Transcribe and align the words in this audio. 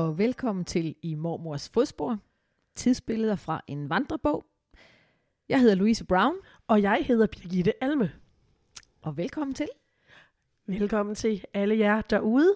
og 0.00 0.18
velkommen 0.18 0.64
til 0.64 0.94
I 1.02 1.14
Mormors 1.14 1.68
Fodspor, 1.68 2.18
tidsbilleder 2.74 3.36
fra 3.36 3.60
en 3.66 3.90
vandrebog. 3.90 4.46
Jeg 5.48 5.60
hedder 5.60 5.74
Louise 5.74 6.04
Brown, 6.04 6.34
Og 6.68 6.82
jeg 6.82 7.04
hedder 7.08 7.26
Birgitte 7.26 7.84
Alme. 7.84 8.12
og 9.02 9.16
velkommen 9.16 9.54
til. 9.54 9.68
Velkommen 10.66 11.14
til 11.14 11.44
alle 11.54 11.78
jer 11.78 12.00
derude. 12.00 12.54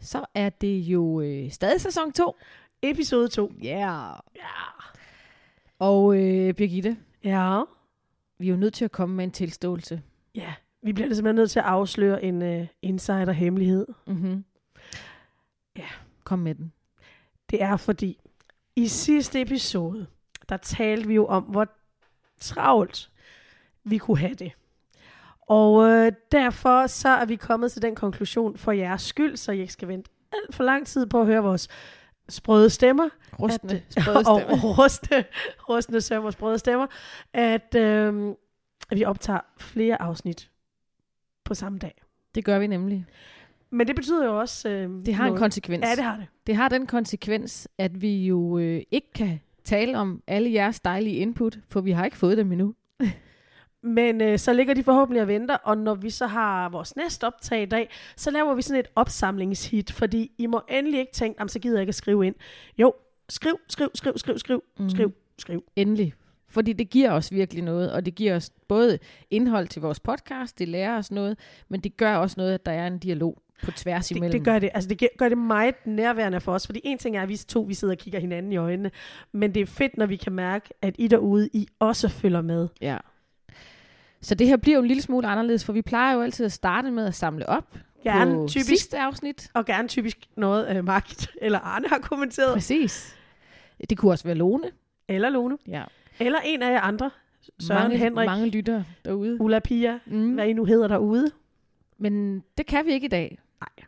Så 0.00 0.24
er 0.34 0.48
det 0.48 0.78
jo 0.78 1.20
øh, 1.20 1.50
stadig 1.50 1.80
sæson 1.80 2.12
2. 2.12 2.36
Episode 2.82 3.28
2. 3.28 3.52
Yeah. 3.64 4.16
Ja. 4.36 4.46
Og 5.78 6.16
øh, 6.22 6.54
Birgitte, 6.54 6.96
Ja. 7.24 7.62
vi 8.38 8.46
er 8.46 8.50
jo 8.50 8.56
nødt 8.56 8.74
til 8.74 8.84
at 8.84 8.92
komme 8.92 9.16
med 9.16 9.24
en 9.24 9.30
tilståelse. 9.30 10.02
Ja. 10.34 10.54
Vi 10.82 10.92
bliver 10.92 11.14
simpelthen 11.14 11.34
nødt 11.36 11.50
til 11.50 11.58
at 11.58 11.64
afsløre 11.64 12.24
en 12.24 12.60
uh, 12.60 12.66
insider-hemmelighed. 12.82 13.86
Mm-hmm. 14.06 14.44
Ja. 15.76 15.88
Kom 16.26 16.38
med 16.38 16.54
den. 16.54 16.72
Det 17.50 17.62
er 17.62 17.76
fordi, 17.76 18.20
i 18.76 18.88
sidste 18.88 19.40
episode, 19.40 20.06
der 20.48 20.56
talte 20.56 21.08
vi 21.08 21.14
jo 21.14 21.26
om, 21.26 21.42
hvor 21.42 21.68
travlt 22.40 23.10
vi 23.84 23.98
kunne 23.98 24.18
have 24.18 24.34
det. 24.34 24.52
Og 25.40 25.88
øh, 25.88 26.12
derfor 26.32 26.86
så 26.86 27.08
er 27.08 27.24
vi 27.24 27.36
kommet 27.36 27.72
til 27.72 27.82
den 27.82 27.94
konklusion 27.94 28.56
for 28.56 28.72
jeres 28.72 29.02
skyld, 29.02 29.36
så 29.36 29.52
I 29.52 29.60
ikke 29.60 29.72
skal 29.72 29.88
vente 29.88 30.10
alt 30.32 30.54
for 30.54 30.64
lang 30.64 30.86
tid 30.86 31.06
på 31.06 31.20
at 31.20 31.26
høre 31.26 31.42
vores 31.42 31.68
sprøde 32.28 32.70
stemmer. 32.70 33.08
Rustende, 33.40 33.82
at, 33.96 34.02
sprøde 34.02 34.16
og 34.26 34.40
stemmer. 34.40 34.78
rustende, 34.78 35.24
rustende 35.68 36.00
stemmer 36.00 36.26
og 36.26 36.32
sprøde 36.32 36.58
stemmer, 36.58 36.86
at, 37.32 37.74
øh, 37.76 38.34
at 38.90 38.98
vi 38.98 39.04
optager 39.04 39.40
flere 39.58 40.02
afsnit 40.02 40.50
på 41.44 41.54
samme 41.54 41.78
dag. 41.78 42.02
Det 42.34 42.44
gør 42.44 42.58
vi 42.58 42.66
nemlig. 42.66 43.06
Men 43.70 43.86
det 43.86 43.96
betyder 43.96 44.24
jo 44.26 44.40
også... 44.40 44.68
Øh, 44.68 44.90
Det 45.06 45.14
har 45.14 45.24
en 45.24 45.28
noget. 45.28 45.40
konsekvens. 45.40 45.84
Ja, 45.86 45.94
det 45.96 46.04
har 46.04 46.16
det. 46.16 46.26
Det 46.46 46.56
har 46.56 46.68
den 46.68 46.86
konsekvens, 46.86 47.68
at 47.78 48.02
vi 48.02 48.26
jo 48.26 48.58
øh, 48.58 48.82
ikke 48.90 49.12
kan 49.14 49.40
tale 49.64 49.98
om 49.98 50.22
alle 50.26 50.52
jeres 50.52 50.80
dejlige 50.80 51.16
input, 51.16 51.58
for 51.68 51.80
vi 51.80 51.90
har 51.90 52.04
ikke 52.04 52.16
fået 52.16 52.36
dem 52.36 52.52
endnu. 52.52 52.74
Men 53.82 54.20
øh, 54.20 54.38
så 54.38 54.52
ligger 54.52 54.74
de 54.74 54.82
forhåbentlig 54.82 55.22
og 55.22 55.28
venter, 55.28 55.54
og 55.54 55.78
når 55.78 55.94
vi 55.94 56.10
så 56.10 56.26
har 56.26 56.68
vores 56.68 56.96
næste 56.96 57.24
optag 57.26 57.62
i 57.62 57.66
dag, 57.66 57.90
så 58.16 58.30
laver 58.30 58.54
vi 58.54 58.62
sådan 58.62 58.80
et 58.80 58.88
opsamlingshit, 58.96 59.92
fordi 59.92 60.30
I 60.38 60.46
må 60.46 60.60
endelig 60.68 61.00
ikke 61.00 61.12
tænke, 61.12 61.36
"Jamen, 61.40 61.48
så 61.48 61.58
gider 61.58 61.76
jeg 61.76 61.82
ikke 61.82 61.90
at 61.90 61.94
skrive 61.94 62.26
ind. 62.26 62.34
Jo, 62.78 62.92
skriv, 63.28 63.58
skriv, 63.68 63.88
skriv, 63.94 64.12
skriv, 64.16 64.38
skriv, 64.38 64.62
mm. 64.78 64.90
skriv, 64.90 65.12
skriv. 65.38 65.64
Endelig. 65.76 66.14
Fordi 66.48 66.72
det 66.72 66.90
giver 66.90 67.10
os 67.12 67.32
virkelig 67.32 67.62
noget, 67.64 67.92
og 67.92 68.06
det 68.06 68.14
giver 68.14 68.36
os 68.36 68.50
både 68.68 68.98
indhold 69.30 69.68
til 69.68 69.82
vores 69.82 70.00
podcast, 70.00 70.58
det 70.58 70.68
lærer 70.68 70.98
os 70.98 71.10
noget, 71.10 71.38
men 71.68 71.80
det 71.80 71.96
gør 71.96 72.16
også 72.16 72.34
noget, 72.38 72.54
at 72.54 72.66
der 72.66 72.72
er 72.72 72.86
en 72.86 72.98
dialog 72.98 73.38
på 73.64 73.70
tværs 73.70 74.08
Det, 74.08 74.16
imellem. 74.16 74.32
det 74.38 74.44
gør 74.44 74.58
det. 74.58 74.70
Altså, 74.74 74.88
det 74.88 75.08
gør 75.18 75.28
det 75.28 75.38
meget 75.38 75.74
nærværende 75.84 76.40
for 76.40 76.52
os, 76.52 76.66
fordi 76.66 76.80
en 76.84 76.98
ting 76.98 77.16
er, 77.16 77.22
at 77.22 77.28
vi 77.28 77.36
to 77.36 77.60
vi 77.60 77.74
sidder 77.74 77.94
og 77.94 77.98
kigger 77.98 78.20
hinanden 78.20 78.52
i 78.52 78.56
øjnene, 78.56 78.90
men 79.32 79.54
det 79.54 79.62
er 79.62 79.66
fedt, 79.66 79.96
når 79.96 80.06
vi 80.06 80.16
kan 80.16 80.32
mærke, 80.32 80.68
at 80.82 80.94
I 80.98 81.08
derude, 81.08 81.48
I 81.52 81.66
også 81.78 82.08
følger 82.08 82.40
med. 82.42 82.68
Ja. 82.80 82.96
Så 84.20 84.34
det 84.34 84.46
her 84.46 84.56
bliver 84.56 84.76
jo 84.76 84.82
en 84.82 84.88
lille 84.88 85.02
smule 85.02 85.26
anderledes, 85.28 85.64
for 85.64 85.72
vi 85.72 85.82
plejer 85.82 86.14
jo 86.14 86.20
altid 86.22 86.46
at 86.46 86.52
starte 86.52 86.90
med 86.90 87.06
at 87.06 87.14
samle 87.14 87.48
op 87.48 87.76
Gerne 88.04 88.34
på 88.34 88.46
typisk, 88.48 88.68
sidste 88.68 88.98
afsnit. 88.98 89.48
og 89.54 89.64
gerne 89.66 89.88
typisk 89.88 90.18
noget, 90.36 90.78
uh, 90.78 90.84
Margit 90.84 91.28
eller 91.42 91.58
Arne 91.58 91.88
har 91.88 91.98
kommenteret, 91.98 92.52
Præcis. 92.54 93.16
Det 93.90 93.98
kunne 93.98 94.12
også 94.12 94.24
være 94.24 94.34
Lone. 94.36 94.70
eller 95.08 95.30
Lone, 95.30 95.58
Ja. 95.68 95.82
eller 96.20 96.38
en 96.44 96.62
af 96.62 96.72
jer 96.72 96.80
andre, 96.80 97.10
Søren, 97.60 97.82
mange, 97.82 97.96
Henrik, 97.98 98.26
Mange 98.26 98.46
lytter 98.46 98.82
derude. 99.04 99.40
Ulla 99.40 99.58
Pia, 99.58 99.98
Mm. 100.06 100.34
hvad 100.34 100.46
I 100.48 100.52
nu 100.52 100.64
hedder 100.64 100.88
derude. 100.88 101.30
Men 101.98 102.42
det 102.58 102.66
kan 102.66 102.86
vi 102.86 102.92
ikke 102.92 103.04
i 103.04 103.08
dag. 103.08 103.38
Nej. 103.60 103.86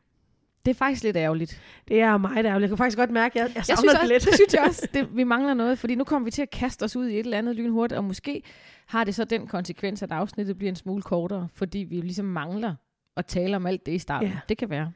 Det 0.65 0.71
er 0.71 0.79
faktisk 0.79 1.03
lidt 1.05 1.17
ærgerligt. 1.17 1.63
Det 1.89 2.01
er 2.01 2.17
meget 2.17 2.47
ærgerligt. 2.47 2.63
Jeg 2.63 2.69
kan 2.69 2.77
faktisk 2.79 2.99
godt 2.99 3.11
mærke, 3.11 3.41
at 3.41 3.49
jeg, 3.49 3.49
jeg 3.49 3.57
Jeg 3.57 3.65
savner 3.65 3.81
synes, 3.81 3.93
det 3.93 4.01
også, 4.01 4.13
lidt. 4.13 4.25
det 4.25 4.35
synes 4.35 4.55
jeg 4.55 4.63
også. 4.69 4.89
Det, 4.95 5.17
vi 5.17 5.25
mangler 5.25 5.55
noget, 5.55 5.79
fordi 5.79 5.95
nu 5.95 6.05
kommer 6.05 6.25
vi 6.25 6.31
til 6.31 6.43
at 6.43 6.51
kaste 6.51 6.83
os 6.85 6.97
ud 6.97 7.07
i 7.09 7.13
et 7.15 7.19
eller 7.25 7.39
andet 7.39 7.57
lynhurtigt, 7.57 7.99
og 7.99 8.05
måske 8.05 8.43
har 8.87 9.05
det 9.05 9.15
så 9.15 9.25
den 9.25 9.47
konsekvens, 9.47 10.03
at 10.03 10.13
afsnittet 10.13 10.59
bliver 10.59 10.69
en 10.69 10.77
smule 10.77 11.03
kortere, 11.03 11.49
fordi 11.55 11.79
vi 11.79 12.01
ligesom 12.01 12.27
mangler 12.27 12.75
at 13.17 13.27
tale 13.27 13.57
om 13.57 13.67
alt 13.67 13.87
det 13.87 13.93
i 13.93 13.99
starten. 13.99 14.29
Ja. 14.29 14.39
Det 14.49 14.59
kan 14.59 14.71
være. 14.71 14.93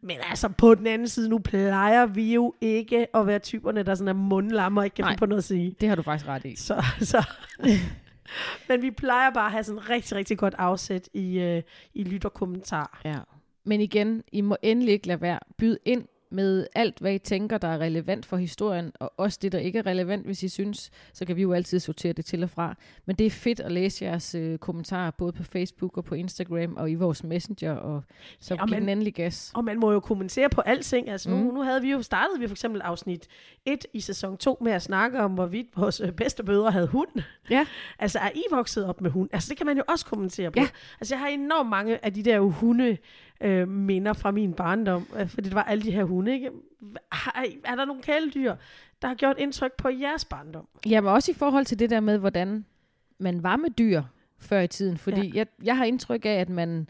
Men 0.00 0.16
altså, 0.30 0.48
på 0.48 0.74
den 0.74 0.86
anden 0.86 1.08
side, 1.08 1.28
nu 1.28 1.38
plejer 1.38 2.06
vi 2.06 2.34
jo 2.34 2.54
ikke 2.60 3.16
at 3.16 3.26
være 3.26 3.38
typerne, 3.38 3.82
der 3.82 3.94
sådan 3.94 4.08
er 4.08 4.12
mundlamme 4.12 4.80
og 4.80 4.84
ikke 4.84 4.94
kan 4.94 5.02
Nej. 5.02 5.10
finde 5.10 5.18
på 5.18 5.26
noget 5.26 5.40
at 5.40 5.44
sige. 5.44 5.76
Det 5.80 5.88
har 5.88 5.96
du 5.96 6.02
faktisk 6.02 6.28
ret 6.28 6.44
i. 6.44 6.56
Så, 6.56 6.84
så. 7.00 7.26
Men 8.68 8.82
vi 8.82 8.90
plejer 8.90 9.30
bare 9.30 9.46
at 9.46 9.52
have 9.52 9.64
sådan 9.64 9.90
rigtig, 9.90 10.16
rigtig 10.16 10.38
godt 10.38 10.54
afsæt 10.58 11.08
i, 11.14 11.38
øh, 11.38 11.62
i 11.94 12.04
lytterkommentar. 12.04 13.00
Ja. 13.04 13.18
Men 13.64 13.80
igen, 13.80 14.22
I 14.32 14.40
må 14.40 14.56
endelig 14.62 14.92
ikke 14.92 15.06
lade 15.06 15.20
være. 15.20 15.38
Byd 15.58 15.76
ind 15.84 16.04
med 16.34 16.66
alt, 16.74 16.98
hvad 16.98 17.14
I 17.14 17.18
tænker, 17.18 17.58
der 17.58 17.68
er 17.68 17.78
relevant 17.78 18.26
for 18.26 18.36
historien, 18.36 18.92
og 19.00 19.12
også 19.16 19.38
det, 19.42 19.52
der 19.52 19.58
ikke 19.58 19.78
er 19.78 19.86
relevant, 19.86 20.24
hvis 20.26 20.42
I 20.42 20.48
synes, 20.48 20.90
så 21.12 21.24
kan 21.24 21.36
vi 21.36 21.42
jo 21.42 21.52
altid 21.52 21.80
sortere 21.80 22.12
det 22.12 22.24
til 22.24 22.42
og 22.42 22.50
fra. 22.50 22.74
Men 23.06 23.16
det 23.16 23.26
er 23.26 23.30
fedt 23.30 23.60
at 23.60 23.72
læse 23.72 24.04
jeres 24.04 24.34
øh, 24.34 24.58
kommentarer, 24.58 25.10
både 25.10 25.32
på 25.32 25.42
Facebook 25.42 25.96
og 25.96 26.04
på 26.04 26.14
Instagram, 26.14 26.74
og 26.76 26.90
i 26.90 26.94
vores 26.94 27.24
Messenger, 27.24 27.72
og 27.72 28.02
så 28.40 28.54
Ja, 28.54 28.76
den 28.76 28.88
endelig 28.88 29.14
gas. 29.14 29.52
Og 29.54 29.64
man 29.64 29.78
må 29.80 29.92
jo 29.92 30.00
kommentere 30.00 30.48
på 30.50 30.60
alting. 30.60 31.08
Altså 31.08 31.30
nu, 31.30 31.36
Mm. 31.36 31.54
nu 31.54 31.62
havde 31.62 31.82
vi 31.82 31.90
jo 31.90 32.02
startet 32.02 32.40
vi 32.40 32.46
for 32.46 32.54
eksempel 32.54 32.80
afsnit 32.80 33.28
1 33.66 33.86
i 33.94 34.00
sæson 34.00 34.36
2 34.36 34.58
med 34.60 34.72
at 34.72 34.82
snakke 34.82 35.20
om, 35.20 35.32
hvorvidt 35.34 35.66
vores 35.76 36.00
øh, 36.00 36.12
bedste 36.12 36.44
bødre 36.44 36.70
havde 36.70 36.86
hund. 36.86 37.08
Ja. 37.50 37.66
Altså 37.98 38.18
er 38.18 38.30
I 38.34 38.42
vokset 38.50 38.86
op 38.86 39.00
med 39.00 39.10
hund? 39.10 39.28
Altså 39.32 39.48
det 39.48 39.56
kan 39.56 39.66
man 39.66 39.76
jo 39.76 39.82
også 39.88 40.06
kommentere 40.06 40.50
på. 40.50 40.58
Ja. 40.60 40.68
Altså 41.00 41.14
jeg 41.14 41.20
har 41.20 41.28
enormt 41.28 41.68
mange 41.70 42.04
af 42.04 42.14
de 42.14 42.22
der 42.22 42.40
hunde 42.40 42.96
øh, 43.42 43.68
minder 43.68 44.12
fra 44.12 44.30
min 44.30 44.52
barndom, 44.52 45.06
øh, 45.16 45.28
fordi 45.28 45.48
det 45.48 45.54
var 45.54 45.62
alle 45.62 45.82
de 45.82 45.90
her 45.90 46.04
hunde, 46.04 46.32
ikke? 46.32 46.50
I- 47.46 47.58
er 47.64 47.74
der 47.76 47.84
nogle 47.84 48.02
kæledyr, 48.02 48.54
der 49.02 49.08
har 49.08 49.14
gjort 49.14 49.36
indtryk 49.38 49.72
på 49.78 49.88
jeres 49.88 50.24
barndom? 50.24 50.68
Jamen 50.86 51.12
også 51.12 51.30
i 51.30 51.34
forhold 51.34 51.64
til 51.64 51.78
det 51.78 51.90
der 51.90 52.00
med, 52.00 52.18
hvordan 52.18 52.64
man 53.18 53.42
var 53.42 53.56
med 53.56 53.70
dyr 53.70 54.02
før 54.38 54.60
i 54.60 54.66
tiden. 54.68 54.96
Fordi 54.96 55.26
ja. 55.26 55.30
jeg, 55.34 55.46
jeg 55.64 55.76
har 55.76 55.84
indtryk 55.84 56.26
af, 56.26 56.30
at 56.40 56.48
man, 56.48 56.88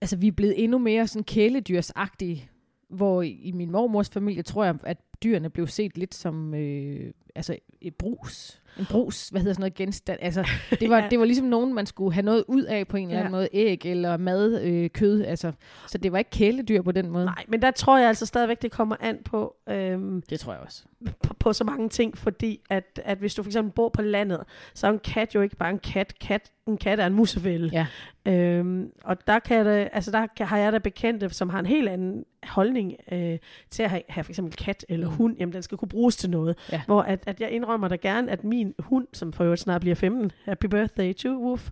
altså 0.00 0.16
vi 0.16 0.26
er 0.26 0.32
blevet 0.32 0.64
endnu 0.64 0.78
mere 0.78 1.06
sådan 1.06 1.24
kæledyrsagtige. 1.24 2.48
Hvor 2.88 3.22
i, 3.22 3.28
i 3.30 3.52
min 3.52 3.70
mormors 3.70 4.10
familie 4.10 4.42
tror 4.42 4.64
jeg, 4.64 4.74
at 4.84 4.98
dyrene 5.22 5.50
blev 5.50 5.66
set 5.66 5.98
lidt 5.98 6.14
som 6.14 6.54
øh, 6.54 7.10
altså 7.34 7.56
et 7.80 7.94
brus. 7.94 8.58
En 8.78 8.86
brus, 8.90 9.28
hvad 9.28 9.40
hedder 9.40 9.54
sådan 9.54 9.60
noget 9.60 9.74
genstand. 9.74 10.18
Altså, 10.22 10.48
det 10.80 10.90
var, 10.90 10.98
Ja. 10.98 11.08
det 11.10 11.18
var 11.18 11.24
ligesom 11.24 11.46
nogen, 11.46 11.74
man 11.74 11.86
skulle 11.86 12.14
have 12.14 12.24
noget 12.24 12.44
ud 12.48 12.62
af 12.62 12.88
på 12.88 12.96
en 12.96 13.08
eller 13.08 13.18
anden 13.18 13.32
Ja. 13.32 13.36
måde. 13.38 13.48
Æg 13.52 13.86
eller 13.86 14.16
mad, 14.16 14.62
øh, 14.62 14.90
kød. 14.90 15.24
Altså, 15.24 15.52
så 15.88 15.98
det 15.98 16.12
var 16.12 16.18
ikke 16.18 16.30
kæledyr 16.30 16.82
på 16.82 16.92
den 16.92 17.10
måde. 17.10 17.24
Nej, 17.24 17.44
men 17.48 17.62
der 17.62 17.70
tror 17.70 17.98
jeg 17.98 18.08
altså 18.08 18.26
stadigvæk, 18.26 18.62
det 18.62 18.70
kommer 18.70 18.96
an 19.00 19.18
på, 19.24 19.56
øhm, 19.68 20.22
Det 20.30 20.40
tror 20.40 20.52
jeg 20.52 20.62
også. 20.62 20.84
på, 21.22 21.34
på 21.34 21.52
så 21.52 21.64
mange 21.64 21.88
ting, 21.88 22.18
fordi 22.18 22.60
at, 22.70 23.00
at 23.04 23.18
hvis 23.18 23.34
du 23.34 23.42
for 23.42 23.48
eksempel 23.48 23.72
bor 23.72 23.88
på 23.88 24.02
landet, 24.02 24.40
så 24.74 24.86
er 24.86 24.90
en 24.90 24.98
kat 24.98 25.34
jo 25.34 25.40
ikke 25.40 25.56
bare 25.56 25.70
en 25.70 25.78
kat. 25.78 26.18
kat 26.18 26.50
en 26.66 26.78
kat 26.78 27.00
er 27.00 27.06
en 27.06 27.14
musefælde. 27.14 27.70
Ja. 27.72 27.86
Øhm, 28.32 28.90
og 29.04 29.26
der, 29.26 29.38
kan 29.38 29.66
det, 29.66 29.88
altså 29.92 30.10
der 30.10 30.26
kan, 30.36 30.46
har 30.46 30.58
jeg 30.58 30.72
da 30.72 30.78
bekendte, 30.78 31.28
som 31.30 31.48
har 31.48 31.58
en 31.58 31.66
helt 31.66 31.88
anden 31.88 32.24
holdning 32.44 32.94
øh, 33.12 33.38
til 33.70 33.82
at 33.82 33.90
have, 33.90 34.02
have 34.08 34.24
for 34.24 34.30
eksempel 34.32 34.56
kat 34.56 34.86
eller. 34.88 35.08
Hund. 35.12 35.36
Jamen, 35.38 35.52
den 35.52 35.62
skal 35.62 35.78
kunne 35.78 35.88
bruges 35.88 36.16
til 36.16 36.30
noget. 36.30 36.58
Ja. 36.72 36.82
Hvor 36.86 37.02
at, 37.02 37.22
at 37.26 37.40
jeg 37.40 37.50
indrømmer 37.50 37.88
da 37.88 37.96
gerne, 37.96 38.30
at 38.32 38.44
min 38.44 38.74
hund, 38.78 39.06
som 39.12 39.32
for 39.32 39.44
øvrigt 39.44 39.60
snart 39.60 39.80
bliver 39.80 39.94
15, 39.94 40.32
happy 40.44 40.66
birthday 40.66 41.14
to 41.14 41.44
Woof, 41.44 41.70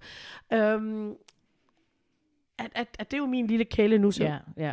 øhm, 0.53 1.11
at, 2.59 2.71
at, 2.75 2.89
at 2.99 3.11
det 3.11 3.17
er 3.17 3.19
jo 3.19 3.27
min 3.27 3.47
lille 3.47 3.65
kæle 3.65 3.99
nu, 3.99 4.11
så 4.11 4.25
Ja, 4.25 4.39
ja. 4.57 4.73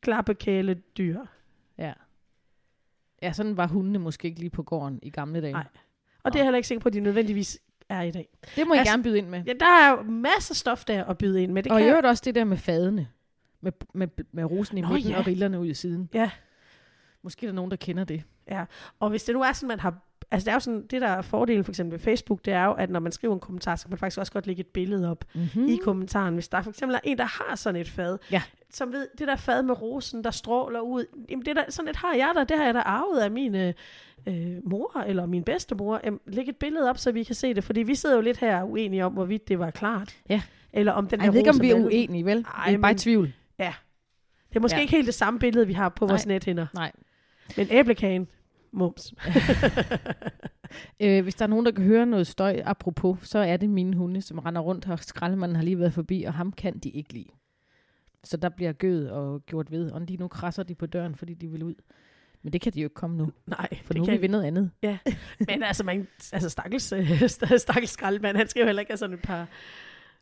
klappekæledyr. 0.00 1.20
Ja. 1.78 1.92
Ja, 3.22 3.32
sådan 3.32 3.56
var 3.56 3.66
hundene 3.66 3.98
måske 3.98 4.28
ikke 4.28 4.40
lige 4.40 4.50
på 4.50 4.62
gården 4.62 4.98
i 5.02 5.10
gamle 5.10 5.40
dage. 5.40 5.52
Nej. 5.52 5.66
Og 6.22 6.32
det 6.32 6.38
er 6.38 6.42
jeg 6.42 6.46
heller 6.46 6.56
ikke 6.56 6.68
sikker 6.68 6.82
på, 6.82 6.88
at 6.88 6.92
de 6.92 7.00
nødvendigvis 7.00 7.58
er 7.88 8.02
i 8.02 8.10
dag. 8.10 8.28
Det 8.56 8.66
må 8.66 8.74
I 8.74 8.78
Altså, 8.78 8.92
gerne 8.92 9.02
byde 9.02 9.18
ind 9.18 9.28
med. 9.28 9.42
Ja, 9.46 9.52
der 9.60 9.66
er 9.66 9.90
jo 9.90 10.02
masser 10.02 10.52
af 10.52 10.56
stof 10.56 10.84
der 10.84 11.04
at 11.04 11.18
byde 11.18 11.42
ind 11.42 11.52
med. 11.52 11.62
Det 11.62 11.72
og 11.72 11.78
i 11.80 11.82
kan 11.82 11.90
øvrigt 11.90 12.06
også 12.06 12.22
det 12.26 12.34
der 12.34 12.44
med 12.44 12.56
fadene. 12.56 13.08
Med, 13.60 13.72
med, 13.94 14.08
med 14.32 14.44
rosen 14.44 14.78
i 14.78 14.80
Nå, 14.80 14.88
midten 14.88 15.10
ja. 15.10 15.18
og 15.18 15.26
rillerne 15.26 15.60
ud 15.60 15.66
i 15.66 15.74
siden. 15.74 16.10
Ja. 16.14 16.30
Måske 17.24 17.46
er 17.46 17.50
der 17.50 17.54
nogen, 17.54 17.70
der 17.70 17.76
kender 17.76 18.04
det. 18.04 18.22
Og 19.00 19.10
hvis 19.10 19.24
det 19.24 19.34
nu 19.34 19.42
er 19.42 19.52
sådan, 19.52 19.68
man 19.68 19.80
har... 19.80 19.94
Altså 20.30 20.44
det 20.44 20.50
er 20.50 20.54
jo 20.54 20.60
sådan, 20.60 20.86
det 20.86 21.00
der 21.00 21.08
er 21.08 21.22
fordelen 21.22 21.64
for 21.64 21.72
eksempel 21.72 21.92
ved 21.92 21.98
Facebook, 21.98 22.44
det 22.44 22.52
er 22.52 22.64
jo, 22.64 22.72
at 22.72 22.90
når 22.90 23.00
man 23.00 23.12
skriver 23.12 23.34
en 23.34 23.40
kommentar, 23.40 23.76
så 23.76 23.84
kan 23.84 23.90
man 23.90 23.98
faktisk 23.98 24.18
også 24.18 24.32
godt 24.32 24.46
lægge 24.46 24.60
et 24.60 24.66
billede 24.66 25.10
op 25.10 25.24
Mm-hmm. 25.34 25.62
mm. 25.62 25.68
i 25.68 25.76
kommentaren. 25.76 26.34
Hvis 26.34 26.48
der 26.48 26.62
for 26.62 26.70
eksempel 26.70 26.94
er 26.94 27.00
en, 27.04 27.18
der 27.18 27.24
har 27.24 27.54
sådan 27.56 27.80
et 27.80 27.88
fad, 27.88 28.18
Ja. 28.30 28.42
som 28.70 28.92
ved, 28.92 29.06
det 29.18 29.28
der 29.28 29.36
fad 29.36 29.62
med 29.62 29.82
rosen, 29.82 30.24
der 30.24 30.30
stråler 30.30 30.80
ud, 30.80 31.04
jamen 31.30 31.44
det 31.46 31.56
der, 31.56 31.64
sådan 31.68 31.88
et 31.88 31.96
har 31.96 32.14
jeg 32.14 32.32
der, 32.34 32.44
det 32.44 32.56
har 32.56 32.64
jeg 32.64 32.74
da 32.74 32.78
arvet 32.80 33.18
af 33.20 33.30
min 33.30 33.54
øh, 33.54 33.72
øh, 34.26 34.56
mor 34.64 35.00
eller 35.06 35.26
min 35.26 35.44
bedstemor. 35.44 36.00
Jamen, 36.04 36.20
læg 36.26 36.48
et 36.48 36.56
billede 36.56 36.90
op, 36.90 36.98
så 36.98 37.12
vi 37.12 37.22
kan 37.22 37.34
se 37.34 37.54
det, 37.54 37.64
fordi 37.64 37.82
vi 37.82 37.94
sidder 37.94 38.14
jo 38.16 38.20
lidt 38.22 38.38
her 38.38 38.62
uenige 38.62 39.04
om, 39.04 39.12
hvorvidt 39.12 39.48
det 39.48 39.58
var 39.58 39.70
klart. 39.70 40.16
Ja. 40.28 40.42
Eller 40.72 40.92
om 40.92 41.06
den 41.08 41.20
Ej, 41.20 41.24
jeg 41.24 41.32
ved 41.32 41.40
ikke, 41.40 41.50
om 41.50 41.60
vi 41.60 41.70
er 41.70 41.74
uenige, 41.74 42.24
vel? 42.24 42.46
Ej, 42.58 42.66
det 42.66 42.74
er 42.74 42.78
bare 42.78 42.92
i 42.92 42.94
tvivl. 42.94 43.32
Det 44.48 44.58
er 44.58 44.62
måske 44.62 44.74
Ja. 44.76 44.78
ja. 44.78 44.82
ikke 44.82 44.90
helt 44.96 45.06
det 45.06 45.14
samme 45.14 45.38
billede, 45.38 45.66
vi 45.66 45.72
har 45.72 45.88
på 45.88 46.06
vores 46.06 46.26
nethinder. 46.26 46.66
Nej. 46.74 46.92
Men 47.56 47.66
æblekagen, 47.70 48.28
mums. 48.72 49.14
Øh, 51.00 51.22
hvis 51.22 51.34
der 51.34 51.42
er 51.42 51.48
nogen, 51.48 51.66
der 51.66 51.72
kan 51.72 51.84
høre 51.84 52.06
noget 52.06 52.26
støj, 52.26 52.62
apropos, 52.64 53.18
så 53.28 53.38
er 53.38 53.56
det 53.56 53.70
mine 53.70 53.96
hunde, 53.96 54.22
som 54.22 54.38
render 54.38 54.60
rundt 54.60 54.84
her. 54.84 54.96
Skraldemanden 54.96 55.56
har 55.56 55.62
lige 55.62 55.78
været 55.78 55.92
forbi, 55.92 56.22
og 56.22 56.34
ham 56.34 56.52
kan 56.52 56.78
de 56.78 56.90
ikke 56.90 57.12
lide. 57.12 57.28
Så 58.24 58.36
der 58.36 58.48
bliver 58.48 58.72
gød 58.72 59.08
og 59.08 59.46
gjort 59.46 59.70
ved, 59.70 59.90
og 59.90 60.00
lige 60.00 60.16
nu 60.16 60.28
krasser 60.28 60.62
de 60.62 60.74
på 60.74 60.86
døren, 60.86 61.14
fordi 61.14 61.34
de 61.34 61.48
vil 61.48 61.62
ud. 61.62 61.74
Men 62.42 62.52
det 62.52 62.60
kan 62.60 62.72
de 62.72 62.80
jo 62.80 62.86
ikke 62.86 62.94
komme 62.94 63.16
nu, 63.16 63.32
Nej, 63.46 63.68
for 63.84 63.94
nu 63.94 64.04
kan 64.04 64.14
vi 64.14 64.22
ved 64.22 64.28
noget 64.28 64.44
andet. 64.44 64.70
Men 65.48 65.62
altså, 65.62 65.84
man, 65.84 66.08
altså 66.32 66.48
stakkels, 66.50 66.92
øh, 66.92 67.28
stakkels 67.58 67.90
skraldemand, 67.90 68.36
han 68.36 68.48
skal 68.48 68.60
jo 68.60 68.66
heller 68.66 68.80
ikke 68.80 68.90
have 68.92 68.98
sådan 68.98 69.16
et 69.16 69.22
par... 69.22 69.48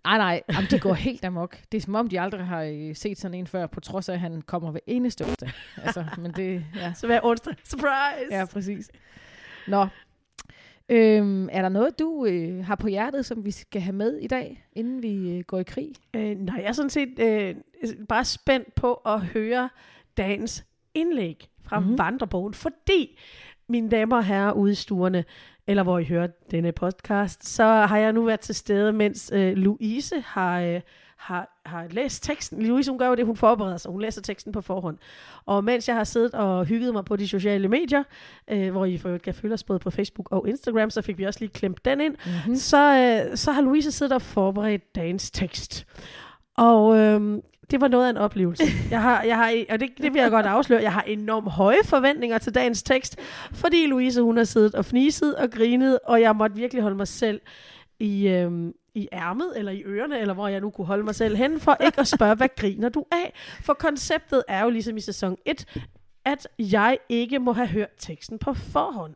Ej, 0.05 0.19
nej, 0.19 0.43
jamen, 0.53 0.71
de 0.71 0.79
går 0.79 0.93
helt 0.95 1.25
amok. 1.25 1.57
Det 1.73 1.79
er 1.79 1.83
som 1.83 1.95
om, 1.95 2.09
de 2.09 2.21
aldrig 2.21 2.47
har 2.47 2.63
øh, 2.63 2.97
set 2.97 3.19
sådan 3.19 3.35
en 3.35 3.47
før, 3.47 3.67
på 3.67 3.81
trods 3.81 4.09
af, 4.09 4.13
at 4.15 4.21
han 4.21 4.43
kommer 4.43 4.71
hver 4.71 4.81
eneste 4.87 5.25
onsdag. 5.25 5.51
Altså, 5.83 6.05
men 6.19 6.33
det, 6.33 6.65
ja. 6.77 6.93
Så 6.95 7.07
hver 7.07 7.21
onsdag, 7.23 7.55
surprise! 7.65 8.27
Ja, 8.31 8.45
præcis. 8.53 8.91
Nå. 9.69 9.87
Øhm, 10.89 11.49
er 11.53 11.63
der 11.63 11.69
noget, 11.69 11.99
du 11.99 12.27
øh, 12.27 12.65
har 12.65 12.75
på 12.75 12.89
hjertet, 12.89 13.27
som 13.27 13.45
vi 13.45 13.51
skal 13.51 13.81
have 13.83 13.93
med 13.97 14.17
i 14.19 14.27
dag, 14.27 14.65
inden 14.73 15.03
vi 15.03 15.31
øh, 15.37 15.45
går 15.45 15.59
i 15.59 15.63
krig? 15.63 15.93
Øh, 16.15 16.39
nej, 16.39 16.57
jeg 16.57 16.65
er 16.69 16.73
sådan 16.73 16.91
set 16.91 17.19
øh, 17.19 17.55
bare 18.09 18.25
spændt 18.25 18.75
på 18.75 18.95
at 18.95 19.21
høre 19.21 19.69
dagens 20.17 20.65
indlæg 20.95 21.49
fra 21.65 21.79
Mhm. 21.79 21.87
mm-hmm. 21.87 21.99
Vandrebogen, 21.99 22.55
fordi, 22.55 23.19
mine 23.69 23.91
damer 23.91 24.17
og 24.17 24.25
herrer 24.25 24.53
ude 24.53 24.73
i 24.73 24.75
stuerne, 24.75 25.25
eller 25.73 25.83
hvor 25.83 25.99
I 25.99 26.05
hører 26.05 26.27
denne 26.51 26.73
podcast, 26.73 27.49
så 27.49 27.65
har 27.65 27.99
jeg 27.99 28.13
nu 28.13 28.23
været 28.23 28.41
til 28.41 28.55
stede, 28.55 28.93
mens 28.93 29.31
øh, 29.35 29.57
Louise 29.57 30.21
har, 30.27 30.61
øh, 30.61 30.81
har, 31.17 31.61
har 31.67 31.87
læst 31.91 32.25
teksten. 32.25 32.63
Louise, 32.63 32.91
hun 32.91 32.99
gør 32.99 33.09
jo 33.09 33.15
det, 33.15 33.27
hun 33.27 33.37
forbereder 33.37 33.77
sig. 33.77 33.91
Hun 33.91 34.01
læser 34.01 34.23
teksten 34.23 34.53
på 34.53 34.61
forhånd. 34.61 34.99
Og 35.47 35.65
mens 35.65 35.89
jeg 35.89 35.97
har 35.97 36.05
siddet 36.05 36.35
og 36.35 36.65
hygget 36.65 36.93
mig 36.93 37.05
på 37.05 37.17
de 37.17 37.29
sociale 37.29 37.69
medier, 37.69 38.03
øh, 38.51 38.71
hvor 38.71 38.85
I 38.85 38.99
for 38.99 39.09
øvrigt 39.09 39.25
kan 39.25 39.35
følge 39.35 39.55
os 39.55 39.65
både 39.65 39.79
på 39.79 39.91
Facebook 39.91 40.29
og 40.31 40.49
Instagram, 40.49 40.91
så 40.91 41.03
fik 41.03 41.19
vi 41.19 41.25
også 41.25 41.41
lige 41.41 41.51
klemt 41.51 41.85
den 41.85 42.01
ind 42.01 42.17
Mm-hmm. 42.27 42.57
så, 42.57 42.95
øh, 43.31 43.37
så 43.37 43.53
har 43.53 43.63
Louise 43.63 43.93
siddet 43.93 44.13
og 44.13 44.23
forberedt 44.23 44.95
dagens 44.95 45.31
tekst. 45.31 45.87
Og 46.57 46.99
øh, 46.99 47.39
det 47.73 47.81
var 47.81 47.89
noget 47.89 48.07
af 48.07 48.11
en 48.11 48.17
oplevelse. 48.17 48.65
Jeg 48.91 49.03
har, 49.03 49.23
jeg 49.23 49.37
har, 49.37 49.65
og 49.71 49.81
det, 49.81 49.89
det 49.99 50.13
vil 50.15 50.21
jeg 50.21 50.31
godt 50.31 50.47
afsløre, 50.47 50.83
jeg 50.83 50.93
har 50.93 51.03
enormt 51.03 51.51
høje 51.51 51.85
forventninger 51.85 52.39
til 52.39 52.55
dagens 52.55 52.83
tekst, 52.83 53.19
fordi 53.53 53.87
Louise 53.87 54.23
hun 54.23 54.37
har 54.37 54.45
siddet 54.45 54.75
og 54.75 54.85
fniset 54.85 55.37
og 55.37 55.51
grinet, 55.51 55.99
og 56.05 56.21
jeg 56.21 56.37
måtte 56.37 56.57
virkelig 56.57 56.83
holde 56.83 56.97
mig 56.97 57.09
selv 57.09 57.41
i, 58.01 58.29
øh, 58.29 58.73
i 58.95 59.09
ærmet, 59.13 59.53
eller 59.57 59.73
i 59.73 59.83
ørerne, 59.85 60.19
eller 60.19 60.35
hvor 60.35 60.49
jeg 60.49 60.61
nu 60.61 60.71
kunne 60.71 60.87
holde 60.87 61.05
mig 61.05 61.15
selv 61.15 61.37
hen, 61.37 61.61
for 61.61 61.77
ikke 61.85 62.01
at 62.01 62.09
spørge, 62.09 62.35
hvad 62.35 62.49
griner 62.57 62.89
du 62.89 63.05
af? 63.13 63.33
For 63.61 63.75
konceptet 63.75 64.43
er 64.49 64.63
jo 64.63 64.71
ligesom 64.71 64.97
i 64.97 65.01
sæson 65.01 65.37
1, 65.47 65.81
at 66.25 66.49
jeg 66.59 66.99
ikke 67.09 67.39
må 67.39 67.53
have 67.53 67.69
hørt 67.69 67.91
teksten 67.99 68.39
på 68.39 68.55
forhånd. 68.55 69.15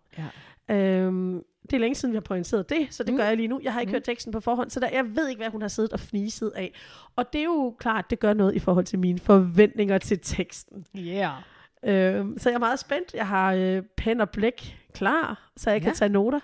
Ja. 0.68 0.74
Øhm, 0.74 1.42
det 1.70 1.76
er 1.76 1.80
længe 1.80 1.94
siden, 1.94 2.12
vi 2.12 2.16
har 2.16 2.20
pointeret 2.20 2.68
det, 2.70 2.86
så 2.90 3.02
det 3.04 3.12
Mm. 3.12 3.18
gør 3.18 3.24
jeg 3.24 3.36
lige 3.36 3.48
nu. 3.48 3.60
Jeg 3.62 3.72
har 3.72 3.80
ikke 3.80 3.90
Mm. 3.90 3.94
hørt 3.94 4.04
teksten 4.04 4.32
på 4.32 4.40
forhånd, 4.40 4.70
så 4.70 4.80
der, 4.80 4.88
jeg 4.92 5.16
ved 5.16 5.28
ikke, 5.28 5.38
hvad 5.40 5.50
hun 5.50 5.60
har 5.60 5.68
siddet 5.68 5.92
og 5.92 6.00
fniset 6.00 6.52
af. 6.56 6.72
Og 7.16 7.32
det 7.32 7.40
er 7.40 7.44
jo 7.44 7.76
klart, 7.78 8.10
det 8.10 8.20
gør 8.20 8.32
noget 8.34 8.54
i 8.54 8.58
forhold 8.58 8.84
til 8.84 8.98
mine 8.98 9.18
forventninger 9.18 9.98
til 9.98 10.18
teksten. 10.22 10.84
Yeah. 10.98 11.32
Øhm, 11.84 12.38
så 12.38 12.48
jeg 12.48 12.54
er 12.54 12.58
meget 12.60 12.78
spændt. 12.78 13.14
Jeg 13.14 13.26
har 13.28 13.52
øh, 13.52 13.82
pen 13.96 14.20
og 14.20 14.30
blæk 14.30 14.78
klar, 14.94 15.50
så 15.56 15.70
jeg 15.70 15.80
kan 15.80 15.90
Ja. 15.90 15.94
tage 15.94 16.08
noter. 16.08 16.40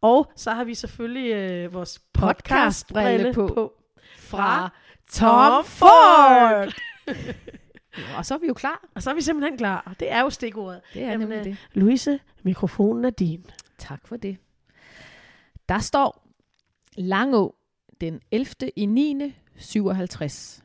Og 0.00 0.32
så 0.36 0.50
har 0.50 0.64
vi 0.64 0.74
selvfølgelig 0.74 1.32
øh, 1.32 1.74
vores 1.74 1.98
Podcastbrille 2.12 3.32
på. 3.34 3.46
på. 3.46 3.72
Fra 4.16 4.70
Tom 5.12 5.64
Ford! 5.64 6.72
Ja, 7.08 8.16
og 8.18 8.26
så 8.26 8.34
er 8.34 8.38
vi 8.38 8.46
jo 8.46 8.54
klar. 8.54 8.84
Og 8.94 9.02
så 9.02 9.10
er 9.10 9.14
vi 9.14 9.20
simpelthen 9.20 9.58
klar. 9.58 9.94
Det 10.00 10.12
er 10.12 10.20
jo 10.20 10.30
stikordet. 10.30 10.80
Det 10.94 11.02
er 11.02 11.06
Jamen, 11.10 11.28
nemlig 11.28 11.44
det. 11.44 11.56
Louise, 11.72 12.20
mikrofonen 12.42 13.04
er 13.04 13.10
din. 13.10 13.46
Tak 13.78 14.00
for 14.08 14.16
det. 14.16 14.36
Der 15.70 15.78
står 15.78 16.26
Langå 16.96 17.56
den 18.00 18.20
11. 18.30 18.70
i 18.76 18.86
9. 18.86 19.34
57. 19.56 20.64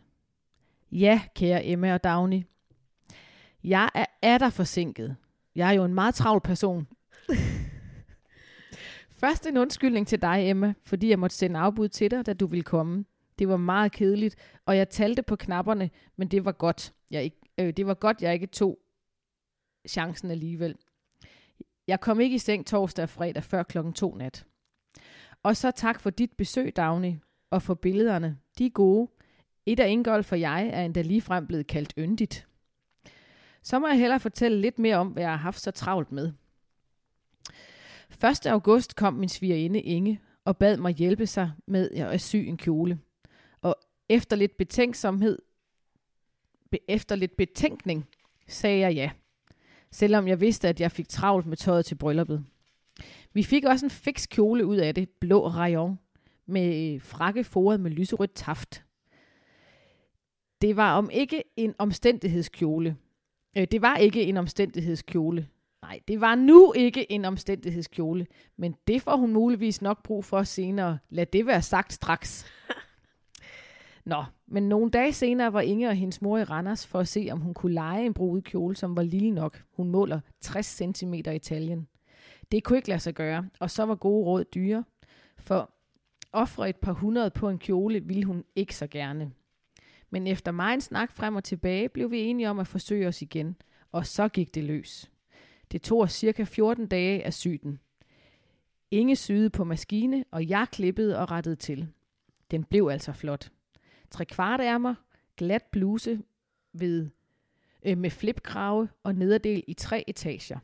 Ja, 0.92 1.22
kære 1.36 1.66
Emma 1.66 1.94
og 1.94 2.04
Dagny. 2.04 2.44
Jeg 3.64 3.90
er 3.96 4.06
atter 4.22 4.50
forsinket. 4.50 5.16
Jeg 5.56 5.70
er 5.70 5.72
jo 5.72 5.84
en 5.84 5.94
meget 5.94 6.16
travl 6.16 6.42
person. 6.42 6.88
Først 9.22 9.48
en 9.48 9.58
undskyldning 9.58 10.08
til 10.08 10.22
dig, 10.22 10.50
Emma, 10.50 10.74
fordi 10.86 11.10
jeg 11.10 11.20
måtte 11.20 11.36
sende 11.36 11.60
afbud 11.60 11.88
til 11.88 12.12
dig, 12.12 12.26
da 12.26 12.34
du 12.34 12.48
ville 12.48 12.64
komme. 12.64 13.06
Det 13.40 13.48
var 13.48 13.58
meget 13.58 13.92
kedeligt, 13.92 14.36
og 14.66 14.78
jeg 14.78 14.90
talte 14.90 15.24
på 15.24 15.36
knapperne, 15.36 15.90
men 16.16 16.28
det 16.28 16.46
var 16.46 16.52
godt. 16.52 16.94
Jeg 17.12 17.24
ikke, 17.24 17.38
øh, 17.58 17.74
det 17.74 17.88
var 17.88 17.94
godt, 17.94 18.22
jeg 18.22 18.34
ikke 18.34 18.48
tog 18.48 18.80
chancen 19.90 20.32
alligevel. 20.32 20.76
Jeg 21.88 22.00
kom 22.00 22.20
ikke 22.20 22.36
i 22.36 22.40
seng 22.40 22.68
torsdag 22.68 23.04
og 23.04 23.10
fredag 23.10 23.44
før 23.44 23.64
klokken 23.64 23.94
to 23.94 24.16
nat. 24.16 24.46
Og 25.46 25.58
så 25.58 25.72
tak 25.72 26.00
for 26.00 26.10
dit 26.10 26.32
besøg, 26.38 26.76
Dagny, 26.76 27.14
og 27.50 27.62
for 27.62 27.74
billederne. 27.74 28.38
De 28.58 28.66
er 28.66 28.70
gode. 28.70 29.12
Et 29.66 29.80
af 29.80 29.90
Ingolf 29.90 30.32
og 30.32 30.40
jeg 30.40 30.70
er 30.74 30.82
endda 30.82 31.02
ligefrem 31.02 31.48
blevet 31.48 31.68
kaldt 31.68 31.94
yndigt. 31.98 32.48
Så 33.64 33.80
må 33.80 33.88
jeg 33.88 34.00
hellere 34.00 34.20
fortælle 34.20 34.62
lidt 34.62 34.80
mere 34.80 34.96
om, 34.96 35.08
hvad 35.08 35.24
jeg 35.24 35.32
har 35.32 35.38
haft 35.38 35.62
så 35.62 35.72
travlt 35.72 36.12
med. 36.12 36.32
1. 38.24 38.46
august 38.46 38.96
kom 38.96 39.14
min 39.14 39.30
svigerinde 39.30 39.82
Inge 39.82 40.22
og 40.46 40.58
bad 40.58 40.78
mig 40.78 40.94
hjælpe 40.94 41.28
sig 41.28 41.52
med 41.68 41.92
at 41.92 42.22
sy 42.22 42.36
en 42.36 42.58
kjole. 42.58 43.00
Og 43.62 43.76
efter 44.10 44.36
lidt 44.36 44.58
betænksomhed, 44.58 45.40
efter 46.88 47.16
lidt 47.16 47.38
betænkning, 47.38 48.06
sagde 48.48 48.80
jeg 48.80 48.94
ja 48.94 49.12
selvom 49.92 50.28
jeg 50.28 50.42
vidste, 50.42 50.68
at 50.68 50.80
jeg 50.80 50.92
fik 50.92 51.10
travlt 51.10 51.46
med 51.46 51.58
tøjet 51.58 51.86
til 51.86 51.96
brylluppet. 51.96 52.46
Vi 53.36 53.44
fik 53.44 53.66
også 53.66 53.86
en 53.86 53.90
fix 53.90 54.28
kjole 54.30 54.66
ud 54.66 54.78
af 54.78 54.96
det, 54.96 55.10
blå 55.10 55.48
rayon, 55.48 56.00
med 56.46 57.00
frakke 57.00 57.44
foret 57.44 57.80
med 57.80 57.92
lyserødt 57.92 58.36
taft. 58.36 58.84
Det 60.62 60.76
var 60.76 60.98
om 60.98 61.10
ikke 61.10 61.44
en 61.58 61.76
omstændighedskjole. 61.78 62.98
Øh, 63.58 63.68
det 63.72 63.82
var 63.82 63.96
ikke 63.96 64.24
en 64.24 64.38
omstændighedskjole. 64.38 65.48
Nej, 65.82 66.00
det 66.08 66.22
var 66.22 66.36
nu 66.36 66.74
ikke 66.74 67.12
en 67.12 67.26
omstændighedskjole, 67.26 68.28
men 68.58 68.76
det 68.88 69.02
får 69.02 69.16
hun 69.16 69.34
muligvis 69.34 69.82
nok 69.82 70.04
brug 70.04 70.26
for 70.26 70.44
senere. 70.44 70.98
Lad 71.10 71.26
det 71.26 71.46
være 71.46 71.62
sagt 71.62 71.94
straks. 71.94 72.46
Nå, 74.06 74.24
men 74.48 74.70
nogle 74.70 74.92
dage 74.92 75.14
senere 75.14 75.54
var 75.54 75.62
Inge 75.62 75.88
og 75.88 75.96
hendes 75.96 76.22
mor 76.22 76.38
i 76.38 76.44
Randers 76.44 76.88
for 76.88 77.00
at 77.00 77.08
se, 77.08 77.28
om 77.32 77.40
hun 77.42 77.54
kunne 77.54 77.74
lege 77.74 78.06
en 78.06 78.14
brudekjole, 78.14 78.76
som 78.76 78.96
var 78.96 79.04
lille 79.04 79.32
nok. 79.32 79.64
Hun 79.78 79.90
måler 79.90 80.20
60 80.42 80.66
cm 80.66 81.14
i 81.14 81.40
taljen. 81.40 81.88
Det 82.52 82.64
kunne 82.64 82.78
ikke 82.78 82.90
lade 82.90 83.00
sig 83.00 83.14
gøre, 83.14 83.50
og 83.60 83.72
så 83.72 83.84
var 83.84 83.96
gode 83.96 84.26
råd 84.26 84.44
dyre. 84.44 84.84
For 85.38 85.72
ofre 86.32 86.70
et 86.70 86.76
par 86.76 86.92
hundrede 86.92 87.30
på 87.30 87.50
en 87.50 87.60
kjole 87.60 88.04
ville 88.04 88.26
hun 88.26 88.44
ikke 88.56 88.76
så 88.76 88.88
gerne. 88.88 89.32
Men 90.10 90.28
efter 90.28 90.52
mig 90.52 90.74
en 90.74 90.82
snak 90.82 91.12
frem 91.12 91.36
og 91.36 91.44
tilbage, 91.44 91.90
blev 91.90 92.12
vi 92.12 92.22
enige 92.22 92.50
om 92.50 92.60
at 92.60 92.68
forsøge 92.68 93.08
os 93.08 93.22
igen, 93.22 93.56
og 93.92 94.06
så 94.06 94.28
gik 94.28 94.56
det 94.56 94.64
løs. 94.64 95.12
Det 95.72 95.82
tog 95.82 96.00
os 96.00 96.14
cirka 96.14 96.44
14 96.44 96.88
dage 96.88 97.24
at 97.24 97.34
sy 97.34 97.48
den. 97.64 97.80
Inge 98.92 99.16
syede 99.16 99.50
på 99.50 99.64
maskine, 99.64 100.26
og 100.32 100.50
jeg 100.50 100.68
klippede 100.72 101.20
og 101.20 101.32
rettede 101.32 101.56
til. 101.56 101.88
Den 102.52 102.64
blev 102.64 102.90
altså 102.92 103.14
flot. 103.14 103.52
Tre 104.12 104.26
kvart 104.26 104.60
ærmer, 104.62 104.96
glat 105.38 105.64
bluse 105.72 106.22
ved, 106.74 107.10
øh, 107.86 107.98
med 107.98 108.10
flipkrave 108.10 108.90
og 109.04 109.16
nederdel 109.16 109.64
i 109.68 109.74
tre 109.74 110.04
etager. 110.08 110.60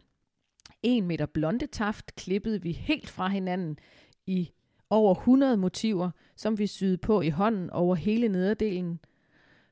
En 0.83 1.07
meter 1.07 1.25
blonde 1.25 1.67
taft 1.67 2.15
klippede 2.15 2.61
vi 2.61 2.71
helt 2.71 3.09
fra 3.09 3.27
hinanden 3.27 3.79
i 4.25 4.51
over 4.89 5.15
100 5.15 5.57
motiver, 5.57 6.11
som 6.35 6.59
vi 6.59 6.67
syede 6.67 6.97
på 6.97 7.21
i 7.21 7.29
hånden 7.29 7.69
over 7.69 7.95
hele 7.95 8.27
nederdelen 8.27 8.99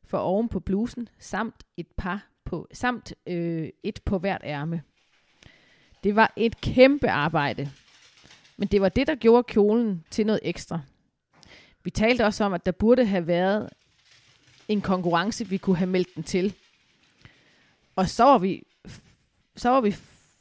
for 0.04 0.18
oven 0.18 0.50
på 0.50 0.60
blusen, 0.60 1.10
samt 1.20 1.64
et 1.78 1.88
par 1.98 2.30
på, 2.46 2.68
samt 2.74 3.14
øh, 3.28 3.70
et 3.84 4.00
på 4.06 4.20
hvert 4.20 4.42
ærme. 4.44 4.82
Det 6.04 6.16
var 6.16 6.34
et 6.38 6.62
kæmpe 6.62 7.10
arbejde, 7.10 7.70
men 8.58 8.68
det 8.68 8.82
var 8.82 8.90
det, 8.90 9.08
der 9.08 9.16
gjorde 9.16 9.44
kjolen 9.44 10.04
til 10.10 10.26
noget 10.26 10.40
ekstra. 10.44 10.80
Vi 11.84 11.90
talte 11.90 12.26
også 12.26 12.44
om, 12.44 12.54
at 12.54 12.66
der 12.66 12.72
burde 12.72 13.06
have 13.06 13.28
været 13.28 13.70
en 14.68 14.82
konkurrence, 14.82 15.48
vi 15.48 15.58
kunne 15.58 15.78
have 15.78 15.90
meldt 15.90 16.16
den 16.16 16.24
til. 16.24 16.56
Og 17.96 18.10
så 18.10 18.24
var 18.24 18.38
vi, 18.38 18.64
så 19.56 19.70
var 19.70 19.82
vi 19.82 19.92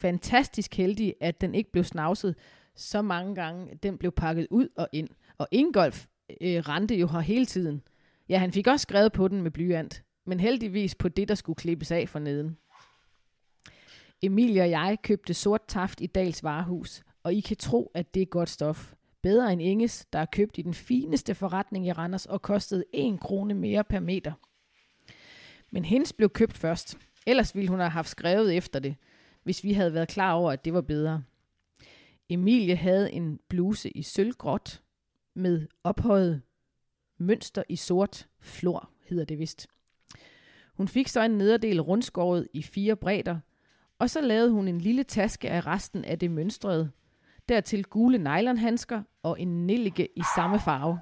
fantastisk 0.00 0.74
heldig, 0.74 1.14
at 1.20 1.40
den 1.40 1.54
ikke 1.54 1.72
blev 1.72 1.84
snavset 1.84 2.34
så 2.76 3.02
mange 3.02 3.34
gange. 3.34 3.78
Den 3.82 3.98
blev 3.98 4.12
pakket 4.12 4.46
ud 4.50 4.68
og 4.76 4.88
ind. 4.92 5.08
Og 5.38 5.48
Ingolf 5.50 6.06
øh, 6.40 6.58
rendte 6.58 6.94
jo 6.94 7.06
her 7.06 7.20
hele 7.20 7.46
tiden. 7.46 7.82
Ja, 8.28 8.38
han 8.38 8.52
fik 8.52 8.66
også 8.66 8.82
skrevet 8.82 9.12
på 9.12 9.28
den 9.28 9.42
med 9.42 9.50
blyant, 9.50 10.02
men 10.26 10.40
heldigvis 10.40 10.94
på 10.94 11.08
det, 11.08 11.28
der 11.28 11.34
skulle 11.34 11.56
klippes 11.56 11.90
af 11.90 12.08
for 12.08 12.18
neden. 12.18 12.56
Emilie 14.22 14.62
og 14.62 14.70
jeg 14.70 14.98
købte 15.02 15.34
sort 15.34 15.62
taft 15.68 16.00
i 16.00 16.06
Dals 16.06 16.44
varehus, 16.44 17.02
og 17.22 17.34
I 17.34 17.40
kan 17.40 17.56
tro, 17.56 17.90
at 17.94 18.14
det 18.14 18.22
er 18.22 18.26
godt 18.26 18.48
stof. 18.48 18.94
Bedre 19.22 19.52
end 19.52 19.62
Inges, 19.62 20.06
der 20.12 20.18
er 20.18 20.26
købt 20.32 20.58
i 20.58 20.62
den 20.62 20.74
fineste 20.74 21.34
forretning 21.34 21.86
i 21.86 21.92
Randers 21.92 22.26
og 22.26 22.42
kostede 22.42 22.84
1 22.92 23.20
krone 23.20 23.54
mere 23.54 23.84
per 23.84 24.00
meter. 24.00 24.32
Men 25.70 25.84
hendes 25.84 26.12
blev 26.12 26.30
købt 26.30 26.56
først. 26.56 26.98
Ellers 27.26 27.54
ville 27.54 27.68
hun 27.68 27.78
have 27.78 27.90
haft 27.90 28.08
skrevet 28.08 28.56
efter 28.56 28.78
det, 28.78 28.96
hvis 29.42 29.64
vi 29.64 29.72
havde 29.72 29.94
været 29.94 30.08
klar 30.08 30.32
over, 30.32 30.52
at 30.52 30.64
det 30.64 30.72
var 30.72 30.80
bedre. 30.80 31.22
Emilie 32.28 32.76
havde 32.76 33.12
en 33.12 33.40
bluse 33.48 33.90
i 33.90 34.02
sølvgråt 34.02 34.82
med 35.34 35.66
ophøjet 35.84 36.42
mønster 37.18 37.62
i 37.68 37.76
sort 37.76 38.28
flor, 38.40 38.90
hedder 39.08 39.24
det 39.24 39.38
vist. 39.38 39.66
Hun 40.74 40.88
fik 40.88 41.08
så 41.08 41.22
en 41.22 41.30
nederdel 41.30 41.80
rundskåret 41.80 42.48
i 42.52 42.62
fire 42.62 42.96
bredder, 42.96 43.40
Og 43.98 44.10
så 44.10 44.20
lavede 44.20 44.50
hun 44.50 44.68
en 44.68 44.80
lille 44.80 45.04
taske 45.04 45.50
af 45.50 45.66
resten 45.66 46.04
af 46.04 46.18
det 46.18 46.30
mønstrede. 46.30 46.90
Dertil 47.48 47.84
gule 47.84 48.18
nylonhandsker 48.18 49.02
og 49.22 49.40
en 49.40 49.66
nellike 49.66 50.08
i 50.16 50.22
samme 50.36 50.60
farve. 50.60 51.00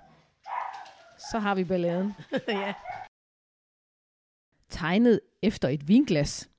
Så 1.31 1.39
har 1.39 1.55
vi 1.55 1.65
balladen. 1.65 2.13
ja. 2.49 2.75
Tegnet 4.69 5.21
efter 5.43 5.69
et 5.69 5.89
vinglas. 5.89 6.51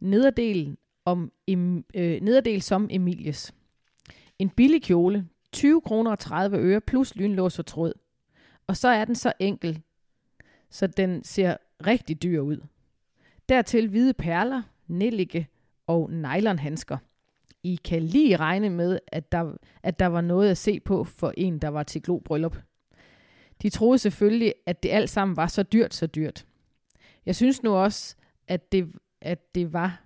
Nederdelen, 0.00 0.78
om, 1.04 1.32
em, 1.46 1.84
øh, 1.94 2.20
nederdel 2.20 2.62
som 2.62 2.88
Emilies. 2.90 3.54
En 4.38 4.50
billig 4.50 4.82
kjole, 4.82 5.28
20 5.52 5.80
kroner 5.80 6.10
og 6.10 6.18
30 6.18 6.56
øre 6.56 6.80
plus 6.80 7.16
lynlås 7.16 7.58
og 7.58 7.66
tråd. 7.66 7.92
Og 8.66 8.76
så 8.76 8.88
er 8.88 9.04
den 9.04 9.14
så 9.14 9.32
enkel, 9.38 9.82
så 10.70 10.86
den 10.86 11.24
ser 11.24 11.56
rigtig 11.86 12.22
dyr 12.22 12.40
ud. 12.40 12.56
Dertil 13.48 13.88
hvide 13.88 14.14
perler, 14.14 14.62
nellike 14.86 15.48
og 15.86 16.10
nylonhandsker. 16.12 16.98
I 17.62 17.80
kan 17.84 18.02
lige 18.02 18.36
regne 18.36 18.70
med, 18.70 18.98
at 19.06 19.32
der, 19.32 19.52
at 19.82 19.98
der 19.98 20.06
var 20.06 20.20
noget 20.20 20.50
at 20.50 20.58
se 20.58 20.80
på 20.80 21.04
for 21.04 21.32
en, 21.36 21.58
der 21.58 21.68
var 21.68 21.82
til 21.82 22.02
glo 22.02 22.18
bryllup. 22.18 22.56
De 23.62 23.70
troede 23.70 23.98
selvfølgelig, 23.98 24.54
at 24.66 24.82
det 24.82 24.88
alt 24.88 25.10
sammen 25.10 25.36
var 25.36 25.46
så 25.46 25.62
dyrt, 25.62 25.94
så 25.94 26.06
dyrt. 26.06 26.46
Jeg 27.26 27.36
synes 27.36 27.62
nu 27.62 27.74
også, 27.74 28.16
at 28.48 28.72
det, 28.72 28.92
at 29.26 29.54
det 29.54 29.72
var... 29.72 30.02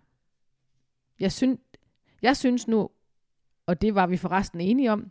Jeg 1.21 1.33
synes, 1.33 1.61
jeg 2.23 2.37
synes 2.37 2.69
nu, 2.69 2.91
og 3.67 3.83
det 3.83 3.95
var 3.95 4.07
vi 4.07 4.17
forresten 4.17 4.61
enige 4.61 4.93
om, 4.93 5.11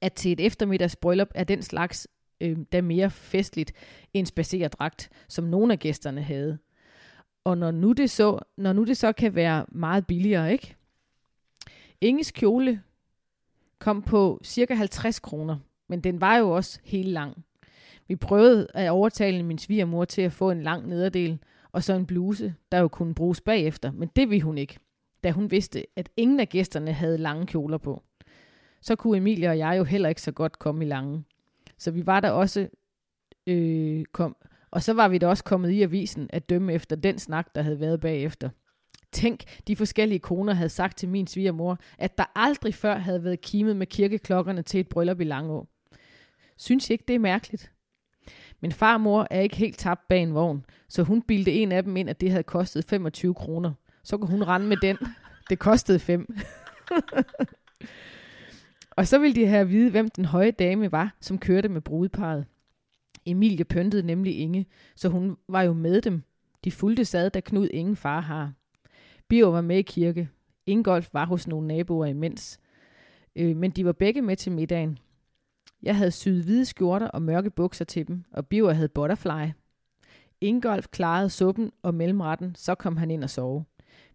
at 0.00 0.12
til 0.12 0.32
et 0.32 0.40
eftermiddagsbryllup 0.40 1.28
er 1.34 1.44
den 1.44 1.62
slags 1.62 2.08
øh, 2.40 2.58
da 2.72 2.80
mere 2.80 3.10
festligt 3.10 3.72
end 4.14 4.26
spacerdragt, 4.26 5.10
som 5.28 5.44
nogle 5.44 5.72
af 5.72 5.78
gæsterne 5.78 6.22
havde. 6.22 6.58
Og 7.44 7.58
når 7.58 7.70
nu 7.70 7.92
det 7.92 8.10
så, 8.10 8.38
når 8.56 8.72
nu 8.72 8.84
det 8.84 8.96
så 8.96 9.12
kan 9.12 9.34
være 9.34 9.66
meget 9.68 10.06
billigere, 10.06 10.52
ikke? 10.52 10.76
Inges 12.00 12.30
kjole 12.30 12.82
kom 13.78 14.02
på 14.02 14.40
cirka 14.44 14.74
50 14.74 15.20
kroner, 15.20 15.58
men 15.88 16.00
den 16.00 16.20
var 16.20 16.36
jo 16.36 16.50
også 16.50 16.80
helt 16.84 17.08
lang. 17.08 17.44
Vi 18.08 18.16
prøvede 18.16 18.66
at 18.74 18.90
overtale 18.90 19.42
min 19.42 19.58
svigermor 19.58 20.04
til 20.04 20.22
at 20.22 20.32
få 20.32 20.50
en 20.50 20.62
lang 20.62 20.88
nederdel, 20.88 21.38
og 21.72 21.82
så 21.82 21.94
en 21.94 22.06
bluse, 22.06 22.54
der 22.72 22.78
jo 22.78 22.88
kunne 22.88 23.14
bruges 23.14 23.40
bagefter, 23.40 23.92
men 23.92 24.10
det 24.16 24.30
ville 24.30 24.42
hun 24.42 24.58
ikke, 24.58 24.78
da 25.24 25.30
hun 25.30 25.50
vidste, 25.50 25.86
at 25.96 26.08
ingen 26.16 26.40
af 26.40 26.48
gæsterne 26.48 26.92
havde 26.92 27.18
lange 27.18 27.46
kjoler 27.46 27.78
på. 27.78 28.02
Så 28.82 28.96
kunne 28.96 29.16
Emilie 29.16 29.48
og 29.48 29.58
jeg 29.58 29.78
jo 29.78 29.84
heller 29.84 30.08
ikke 30.08 30.22
så 30.22 30.32
godt 30.32 30.58
komme 30.58 30.84
i 30.84 30.88
lange. 30.88 31.24
Så 31.78 31.90
vi 31.90 32.06
var 32.06 32.20
der 32.20 32.30
også 32.30 32.68
øh, 33.46 34.04
kom, 34.12 34.36
og 34.70 34.82
så 34.82 34.92
var 34.92 35.08
vi 35.08 35.18
da 35.18 35.26
også 35.26 35.44
kommet 35.44 35.70
i 35.70 35.82
avisen 35.82 36.30
at 36.32 36.48
dømme 36.48 36.72
efter 36.72 36.96
den 36.96 37.18
snak, 37.18 37.54
der 37.54 37.62
havde 37.62 37.80
været 37.80 38.00
bagefter. 38.00 38.50
Tænk, 39.12 39.44
de 39.66 39.76
forskellige 39.76 40.18
koner 40.18 40.52
havde 40.52 40.68
sagt 40.68 40.98
til 40.98 41.08
min 41.08 41.26
svigermor, 41.26 41.78
at 41.98 42.18
der 42.18 42.24
aldrig 42.34 42.74
før 42.74 42.98
havde 42.98 43.24
været 43.24 43.40
kimet 43.40 43.76
med 43.76 43.86
kirkeklokkerne 43.86 44.62
til 44.62 44.80
et 44.80 44.88
bryllup 44.88 45.20
i 45.20 45.24
Langå. 45.24 45.66
Synes 46.56 46.90
I 46.90 46.92
ikke, 46.92 47.04
det 47.08 47.14
er 47.14 47.18
mærkeligt? 47.18 47.72
Men 48.60 48.72
farmor 48.72 49.26
er 49.30 49.40
ikke 49.40 49.56
helt 49.56 49.78
tabt 49.78 50.08
bag 50.08 50.22
en 50.22 50.34
vogn, 50.34 50.64
så 50.88 51.02
hun 51.02 51.22
bildte 51.22 51.52
en 51.52 51.72
af 51.72 51.82
dem 51.82 51.96
ind, 51.96 52.10
at 52.10 52.20
det 52.20 52.30
havde 52.30 52.42
kostet 52.42 52.84
25 52.84 53.34
kroner. 53.34 53.72
Så 54.02 54.16
kunne 54.16 54.30
hun 54.30 54.42
rende 54.42 54.66
med 54.66 54.76
den. 54.76 54.96
Det 55.50 55.58
kostede 55.58 55.98
5. 55.98 56.36
og 58.96 59.06
så 59.06 59.18
ville 59.18 59.34
de 59.34 59.46
have 59.46 59.60
at 59.60 59.70
vide, 59.70 59.90
hvem 59.90 60.08
den 60.08 60.24
høje 60.24 60.50
dame 60.50 60.92
var, 60.92 61.16
som 61.20 61.38
kørte 61.38 61.68
med 61.68 61.80
brudeparet. 61.80 62.46
Emilie 63.26 63.64
pyntede 63.64 64.06
nemlig 64.06 64.38
Inge, 64.38 64.66
så 64.96 65.08
hun 65.08 65.36
var 65.48 65.62
jo 65.62 65.72
med 65.72 66.00
dem. 66.00 66.22
De 66.64 66.72
fulgte 66.72 67.04
sad, 67.04 67.30
da 67.30 67.40
Knud 67.40 67.68
ingen 67.70 67.96
far 67.96 68.20
har. 68.20 68.52
Bio 69.28 69.50
var 69.50 69.60
med 69.60 69.78
i 69.78 69.82
kirke. 69.82 70.28
Ingolf 70.66 71.08
var 71.12 71.26
hos 71.26 71.46
nogle 71.46 71.66
naboer 71.66 72.06
imens. 72.06 72.60
Øh, 73.36 73.56
men 73.56 73.70
de 73.70 73.84
var 73.84 73.92
begge 73.92 74.22
med 74.22 74.36
til 74.36 74.52
middagen. 74.52 74.98
Jeg 75.82 75.96
havde 75.96 76.10
syet 76.10 76.44
hvide 76.44 76.64
skjorter 76.64 77.08
og 77.08 77.22
mørke 77.22 77.50
bukser 77.50 77.84
til 77.84 78.08
dem, 78.08 78.24
og 78.32 78.46
Biver 78.46 78.72
havde 78.72 78.88
butterfly. 78.88 79.48
Ingolf 80.40 80.86
klarede 80.88 81.30
suppen 81.30 81.72
og 81.82 81.94
mellemretten, 81.94 82.54
så 82.54 82.74
kom 82.74 82.96
han 82.96 83.10
ind 83.10 83.24
og 83.24 83.30
sove. 83.30 83.64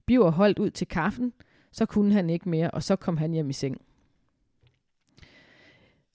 Biver 0.05 0.31
holdt 0.31 0.59
ud 0.59 0.69
til 0.69 0.87
kaffen, 0.87 1.33
så 1.71 1.85
kunne 1.85 2.13
han 2.13 2.29
ikke 2.29 2.49
mere, 2.49 2.71
og 2.71 2.83
så 2.83 2.95
kom 2.95 3.17
han 3.17 3.31
hjem 3.31 3.49
i 3.49 3.53
seng. 3.53 3.81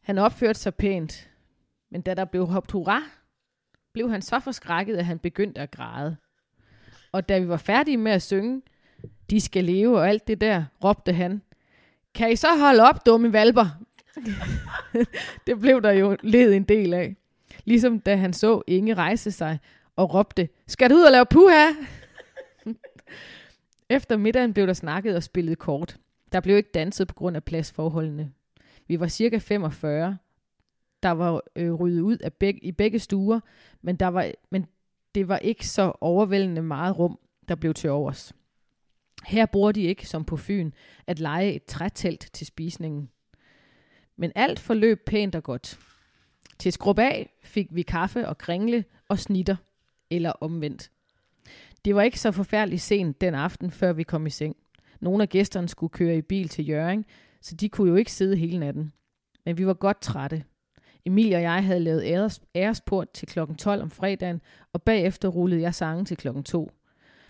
Han 0.00 0.18
opførte 0.18 0.58
sig 0.58 0.74
pænt, 0.74 1.30
men 1.90 2.02
da 2.02 2.14
der 2.14 2.24
blev 2.24 2.46
hoppet 2.46 2.72
hurra, 2.72 3.02
blev 3.92 4.10
han 4.10 4.22
så 4.22 4.40
forskrækket, 4.40 4.96
at 4.96 5.04
han 5.04 5.18
begyndte 5.18 5.60
at 5.60 5.70
græde. 5.70 6.16
Og 7.12 7.28
da 7.28 7.38
vi 7.38 7.48
var 7.48 7.56
færdige 7.56 7.96
med 7.96 8.12
at 8.12 8.22
synge, 8.22 8.62
de 9.30 9.40
skal 9.40 9.64
leve 9.64 9.98
og 9.98 10.08
alt 10.08 10.26
det 10.26 10.40
der, 10.40 10.64
råbte 10.84 11.12
han. 11.12 11.42
Kan 12.14 12.32
I 12.32 12.36
så 12.36 12.48
holde 12.58 12.82
op, 12.82 13.06
dumme 13.06 13.32
valper? 13.32 13.66
det 15.46 15.60
blev 15.60 15.82
der 15.82 15.90
jo 15.90 16.16
led 16.22 16.54
en 16.54 16.64
del 16.64 16.94
af. 16.94 17.16
Ligesom 17.64 18.00
da 18.00 18.16
han 18.16 18.32
så 18.32 18.62
Inge 18.66 18.94
rejse 18.94 19.30
sig 19.30 19.58
og 19.96 20.14
råbte, 20.14 20.48
skal 20.66 20.90
du 20.90 20.94
ud 20.94 21.02
og 21.02 21.12
lave 21.12 21.26
puha? 21.30 21.66
Efter 23.96 24.16
middagen 24.16 24.52
blev 24.52 24.66
der 24.66 24.72
snakket 24.72 25.16
og 25.16 25.22
spillet 25.22 25.58
kort. 25.58 25.96
Der 26.32 26.40
blev 26.40 26.56
ikke 26.56 26.70
danset 26.74 27.08
på 27.08 27.14
grund 27.14 27.36
af 27.36 27.44
pladsforholdene. 27.44 28.32
Vi 28.88 29.00
var 29.00 29.08
cirka 29.08 29.38
45. 29.38 30.18
Der 31.02 31.10
var 31.10 31.42
øh, 31.56 31.72
ryddet 31.72 32.00
ud 32.00 32.18
af 32.18 32.32
beg- 32.44 32.58
i 32.62 32.72
begge 32.72 32.98
stuer, 32.98 33.40
men, 33.82 33.96
der 33.96 34.06
var, 34.06 34.30
men 34.50 34.66
det 35.14 35.28
var 35.28 35.38
ikke 35.38 35.68
så 35.68 35.92
overvældende 36.00 36.62
meget 36.62 36.98
rum, 36.98 37.18
der 37.48 37.54
blev 37.54 37.74
til 37.74 37.90
overs. 37.90 38.32
Her 39.26 39.46
bruger 39.46 39.72
de 39.72 39.82
ikke, 39.82 40.08
som 40.08 40.24
på 40.24 40.36
Fyn, 40.36 40.70
at 41.06 41.20
lege 41.20 41.52
et 41.52 41.64
trætelt 41.64 42.30
til 42.32 42.46
spisningen. 42.46 43.10
Men 44.20 44.32
alt 44.34 44.58
forløb 44.58 45.04
pænt 45.06 45.34
og 45.34 45.42
godt. 45.42 45.78
Til 46.58 46.72
skrub 46.72 46.98
af 46.98 47.32
fik 47.42 47.68
vi 47.70 47.82
kaffe 47.82 48.28
og 48.28 48.38
kringle 48.38 48.84
og 49.08 49.18
snitter, 49.18 49.56
eller 50.10 50.32
omvendt. 50.32 50.90
Det 51.84 51.94
var 51.94 52.02
ikke 52.02 52.20
så 52.20 52.32
forfærdeligt 52.32 52.82
sent 52.82 53.20
den 53.20 53.34
aften, 53.34 53.70
før 53.70 53.92
vi 53.92 54.02
kom 54.02 54.26
i 54.26 54.30
seng. 54.30 54.56
Nogle 55.00 55.22
af 55.22 55.28
gæsterne 55.28 55.68
skulle 55.68 55.90
køre 55.90 56.16
i 56.16 56.22
bil 56.22 56.48
til 56.48 56.68
Jøring, 56.68 57.06
så 57.40 57.54
de 57.54 57.68
kunne 57.68 57.88
jo 57.88 57.96
ikke 57.96 58.12
sidde 58.12 58.36
hele 58.36 58.58
natten. 58.58 58.92
Men 59.44 59.58
vi 59.58 59.66
var 59.66 59.74
godt 59.74 60.00
trætte. 60.00 60.44
Emilie 61.04 61.36
og 61.36 61.42
jeg 61.42 61.64
havde 61.64 61.80
lavet 61.80 62.02
æres, 62.04 62.40
æresport 62.54 63.10
til 63.10 63.28
klokken 63.28 63.56
12 63.56 63.82
om 63.82 63.90
fredagen, 63.90 64.40
og 64.72 64.82
bagefter 64.82 65.28
rullede 65.28 65.60
jeg 65.60 65.74
sangen 65.74 66.04
til 66.04 66.16
klokken 66.16 66.44
2. 66.44 66.70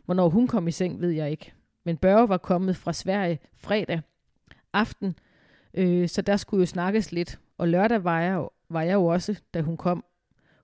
Hvornår 0.04 0.28
hun 0.28 0.46
kom 0.46 0.68
i 0.68 0.70
seng, 0.70 1.00
ved 1.00 1.10
jeg 1.10 1.30
ikke. 1.30 1.52
Men 1.84 1.96
Børge 1.96 2.28
var 2.28 2.38
kommet 2.38 2.76
fra 2.76 2.92
Sverige 2.92 3.38
fredag 3.54 4.00
aften, 4.72 5.14
øh, 5.74 6.08
så 6.08 6.22
der 6.22 6.36
skulle 6.36 6.60
jo 6.60 6.66
snakkes 6.66 7.12
lidt. 7.12 7.40
Og 7.58 7.68
lørdag 7.68 8.04
var 8.04 8.20
jeg, 8.20 8.48
var 8.68 8.82
jeg 8.82 8.94
jo 8.94 9.04
også, 9.04 9.40
da 9.54 9.60
hun 9.60 9.76
kom. 9.76 10.04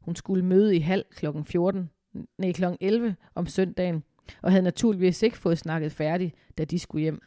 Hun 0.00 0.16
skulle 0.16 0.44
møde 0.44 0.76
i 0.76 0.80
halv 0.80 1.04
klokken 1.10 1.44
14, 1.44 1.90
nej, 2.38 2.52
klokken 2.52 2.78
11 2.80 3.16
om 3.34 3.46
søndagen, 3.46 4.04
og 4.42 4.50
havde 4.50 4.62
naturligvis 4.62 5.22
ikke 5.22 5.38
fået 5.38 5.58
snakket 5.58 5.92
færdigt, 5.92 6.34
da 6.58 6.64
de 6.64 6.78
skulle 6.78 7.02
hjem. 7.02 7.22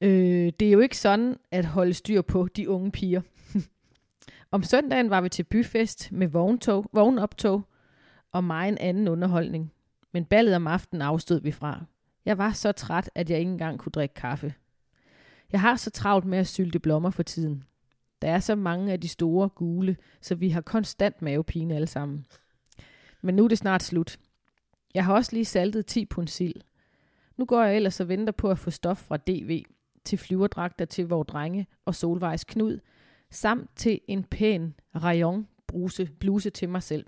Øh, 0.00 0.52
det 0.60 0.68
er 0.68 0.72
jo 0.72 0.80
ikke 0.80 0.98
sådan 0.98 1.36
at 1.50 1.64
holde 1.64 1.94
styr 1.94 2.22
på 2.22 2.48
de 2.56 2.68
unge 2.68 2.90
piger. 2.90 3.20
om 4.50 4.62
søndagen 4.62 5.10
var 5.10 5.20
vi 5.20 5.28
til 5.28 5.42
byfest 5.42 6.12
med 6.12 6.28
vogntog, 6.28 6.90
vognoptog 6.92 7.62
og 8.32 8.44
meget 8.44 8.68
en 8.68 8.78
anden 8.78 9.08
underholdning. 9.08 9.72
Men 10.12 10.24
ballet 10.24 10.56
om 10.56 10.66
aftenen 10.66 11.02
afstod 11.02 11.40
vi 11.40 11.52
fra. 11.52 11.84
Jeg 12.24 12.38
var 12.38 12.52
så 12.52 12.72
træt, 12.72 13.10
at 13.14 13.30
jeg 13.30 13.38
ikke 13.38 13.50
engang 13.50 13.78
kunne 13.78 13.92
drikke 13.92 14.14
kaffe. 14.14 14.54
Jeg 15.52 15.60
har 15.60 15.76
så 15.76 15.90
travlt 15.90 16.24
med 16.24 16.38
at 16.38 16.46
sylte 16.46 16.78
blommer 16.78 17.10
for 17.10 17.22
tiden. 17.22 17.64
Der 18.22 18.30
er 18.30 18.38
så 18.38 18.54
mange 18.54 18.92
af 18.92 19.00
de 19.00 19.08
store 19.08 19.48
gule, 19.48 19.96
så 20.20 20.34
vi 20.34 20.48
har 20.48 20.60
konstant 20.60 21.22
mavepine 21.22 21.74
alle 21.74 21.86
sammen. 21.86 22.26
Men 23.22 23.34
nu 23.34 23.44
er 23.44 23.48
det 23.48 23.58
snart 23.58 23.82
slut. 23.82 24.18
Jeg 24.94 25.04
har 25.04 25.14
også 25.14 25.32
lige 25.32 25.44
saltet 25.44 25.86
10 25.86 26.04
pund 26.06 26.28
sild. 26.28 26.60
Nu 27.36 27.44
går 27.44 27.62
jeg 27.62 27.76
ellers 27.76 28.00
og 28.00 28.08
venter 28.08 28.32
på 28.32 28.50
at 28.50 28.58
få 28.58 28.70
stof 28.70 28.98
fra 28.98 29.16
DV 29.16 29.64
til 30.04 30.18
flyverdragter 30.18 30.84
til 30.84 31.08
vores 31.08 31.26
drenge 31.26 31.66
og 31.84 31.94
Solvejs 31.94 32.44
Knud, 32.44 32.78
samt 33.30 33.70
til 33.76 34.00
en 34.08 34.24
pæn 34.24 34.74
rayon 34.94 35.48
bruse, 35.66 36.10
bluse 36.20 36.50
til 36.50 36.68
mig 36.68 36.82
selv. 36.82 37.06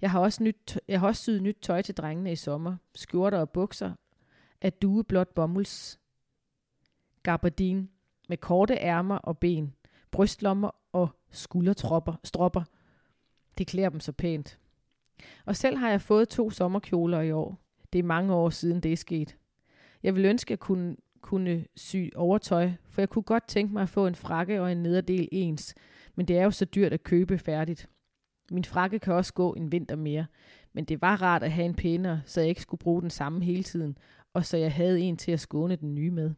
Jeg 0.00 0.10
har, 0.10 0.20
også 0.20 0.42
nyt, 0.42 0.78
jeg 0.88 1.00
har 1.00 1.06
også 1.06 1.22
syet 1.22 1.42
nyt 1.42 1.58
tøj 1.62 1.82
til 1.82 1.96
drengene 1.96 2.32
i 2.32 2.36
sommer. 2.36 2.76
Skjorter 2.94 3.38
og 3.38 3.50
bukser 3.50 3.92
af 4.62 4.72
dueblåt 4.72 5.28
bomulds 5.28 5.99
gabardin 7.22 7.90
med 8.28 8.36
korte 8.36 8.74
ærmer 8.74 9.16
og 9.16 9.38
ben, 9.38 9.74
brystlommer 10.10 10.70
og 10.92 11.08
skuldertropper, 11.30 12.14
stropper. 12.24 12.62
Det 13.58 13.66
klæder 13.66 13.88
dem 13.88 14.00
så 14.00 14.12
pænt. 14.12 14.58
Og 15.44 15.56
selv 15.56 15.76
har 15.76 15.90
jeg 15.90 16.00
fået 16.00 16.28
to 16.28 16.50
sommerkjoler 16.50 17.20
i 17.20 17.32
år. 17.32 17.58
Det 17.92 17.98
er 17.98 18.02
mange 18.02 18.34
år 18.34 18.50
siden 18.50 18.80
det 18.80 18.92
er 18.92 18.96
sket. 18.96 19.36
Jeg 20.02 20.14
vil 20.14 20.24
ønske, 20.24 20.48
at 20.48 20.50
jeg 20.50 20.58
kunne, 20.58 20.96
kunne 21.20 21.64
sy 21.76 21.96
overtøj, 22.16 22.70
for 22.88 23.00
jeg 23.00 23.08
kunne 23.08 23.22
godt 23.22 23.48
tænke 23.48 23.72
mig 23.72 23.82
at 23.82 23.88
få 23.88 24.06
en 24.06 24.14
frakke 24.14 24.62
og 24.62 24.72
en 24.72 24.82
nederdel 24.82 25.28
ens, 25.32 25.74
men 26.14 26.28
det 26.28 26.38
er 26.38 26.44
jo 26.44 26.50
så 26.50 26.64
dyrt 26.64 26.92
at 26.92 27.02
købe 27.02 27.38
færdigt. 27.38 27.88
Min 28.50 28.64
frakke 28.64 28.98
kan 28.98 29.14
også 29.14 29.32
gå 29.32 29.52
en 29.52 29.72
vinter 29.72 29.96
mere, 29.96 30.26
Men 30.72 30.84
det 30.84 31.02
var 31.02 31.22
rart 31.22 31.42
at 31.42 31.52
have 31.52 31.64
en 31.64 31.74
pænere, 31.74 32.22
så 32.24 32.40
jeg 32.40 32.48
ikke 32.48 32.62
skulle 32.62 32.78
bruge 32.78 33.02
den 33.02 33.10
samme 33.10 33.44
hele 33.44 33.62
tiden, 33.62 33.98
og 34.34 34.44
så 34.44 34.56
jeg 34.56 34.72
havde 34.72 35.00
en 35.00 35.16
til 35.16 35.32
at 35.32 35.40
skåne 35.40 35.76
den 35.76 35.94
nye 35.94 36.10
med. 36.10 36.34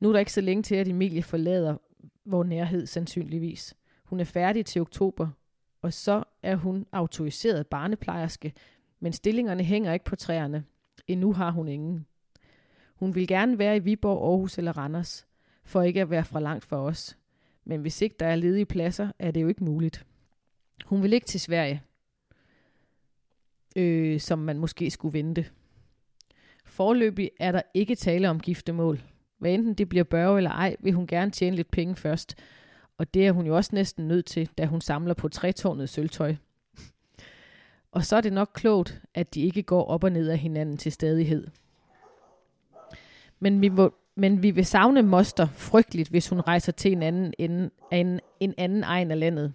Nu 0.00 0.08
er 0.08 0.12
der 0.12 0.20
ikke 0.20 0.32
så 0.32 0.40
længe 0.40 0.62
til, 0.62 0.74
at 0.74 0.88
Emilie 0.88 1.22
forlader 1.22 1.76
vor 2.24 2.44
nærhed 2.44 2.86
sandsynligvis. 2.86 3.74
Hun 4.04 4.20
er 4.20 4.24
færdig 4.24 4.66
til 4.66 4.80
oktober, 4.80 5.28
og 5.82 5.92
så 5.92 6.24
er 6.42 6.56
hun 6.56 6.86
autoriseret 6.92 7.66
barneplejerske, 7.66 8.52
men 9.00 9.12
stillingerne 9.12 9.64
hænger 9.64 9.92
ikke 9.92 10.04
på 10.04 10.16
træerne. 10.16 10.64
Endnu 11.06 11.32
har 11.32 11.50
hun 11.50 11.68
ingen. 11.68 12.06
Hun 12.94 13.14
vil 13.14 13.28
gerne 13.28 13.58
være 13.58 13.76
i 13.76 13.80
Viborg, 13.80 14.28
Aarhus 14.28 14.58
eller 14.58 14.78
Randers, 14.78 15.26
for 15.64 15.82
ikke 15.82 16.00
at 16.00 16.10
være 16.10 16.24
for 16.24 16.40
langt 16.40 16.64
for 16.64 16.76
os. 16.76 17.16
Men 17.64 17.80
hvis 17.80 18.02
ikke 18.02 18.16
der 18.20 18.26
er 18.26 18.36
ledige 18.36 18.66
pladser, 18.66 19.08
er 19.18 19.30
det 19.30 19.42
jo 19.42 19.48
ikke 19.48 19.64
muligt. 19.64 20.06
Hun 20.84 21.02
vil 21.02 21.12
ikke 21.12 21.26
til 21.26 21.40
Sverige, 21.40 21.82
øh, 23.76 24.20
som 24.20 24.38
man 24.38 24.58
måske 24.58 24.90
skulle 24.90 25.18
vente. 25.18 25.46
Forløbig 26.64 27.30
er 27.40 27.52
der 27.52 27.62
ikke 27.74 27.94
tale 27.94 28.30
om 28.30 28.40
giftemål. 28.40 29.00
Hvad 29.38 29.50
enten 29.54 29.74
det 29.74 29.88
bliver 29.88 30.04
børge 30.04 30.36
eller 30.36 30.50
ej, 30.50 30.76
vil 30.80 30.92
hun 30.92 31.06
gerne 31.06 31.30
tjene 31.30 31.56
lidt 31.56 31.70
penge 31.70 31.96
først. 31.96 32.34
Og 32.98 33.14
det 33.14 33.26
er 33.26 33.32
hun 33.32 33.46
jo 33.46 33.56
også 33.56 33.70
næsten 33.74 34.08
nødt 34.08 34.26
til, 34.26 34.48
da 34.58 34.66
hun 34.66 34.80
samler 34.80 35.14
på 35.14 35.28
trætårnet 35.28 35.88
sølvtøj. 35.88 36.34
Og 37.92 38.04
så 38.04 38.16
er 38.16 38.20
det 38.20 38.32
nok 38.32 38.50
klogt, 38.54 39.00
at 39.14 39.34
de 39.34 39.42
ikke 39.42 39.62
går 39.62 39.84
op 39.84 40.04
og 40.04 40.12
ned 40.12 40.28
af 40.28 40.38
hinanden 40.38 40.76
til 40.76 40.92
stadighed. 40.92 41.46
Men 43.40 43.60
vi, 43.60 43.68
må, 43.68 43.94
men 44.14 44.42
vi 44.42 44.50
vil 44.50 44.66
savne 44.66 45.02
Moster 45.02 45.46
frygteligt, 45.46 46.08
hvis 46.08 46.28
hun 46.28 46.40
rejser 46.40 46.72
til 46.72 46.92
en 46.92 47.02
anden, 47.02 47.34
en, 47.38 47.70
en, 47.92 48.20
en 48.40 48.54
anden 48.58 48.84
egen 48.84 49.10
af 49.10 49.18
landet. 49.20 49.52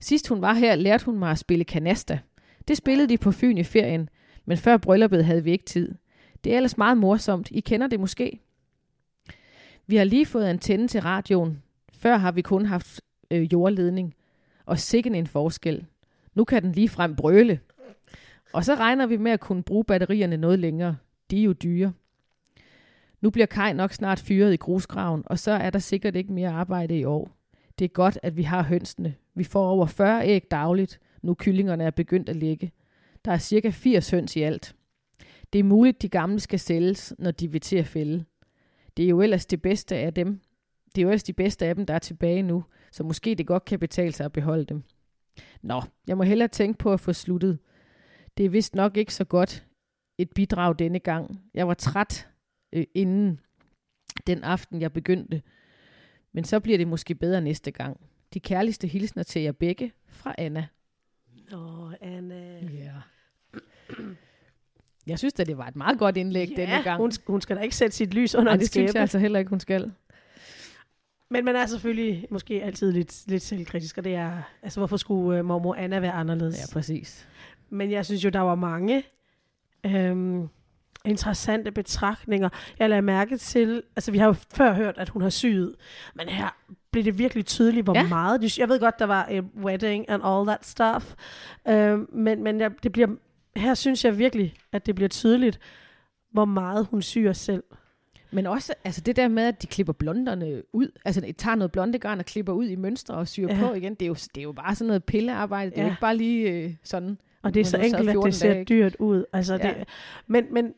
Sidst 0.00 0.28
hun 0.28 0.42
var 0.42 0.52
her, 0.52 0.74
lærte 0.74 1.04
hun 1.04 1.18
mig 1.18 1.30
at 1.30 1.38
spille 1.38 1.64
kanasta. 1.64 2.18
Det 2.68 2.76
spillede 2.76 3.08
de 3.08 3.18
på 3.18 3.32
Fyn 3.32 3.58
i 3.58 3.64
ferien, 3.64 4.08
men 4.44 4.56
før 4.58 4.76
brylluppet 4.76 5.24
havde 5.24 5.44
vi 5.44 5.50
ikke 5.50 5.64
tid. 5.64 5.94
Det 6.46 6.52
er 6.52 6.56
ellers 6.56 6.78
meget 6.78 6.98
morsomt. 6.98 7.50
I 7.50 7.60
kender 7.60 7.86
det 7.86 8.00
måske. 8.00 8.40
Vi 9.86 9.96
har 9.96 10.04
lige 10.04 10.26
fået 10.26 10.44
antenne 10.44 10.88
til 10.88 11.00
radioen. 11.00 11.62
Før 11.92 12.16
har 12.16 12.32
vi 12.32 12.42
kun 12.42 12.66
haft 12.66 13.00
øh, 13.30 13.52
jordledning. 13.52 14.14
Og 14.66 14.78
sikken 14.78 15.14
en 15.14 15.26
forskel. 15.26 15.86
Nu 16.34 16.44
kan 16.44 16.62
den 16.62 16.72
lige 16.72 16.88
frem 16.88 17.16
brøle. 17.16 17.60
Og 18.52 18.64
så 18.64 18.74
regner 18.74 19.06
vi 19.06 19.16
med 19.16 19.32
at 19.32 19.40
kunne 19.40 19.62
bruge 19.62 19.84
batterierne 19.84 20.36
noget 20.36 20.58
længere. 20.58 20.96
De 21.30 21.40
er 21.40 21.44
jo 21.44 21.52
dyre. 21.52 21.92
Nu 23.20 23.30
bliver 23.30 23.46
Kai 23.46 23.72
nok 23.72 23.92
snart 23.92 24.18
fyret 24.18 24.52
i 24.52 24.56
grusgraven, 24.56 25.22
og 25.26 25.38
så 25.38 25.50
er 25.50 25.70
der 25.70 25.78
sikkert 25.78 26.16
ikke 26.16 26.32
mere 26.32 26.50
arbejde 26.50 26.98
i 26.98 27.04
år. 27.04 27.30
Det 27.78 27.84
er 27.84 27.88
godt, 27.88 28.18
at 28.22 28.36
vi 28.36 28.42
har 28.42 28.62
hønsene. 28.62 29.14
Vi 29.34 29.44
får 29.44 29.68
over 29.68 29.86
40 29.86 30.26
æg 30.26 30.50
dagligt, 30.50 31.00
nu 31.22 31.34
kyllingerne 31.34 31.84
er 31.84 31.90
begyndt 31.90 32.28
at 32.28 32.36
lægge. 32.36 32.72
Der 33.24 33.32
er 33.32 33.38
cirka 33.38 33.70
80 33.70 34.10
høns 34.10 34.36
i 34.36 34.42
alt. 34.42 34.75
Det 35.52 35.58
er 35.58 35.64
muligt, 35.64 36.02
de 36.02 36.08
gamle 36.08 36.40
skal 36.40 36.58
sælges, 36.58 37.14
når 37.18 37.30
de 37.30 37.52
vil 37.52 37.60
til 37.60 37.76
at 37.76 37.86
fælde. 37.86 38.24
Det 38.96 39.04
er 39.04 39.08
jo 39.08 39.20
ellers 39.20 39.46
det 39.46 39.62
bedste 39.62 39.96
af 39.96 40.14
dem. 40.14 40.40
Det 40.94 40.98
er 40.98 41.02
jo 41.02 41.08
ellers 41.08 41.22
de 41.22 41.32
bedste 41.32 41.66
af 41.66 41.74
dem, 41.74 41.86
der 41.86 41.94
er 41.94 41.98
tilbage 41.98 42.42
nu, 42.42 42.64
så 42.92 43.04
måske 43.04 43.34
det 43.34 43.46
godt 43.46 43.64
kan 43.64 43.78
betale 43.78 44.12
sig 44.12 44.24
at 44.24 44.32
beholde 44.32 44.64
dem. 44.64 44.82
Nå, 45.62 45.82
jeg 46.06 46.16
må 46.16 46.22
hellere 46.22 46.48
tænke 46.48 46.78
på 46.78 46.92
at 46.92 47.00
få 47.00 47.12
sluttet. 47.12 47.58
Det 48.36 48.46
er 48.46 48.50
vist 48.50 48.74
nok 48.74 48.96
ikke 48.96 49.14
så 49.14 49.24
godt 49.24 49.66
et 50.18 50.30
bidrag 50.34 50.78
denne 50.78 50.98
gang. 50.98 51.42
Jeg 51.54 51.68
var 51.68 51.74
træt 51.74 52.28
øh, 52.72 52.84
inden 52.94 53.40
den 54.26 54.44
aften, 54.44 54.80
jeg 54.80 54.92
begyndte. 54.92 55.42
Men 56.32 56.44
så 56.44 56.60
bliver 56.60 56.78
det 56.78 56.88
måske 56.88 57.14
bedre 57.14 57.40
næste 57.40 57.70
gang. 57.70 58.00
De 58.34 58.40
kærligste 58.40 58.86
hilsner 58.86 59.22
til 59.22 59.42
jer 59.42 59.52
begge 59.52 59.92
fra 60.08 60.34
Anna. 60.38 60.66
Åh, 61.52 61.92
Anna. 62.00 62.60
Ja. 62.66 63.00
Jeg 65.06 65.18
synes 65.18 65.34
at 65.40 65.46
det 65.46 65.58
var 65.58 65.66
et 65.66 65.76
meget 65.76 65.98
godt 65.98 66.16
indlæg 66.16 66.48
Ja, 66.56 66.62
denne 66.62 66.82
gang. 66.82 67.00
Hun, 67.00 67.12
hun 67.26 67.40
skal 67.40 67.56
da 67.56 67.60
ikke 67.60 67.76
sætte 67.76 67.96
sit 67.96 68.14
lys 68.14 68.34
under 68.34 68.52
Nej, 68.52 68.56
det 68.56 68.70
synes 68.72 68.94
jeg 68.94 69.00
altså 69.00 69.18
heller 69.18 69.38
ikke, 69.38 69.48
hun 69.50 69.60
skal. 69.60 69.92
Men 71.30 71.44
man 71.44 71.56
er 71.56 71.66
selvfølgelig 71.66 72.26
måske 72.30 72.62
altid 72.62 72.92
lidt, 72.92 73.24
lidt 73.26 73.42
selvkritisk, 73.42 73.98
og 73.98 74.04
det 74.04 74.14
er, 74.14 74.32
altså 74.62 74.80
hvorfor 74.80 74.96
skulle 74.96 75.40
uh, 75.40 75.46
mormor 75.46 75.74
Anna 75.74 75.98
være 75.98 76.12
anderledes? 76.12 76.58
Ja, 76.58 76.72
præcis. 76.72 77.28
Men 77.70 77.90
jeg 77.90 78.04
synes 78.06 78.24
jo, 78.24 78.28
der 78.28 78.40
var 78.40 78.54
mange 78.54 79.02
øhm, 79.86 80.48
interessante 81.04 81.70
betragtninger. 81.70 82.48
Jeg 82.78 82.88
lader 82.90 83.00
mærke 83.00 83.36
til, 83.36 83.82
altså 83.96 84.10
vi 84.12 84.18
har 84.18 84.26
jo 84.26 84.34
før 84.54 84.72
hørt, 84.74 84.98
at 84.98 85.08
hun 85.08 85.22
har 85.22 85.30
syet, 85.30 85.74
men 86.14 86.28
her 86.28 86.56
blev 86.90 87.04
det 87.04 87.18
virkelig 87.18 87.46
tydeligt, 87.46 87.84
hvor 87.84 87.94
Ja. 87.94 88.08
meget. 88.08 88.58
Jeg 88.58 88.68
ved 88.68 88.80
godt, 88.80 88.98
der 88.98 89.04
var 89.04 89.26
a 89.30 89.40
wedding 89.64 90.08
and 90.10 90.22
all 90.24 90.46
that 90.46 90.66
stuff, 90.66 91.14
øhm, 91.68 92.08
men, 92.12 92.42
men 92.42 92.60
jeg, 92.60 92.70
det 92.82 92.92
bliver, 92.92 93.08
her 93.56 93.74
synes 93.74 94.04
jeg 94.04 94.18
virkelig, 94.18 94.54
at 94.72 94.86
det 94.86 94.94
bliver 94.94 95.08
tydeligt, 95.08 95.58
hvor 96.32 96.44
meget 96.44 96.86
hun 96.90 97.02
syr 97.02 97.32
selv. 97.32 97.62
Men 98.30 98.46
også 98.46 98.74
altså 98.84 99.00
det 99.00 99.16
der 99.16 99.28
med, 99.28 99.42
at 99.42 99.62
de 99.62 99.66
klipper 99.66 99.92
blonderne 99.92 100.62
ud, 100.72 100.88
altså 101.04 101.20
de 101.20 101.32
tager 101.32 101.54
noget 101.54 101.72
blondegarn 101.72 102.18
og 102.18 102.24
klipper 102.24 102.52
ud 102.52 102.66
i 102.66 102.76
mønstre 102.76 103.14
og 103.14 103.28
syr 103.28 103.48
Ja. 103.48 103.58
på 103.60 103.74
igen, 103.74 103.94
det 103.94 104.02
er, 104.02 104.06
jo, 104.06 104.14
det 104.14 104.38
er 104.38 104.42
jo 104.42 104.52
bare 104.52 104.74
sådan 104.74 104.86
noget 104.86 105.04
pillearbejde. 105.04 105.70
Det 105.70 105.78
er 105.78 105.82
Ja. 105.82 105.88
ikke 105.88 106.00
bare 106.00 106.16
lige 106.16 106.50
øh, 106.50 106.74
sådan. 106.84 107.18
Og 107.42 107.54
det 107.54 107.60
er 107.60 107.64
så 107.64 107.76
enkelt, 107.76 108.08
at 108.08 108.12
14 108.14 108.26
det 108.26 108.34
ser 108.34 108.52
dage, 108.52 108.64
dyrt 108.64 108.96
ud. 108.98 109.24
Altså, 109.32 109.54
Ja. 109.54 109.58
det, 109.78 109.88
men, 110.26 110.46
men 110.54 110.72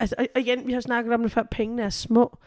altså, 0.00 0.14
og 0.34 0.40
igen, 0.40 0.66
vi 0.66 0.72
har 0.72 0.80
snakket 0.80 1.14
om 1.14 1.22
det 1.22 1.32
før, 1.32 1.42
pengene 1.50 1.82
er 1.82 1.90
små, 1.90 2.38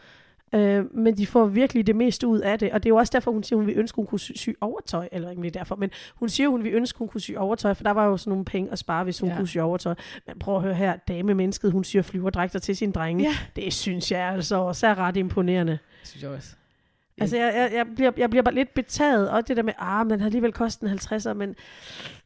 øh, 0.54 0.96
men 0.96 1.16
de 1.16 1.26
får 1.26 1.46
virkelig 1.46 1.86
det 1.86 1.96
meste 1.96 2.26
ud 2.26 2.38
af 2.40 2.58
det. 2.58 2.72
Og 2.72 2.82
det 2.82 2.88
er 2.88 2.90
jo 2.90 2.96
også 2.96 3.10
derfor, 3.12 3.30
hun 3.32 3.42
siger, 3.42 3.56
hun 3.56 3.66
vil 3.66 3.78
ønske, 3.78 3.96
hun 3.96 4.06
kunne 4.06 4.20
sy, 4.20 4.32
sy 4.34 4.48
overtøj, 4.60 5.08
eller 5.12 5.30
ikke 5.30 5.50
derfor, 5.50 5.76
men 5.76 5.90
hun 6.14 6.28
siger, 6.28 6.48
hun 6.48 6.64
vil 6.64 6.74
ønske, 6.74 6.98
hun 6.98 7.08
kunne 7.08 7.20
sy 7.20 7.30
overtøj, 7.36 7.74
for 7.74 7.82
der 7.84 7.90
var 7.90 8.06
jo 8.06 8.16
sådan 8.16 8.30
nogle 8.30 8.44
penge 8.44 8.72
at 8.72 8.78
spare, 8.78 9.04
hvis 9.04 9.18
hun 9.20 9.28
Ja. 9.30 9.36
kunne 9.36 9.48
sy 9.48 9.56
overtøj. 9.58 9.94
Men 10.26 10.38
prøv 10.38 10.56
at 10.56 10.62
høre 10.62 10.74
her, 10.74 10.96
dame 11.08 11.34
mennesket, 11.34 11.72
hun 11.72 11.84
syr 11.84 12.02
flyverdrægter 12.02 12.58
til 12.58 12.76
sine 12.76 12.92
drenge. 12.92 13.24
Ja. 13.24 13.62
Det 13.62 13.72
synes 13.72 14.12
jeg 14.12 14.20
altså 14.32 14.56
også 14.56 14.86
er 14.86 14.98
ret 14.98 15.16
imponerende. 15.16 15.72
Det 15.72 16.08
synes 16.08 16.22
jeg 16.22 16.30
også. 16.30 16.48
Altså, 17.20 17.36
jeg, 17.36 17.52
jeg, 17.56 17.70
jeg, 17.74 17.86
bliver, 17.96 18.12
jeg 18.16 18.30
bliver 18.30 18.42
bare 18.42 18.54
lidt 18.54 18.74
betaget, 18.74 19.30
og 19.30 19.48
det 19.48 19.56
der 19.56 19.62
med, 19.62 19.72
ah, 19.78 20.06
men 20.06 20.20
har 20.20 20.26
alligevel 20.26 20.52
kostet 20.52 20.90
en 20.90 20.98
50'er, 20.98 21.32
men 21.32 21.54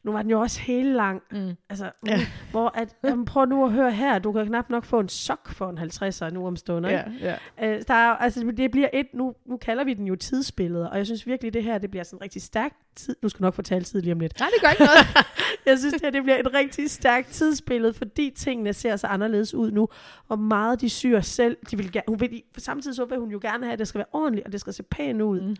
nu 0.02 0.12
var 0.12 0.22
den 0.22 0.30
jo 0.30 0.40
også 0.40 0.60
helt 0.60 0.94
lang. 0.94 1.22
Mm. 1.32 1.52
Altså, 1.70 1.90
Ja. 2.06 2.12
ja. 2.12 2.26
hvor 2.50 2.68
at, 2.74 2.96
jamen, 3.04 3.24
prøv 3.24 3.44
nu 3.46 3.64
at 3.64 3.72
høre 3.72 3.92
her, 3.92 4.18
du 4.18 4.32
kan 4.32 4.46
knap 4.46 4.70
nok 4.70 4.84
få 4.84 5.00
en 5.00 5.08
sok 5.08 5.48
for 5.48 5.70
en 5.70 5.78
50'er 5.78 6.30
nu 6.30 6.46
om 6.46 6.56
stunder. 6.56 6.90
Ja, 6.90 7.02
ja. 7.20 7.36
Øh, 7.76 7.82
der 7.88 7.94
er, 7.94 8.10
altså, 8.16 8.52
det 8.56 8.70
bliver 8.70 8.88
et, 8.92 9.06
nu, 9.14 9.34
nu 9.46 9.56
kalder 9.56 9.84
vi 9.84 9.94
den 9.94 10.06
jo 10.06 10.16
tidsbilleder, 10.16 10.88
og 10.88 10.98
jeg 10.98 11.06
synes 11.06 11.26
virkelig, 11.26 11.54
det 11.54 11.64
her, 11.64 11.78
det 11.78 11.90
bliver 11.90 12.04
sådan 12.04 12.22
rigtig 12.22 12.42
stærkt 12.42 12.76
tid. 12.96 13.16
Nu 13.22 13.28
skal 13.28 13.42
nok 13.42 13.54
fortælle 13.54 13.84
tid 13.84 14.02
lige 14.02 14.12
om 14.12 14.20
lidt. 14.20 14.40
Nej, 14.40 14.48
det 14.54 14.60
gør 14.62 14.68
ikke 14.70 14.82
noget. 14.84 15.26
Jeg 15.66 15.78
synes, 15.78 15.92
det 15.92 16.02
her 16.02 16.10
det 16.10 16.22
bliver 16.22 16.38
et 16.38 16.54
rigtig 16.54 16.90
stærkt 16.90 17.28
tidsbillede, 17.28 17.92
fordi 17.94 18.32
tingene 18.36 18.72
ser 18.72 18.96
så 18.96 19.06
anderledes 19.06 19.54
ud 19.54 19.70
nu, 19.70 19.88
og 20.28 20.38
meget 20.38 20.80
de 20.80 20.88
syr 20.88 21.20
selv. 21.20 21.56
De 21.70 21.76
vil 21.76 21.92
gerne, 21.92 22.04
hun 22.08 22.20
vil, 22.20 22.42
samtidig 22.58 22.96
så 22.96 23.04
vil 23.04 23.18
hun 23.18 23.30
jo 23.30 23.38
gerne 23.42 23.64
have, 23.64 23.72
at 23.72 23.78
det 23.78 23.88
skal 23.88 23.98
være 23.98 24.06
ordentligt, 24.12 24.46
og 24.46 24.52
det 24.52 24.60
skal 24.60 24.72
se 24.72 24.82
pænt 24.82 25.22
ud. 25.22 25.40
Mm. 25.40 25.56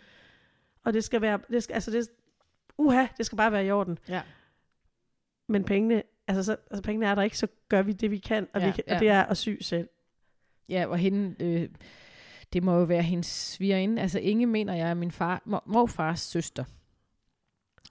Og 0.85 0.92
det 0.94 1.05
skal 1.05 1.20
være, 1.20 1.38
det 1.50 1.62
skal, 1.62 1.74
altså 1.74 1.90
det, 1.90 2.09
uha, 2.81 3.07
det 3.19 3.27
skal 3.27 3.37
bare 3.37 3.53
være 3.53 3.66
i 3.66 3.71
orden. 3.71 3.99
ja. 4.09 4.23
Men 5.49 5.64
pengene, 5.64 6.03
altså, 6.27 6.43
så, 6.43 6.57
altså 6.71 6.83
pengene 6.83 7.07
er 7.07 7.14
der 7.14 7.23
ikke, 7.23 7.38
så 7.38 7.47
gør 7.69 7.83
vi 7.83 7.93
det, 7.93 8.11
vi 8.11 8.19
kan, 8.19 8.49
og, 8.55 8.61
Ja, 8.61 8.66
vi 8.66 8.73
kan, 8.73 8.85
ja. 8.88 8.95
og 8.95 9.01
det 9.01 9.09
er 9.09 9.23
at 9.23 9.37
sy 9.37 9.49
selv. 9.61 9.88
ja, 10.69 10.87
og 10.87 10.99
hende, 10.99 11.45
øh, 11.45 11.69
det 12.53 12.62
må 12.62 12.79
jo 12.79 12.85
være 12.85 13.03
hendes 13.03 13.27
svigerinde. 13.27 14.03
Altså 14.03 14.19
Inge 14.19 14.47
mener 14.47 14.75
jeg 14.75 14.90
er 14.90 14.95
min 14.95 15.11
far, 15.11 15.43
mor, 15.45 15.62
morfars 15.66 16.21
søster. 16.21 16.64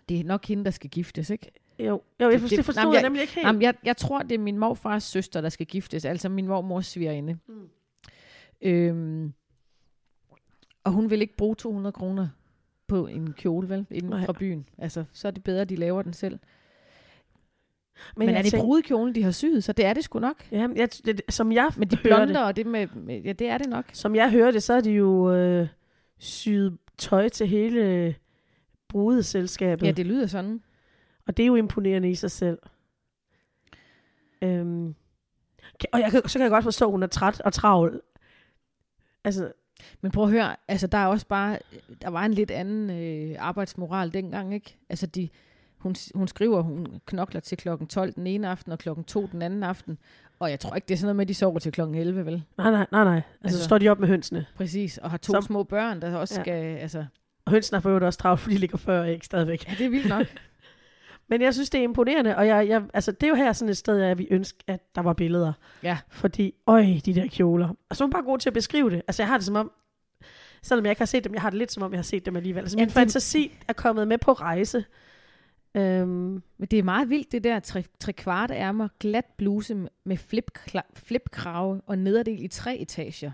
Det 0.09 0.19
er 0.19 0.23
nok 0.23 0.45
hende, 0.45 0.65
der 0.65 0.71
skal 0.71 0.89
giftes, 0.89 1.29
ikke? 1.29 1.51
Jo, 1.79 2.01
jo 2.21 2.29
jeg 2.29 2.39
forstod, 2.39 2.49
det- 2.49 2.57
det 2.57 2.65
forstod 2.65 2.81
jamen, 2.83 2.93
jeg 2.93 3.01
jeg- 3.01 3.09
nemlig 3.09 3.21
ikke 3.21 3.33
helt. 3.35 3.47
Jamen, 3.47 3.61
jeg, 3.61 3.73
jeg 3.83 3.97
tror, 3.97 4.21
det 4.21 4.31
er 4.31 4.39
min 4.39 4.57
morfars 4.57 5.03
søster, 5.03 5.41
der 5.41 5.49
skal 5.49 5.65
giftes. 5.65 6.05
Altså 6.05 6.29
min 6.29 6.47
mormors 6.47 6.85
svigerinde. 6.87 7.37
Mm. 7.47 7.69
Øhm, 8.61 9.33
og 10.83 10.91
hun 10.91 11.09
vil 11.09 11.21
ikke 11.21 11.35
bruge 11.37 11.55
200 11.55 11.93
kroner 11.93 12.27
på 12.89 13.07
en 13.07 13.33
kjole, 13.33 13.69
vel? 13.69 13.85
Inden 13.91 14.09
Nej. 14.09 14.25
fra 14.25 14.33
byen. 14.39 14.65
Altså, 14.77 15.03
så 15.13 15.27
er 15.27 15.31
det 15.31 15.43
bedre, 15.43 15.61
at 15.61 15.69
de 15.69 15.75
laver 15.75 16.01
den 16.01 16.13
selv. 16.13 16.39
Men, 18.17 18.25
Men 18.25 18.35
er 18.35 18.41
det 18.41 18.51
tænker- 18.51 18.65
brudekjolen, 18.65 19.15
de 19.15 19.23
har 19.23 19.31
syet? 19.31 19.63
Så 19.63 19.73
det 19.73 19.85
er 19.85 19.93
det 19.93 20.03
sgu 20.03 20.19
nok. 20.19 20.47
Jamen, 20.51 20.77
jeg, 20.77 20.89
det, 21.05 21.21
som 21.29 21.51
jeg 21.51 21.71
Men 21.77 21.87
de 21.87 21.97
blonder 22.03 22.25
det, 22.25 22.37
og 22.43 22.55
det 22.55 22.65
med, 22.65 22.87
med... 22.95 23.21
Ja, 23.21 23.31
det 23.31 23.47
er 23.49 23.57
det 23.57 23.69
nok. 23.69 23.85
som 23.93 24.15
jeg 24.15 24.31
hører 24.31 24.51
det, 24.51 24.63
så 24.63 24.73
er 24.73 24.81
de 24.81 24.91
jo 24.91 25.33
øh, 25.33 25.67
syet 26.17 26.77
tøj 26.97 27.29
til 27.29 27.47
hele 27.47 28.15
brudeselskabet. 28.87 29.87
Ja, 29.87 29.91
det 29.91 30.05
lyder 30.05 30.27
sådan. 30.27 30.61
Og 31.27 31.37
det 31.37 31.43
er 31.43 31.47
jo 31.47 31.55
imponerende 31.55 32.09
i 32.09 32.15
sig 32.15 32.31
selv. 32.31 32.59
Øhm, 34.41 34.95
og 35.91 35.99
jeg 35.99 36.11
så 36.11 36.33
kan 36.39 36.41
jeg 36.41 36.51
godt 36.51 36.63
forstå, 36.63 36.85
at 36.85 36.91
hun 36.91 37.03
er 37.03 37.07
træt 37.07 37.41
og 37.41 37.53
travl. 37.53 38.01
Altså, 39.23 39.51
Men 40.01 40.11
prøv 40.11 40.23
at 40.23 40.29
høre, 40.31 40.55
altså 40.67 40.87
der 40.87 40.97
er 40.97 41.05
også 41.05 41.27
bare, 41.27 41.57
der 42.01 42.09
var 42.09 42.25
en 42.25 42.33
lidt 42.33 42.51
anden 42.51 42.89
øh, 42.89 43.35
arbejdsmoral 43.39 44.13
dengang, 44.13 44.53
ikke? 44.53 44.77
Altså 44.89 45.05
de, 45.05 45.29
hun, 45.77 45.95
hun 46.15 46.27
skriver, 46.27 46.61
hun 46.61 46.87
knokler 47.05 47.41
til 47.41 47.57
klokken 47.57 47.87
12 47.87 48.13
den 48.13 48.27
ene 48.27 48.47
aften 48.49 48.71
og 48.71 48.79
klokken 48.79 49.03
2 49.05 49.29
den 49.31 49.41
anden 49.41 49.63
aften. 49.63 49.97
Og 50.39 50.49
jeg 50.51 50.59
tror 50.59 50.75
ikke, 50.75 50.85
det 50.87 50.93
er 50.93 50.97
sådan 50.97 51.05
noget 51.05 51.15
med, 51.15 51.23
at 51.25 51.29
de 51.29 51.33
sover 51.33 51.59
til 51.59 51.71
klokken 51.71 51.95
11, 51.97 52.25
vel? 52.25 52.43
nej, 52.57 52.71
nej, 52.71 52.85
nej, 52.91 53.03
nej. 53.03 53.15
Altså, 53.15 53.25
Altså- 53.43 53.57
så 53.59 53.63
står 53.65 53.77
de 53.77 53.89
op 53.89 53.99
med 53.99 54.07
hønsene. 54.07 54.45
Præcis, 54.55 54.97
og 54.97 55.09
har 55.11 55.17
to 55.17 55.33
Som- 55.33 55.41
små 55.43 55.63
børn, 55.63 56.01
der 56.01 56.15
også 56.15 56.35
Ja. 56.37 56.41
skal, 56.43 56.77
altså, 56.77 57.05
Og 57.45 57.51
hønsene 57.51 57.75
har 57.75 57.81
for 57.81 57.89
øvrigt 57.89 58.05
også 58.05 58.19
travlt, 58.19 58.39
for 58.41 58.49
de 58.49 58.57
ligger 58.57 58.77
40 58.77 59.09
æg 59.09 59.25
stadigvæk. 59.25 59.67
ja, 59.69 59.73
det 59.77 59.85
er 59.85 59.89
vildt 59.89 60.09
nok. 60.09 60.27
Men 61.29 61.41
jeg 61.41 61.53
synes, 61.53 61.69
det 61.69 61.79
er 61.79 61.83
imponerende, 61.83 62.37
og 62.37 62.47
jeg, 62.47 62.67
jeg, 62.67 62.83
altså, 62.93 63.11
det 63.11 63.23
er 63.23 63.27
jo 63.27 63.35
her 63.35 63.53
sådan 63.53 63.69
et 63.69 63.77
sted, 63.77 63.97
jeg 63.97 64.17
vi 64.17 64.27
ønsker, 64.31 64.59
at 64.67 64.95
der 64.95 65.01
var 65.01 65.13
billeder. 65.13 65.53
Ja. 65.83 65.97
Fordi, 66.09 66.53
øj, 66.67 66.85
de 67.05 67.15
der 67.15 67.27
kjoler. 67.27 67.69
Og 67.89 67.95
så 67.95 68.03
er 68.03 68.05
hun 68.05 68.11
bare 68.11 68.23
god 68.23 68.37
til 68.39 68.49
at 68.49 68.53
beskrive 68.53 68.89
det. 68.89 69.01
Altså, 69.07 69.21
jeg 69.23 69.27
har 69.27 69.37
det 69.37 69.45
som 69.45 69.55
om, 69.55 69.71
selvom 70.63 70.85
jeg 70.85 70.91
ikke 70.91 70.99
har 71.01 71.05
set 71.05 71.23
dem, 71.23 71.33
jeg 71.33 71.41
har 71.41 71.49
det 71.49 71.59
lidt 71.59 71.71
som 71.71 71.83
om, 71.83 71.91
jeg 71.91 71.97
har 71.97 72.03
set 72.03 72.25
dem 72.25 72.35
alligevel. 72.35 72.61
Altså, 72.61 72.77
Ja, 72.77 72.81
min 72.81 72.87
det- 72.87 72.93
fantasi 72.93 73.51
er 73.67 73.73
kommet 73.73 74.07
med 74.07 74.17
på 74.17 74.33
rejse. 74.33 74.85
Øhm, 75.75 76.43
Men 76.57 76.67
det 76.71 76.79
er 76.79 76.83
meget 76.83 77.09
vildt, 77.09 77.31
det 77.31 77.43
der 77.43 77.59
tre, 77.59 77.83
tre 77.99 78.13
kvarte 78.13 78.53
ærmer, 78.53 78.87
glat 78.99 79.25
bluse 79.37 79.75
med- 79.75 79.89
med 80.05 80.17
flip, 80.17 80.51
flipkrave 80.95 81.81
og 81.85 81.97
nederdel 81.97 82.43
i 82.43 82.47
tre 82.47 82.77
etager. 82.77 83.31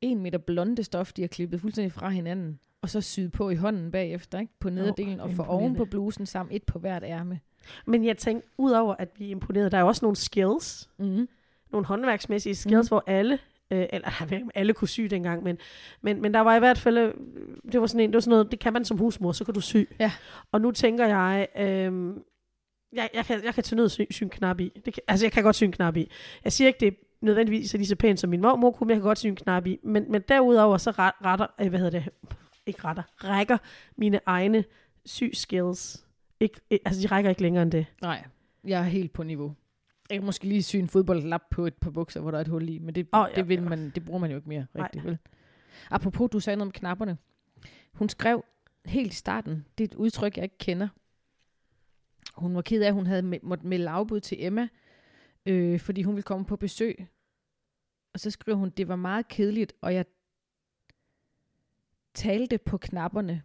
En 0.00 0.22
meter 0.22 0.38
blonde 0.38 0.84
stof, 0.84 1.12
de 1.12 1.22
har 1.22 1.28
klippet 1.28 1.60
fuldstændig 1.60 1.92
fra 1.92 2.08
hinanden. 2.08 2.58
Og 2.86 2.90
så 2.90 3.00
syet 3.00 3.32
på 3.32 3.50
i 3.50 3.54
hånden 3.54 3.90
bagefter, 3.90 4.38
ikke? 4.38 4.52
På 4.60 4.70
nederdelen, 4.70 5.20
og 5.20 5.30
for 5.30 5.42
imponerende. 5.42 5.62
oven 5.64 5.76
på 5.76 5.84
blusen 5.84 6.26
sammen 6.26 6.56
et 6.56 6.62
på 6.62 6.78
hvert 6.78 7.02
ærme. 7.02 7.40
men 7.86 8.04
jeg 8.04 8.16
tænkte, 8.18 8.48
udover 8.58 8.94
at 8.98 9.08
vi 9.18 9.26
er 9.26 9.30
imponeret, 9.30 9.72
der 9.72 9.78
er 9.78 9.82
jo 9.82 9.88
også 9.88 10.04
nogle 10.04 10.16
skills, 10.16 10.88
Mm. 10.98 11.28
nogle 11.72 11.86
håndværksmæssige 11.86 12.54
skills, 12.54 12.90
mm. 12.90 12.94
hvor 12.94 13.04
alle, 13.06 13.38
øh, 13.70 13.86
eller 13.92 14.08
jeg 14.20 14.30
ved 14.30 14.36
ikke, 14.36 14.44
om 14.44 14.50
alle 14.54 14.72
kunne 14.72 14.88
sy 14.88 15.00
dengang, 15.00 15.42
men, 15.42 15.58
men, 16.02 16.22
men 16.22 16.34
der 16.34 16.40
var 16.40 16.56
i 16.56 16.58
hvert 16.58 16.78
fald, 16.78 16.98
øh, 16.98 17.14
det 17.72 17.80
var 17.80 17.86
sådan 17.86 18.00
en, 18.00 18.10
det 18.10 18.14
var 18.14 18.20
sådan 18.20 18.30
noget, 18.30 18.50
det 18.50 18.58
kan 18.58 18.72
man 18.72 18.84
som 18.84 18.98
husmor, 18.98 19.32
så 19.32 19.44
kan 19.44 19.54
du 19.54 19.60
sy. 19.60 19.76
Ja. 20.00 20.12
Og 20.52 20.60
nu 20.60 20.70
tænker 20.70 21.06
jeg, 21.06 21.46
øh, 21.58 22.14
jeg, 22.92 23.08
jeg, 23.14 23.24
kan, 23.24 23.44
jeg 23.44 23.54
kan 23.54 23.64
til 23.64 23.76
nød 23.76 23.88
sy, 23.88 24.00
sy 24.10 24.22
en 24.22 24.30
knap 24.30 24.60
i. 24.60 24.72
Det 24.84 24.94
kan, 24.94 25.02
altså, 25.08 25.26
jeg 25.26 25.32
kan 25.32 25.42
godt 25.42 25.56
sy 25.56 25.64
en 25.64 25.72
knap 25.72 25.96
i. 25.96 26.10
Jeg 26.44 26.52
siger 26.52 26.68
ikke, 26.68 26.80
det 26.80 26.86
er 26.86 26.92
nødvendigvis 27.20 27.74
er 27.74 27.78
lige 27.78 27.88
så 27.88 27.96
pænt 27.96 28.20
som 28.20 28.30
min 28.30 28.40
mormor 28.40 28.70
kunne, 28.70 28.86
men 28.86 28.90
jeg 28.90 28.96
kan 29.00 29.06
godt 29.08 29.18
sy 29.18 29.26
en 29.26 29.36
knap 29.36 29.66
i. 29.66 29.78
Men, 29.82 30.12
men 30.12 30.22
derudover 30.28 30.76
så 30.76 30.90
ret, 30.90 31.12
retter, 31.24 31.46
øh, 31.60 31.68
hvad 31.68 31.80
hedder 31.80 32.00
det, 32.00 32.08
ikke 32.66 32.84
retter, 32.84 33.02
rækker 33.16 33.58
mine 33.96 34.20
egne 34.26 34.64
sy-skills. 35.06 36.06
Ikke, 36.40 36.60
altså, 36.70 37.02
de 37.02 37.06
rækker 37.06 37.30
ikke 37.30 37.42
længere 37.42 37.62
end 37.62 37.72
det. 37.72 37.86
Nej, 38.02 38.24
jeg 38.64 38.80
er 38.80 38.84
helt 38.84 39.12
på 39.12 39.22
niveau. 39.22 39.54
Jeg 40.10 40.18
kan 40.18 40.26
måske 40.26 40.44
lige 40.44 40.62
sy 40.62 40.76
en 40.76 40.88
fodboldlap 40.88 41.42
på 41.50 41.66
et 41.66 41.74
par 41.74 41.90
bukser, 41.90 42.20
hvor 42.20 42.30
der 42.30 42.38
er 42.38 42.40
et 42.40 42.48
hul 42.48 42.68
i, 42.68 42.78
men 42.78 42.94
det, 42.94 43.08
oh, 43.12 43.26
ja, 43.30 43.36
det, 43.36 43.48
vil 43.48 43.62
ja. 43.62 43.68
man, 43.68 43.90
det 43.90 44.04
bruger 44.04 44.20
man 44.20 44.30
jo 44.30 44.36
ikke 44.36 44.48
mere 44.48 44.66
Nej. 44.74 44.84
rigtigt, 44.84 45.04
vel? 45.04 45.18
Apropos, 45.90 46.30
du 46.30 46.40
sagde 46.40 46.56
noget 46.56 46.68
om 46.68 46.72
knapperne. 46.72 47.18
Hun 47.92 48.08
skrev 48.08 48.44
helt 48.84 49.12
i 49.12 49.16
starten, 49.16 49.66
det 49.78 49.84
er 49.84 49.88
et 49.88 49.94
udtryk, 49.94 50.36
jeg 50.36 50.42
ikke 50.42 50.58
kender. 50.58 50.88
Hun 52.34 52.54
var 52.54 52.62
ked 52.62 52.82
af, 52.82 52.88
at 52.88 52.94
hun 52.94 53.06
havde 53.06 53.40
måttet 53.42 53.68
melde 53.68 53.88
afbud 53.88 54.20
til 54.20 54.44
Emma, 54.44 54.68
øh, 55.46 55.80
fordi 55.80 56.02
hun 56.02 56.14
ville 56.14 56.22
komme 56.22 56.46
på 56.46 56.56
besøg. 56.56 57.06
Og 58.14 58.20
så 58.20 58.30
skriver 58.30 58.58
hun, 58.58 58.70
det 58.70 58.88
var 58.88 58.96
meget 58.96 59.28
kedeligt, 59.28 59.72
og 59.80 59.94
jeg 59.94 60.04
talte 62.16 62.58
på 62.58 62.78
knapperne, 62.78 63.42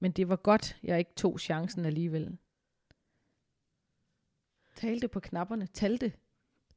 men 0.00 0.12
det 0.12 0.28
var 0.28 0.36
godt, 0.36 0.76
jeg 0.82 0.98
ikke 0.98 1.10
tog 1.16 1.40
chancen 1.40 1.84
alligevel. 1.84 2.36
Talte 4.76 5.08
på 5.08 5.20
knapperne. 5.20 5.66
Talte. 5.74 6.12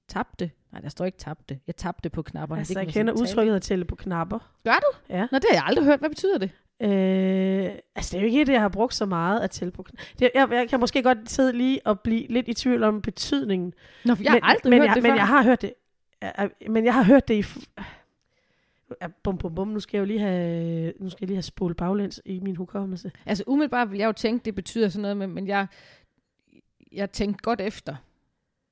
Tabte. 0.07 0.51
Nej, 0.71 0.81
der 0.81 0.89
står 0.89 1.05
ikke 1.05 1.17
tabte. 1.17 1.59
Jeg 1.67 1.75
tabte 1.75 2.09
på 2.09 2.21
knapperne. 2.21 2.59
Altså, 2.59 2.73
Det 2.73 2.85
jeg 2.85 2.93
kender 2.93 3.13
udtrykket 3.13 3.55
at 3.55 3.61
tælle 3.61 3.85
på 3.85 3.95
knapper. 3.95 4.39
Gør 4.63 4.71
du? 4.81 5.13
Ja. 5.13 5.27
Nå, 5.31 5.37
det 5.39 5.45
har 5.49 5.55
jeg 5.57 5.63
aldrig 5.65 5.85
hørt. 5.85 5.99
Hvad 5.99 6.09
betyder 6.09 6.37
det? 6.37 6.51
Øh, 6.81 7.71
altså, 7.95 8.11
det 8.11 8.13
er 8.17 8.19
jo 8.21 8.25
ikke 8.25 8.45
det, 8.45 8.53
jeg 8.53 8.61
har 8.61 8.69
brugt 8.69 8.93
så 8.93 9.05
meget 9.05 9.39
at 9.39 9.51
tælle 9.51 9.71
på 9.71 9.83
knapper. 9.83 10.03
Det, 10.19 10.31
jeg, 10.35 10.47
jeg 10.51 10.69
kan 10.69 10.79
måske 10.79 11.03
godt 11.03 11.29
sidde 11.29 11.53
lige 11.53 11.81
og 11.85 11.99
blive 11.99 12.27
lidt 12.27 12.47
i 12.47 12.53
tvivl 12.53 12.83
om 12.83 13.01
betydningen. 13.01 13.73
Nå, 14.05 14.15
for 14.15 14.23
jeg 14.23 14.31
men, 14.33 14.43
har 14.43 14.49
aldrig 14.49 14.69
men 14.69 14.79
hørt 14.79 14.87
jeg, 14.87 14.95
det 14.95 15.03
men 15.03 15.09
før. 15.11 15.15
jeg 15.15 15.27
har 15.27 15.43
hørt 15.43 15.61
det. 15.61 15.73
Men 16.69 16.85
jeg 16.85 16.93
har 16.93 17.03
hørt 17.03 17.27
det 17.27 17.33
i... 17.33 17.39
f- 17.41 17.83
Ja, 19.01 19.07
bum, 19.23 19.37
bum, 19.37 19.55
bum. 19.55 19.67
Nu 19.67 19.79
skal 19.79 19.97
jeg 19.97 20.01
jo 20.01 20.05
lige 20.05 20.19
have, 20.19 20.93
nu 20.99 21.09
skal 21.09 21.17
jeg 21.21 21.27
lige 21.27 21.35
have 21.35 21.41
spolet 21.43 21.77
baglæns 21.77 22.21
i 22.25 22.39
min 22.39 22.55
hukommelse. 22.55 23.11
Altså 23.25 23.43
umiddelbart 23.47 23.91
vil 23.91 23.99
jeg 23.99 24.07
jo 24.07 24.11
tænke, 24.11 24.45
det 24.45 24.55
betyder 24.55 24.89
sådan 24.89 25.01
noget, 25.01 25.17
men, 25.17 25.29
men 25.29 25.47
jeg, 25.47 25.67
jeg 26.91 27.11
tænkte 27.11 27.43
godt 27.43 27.61
efter. 27.61 27.95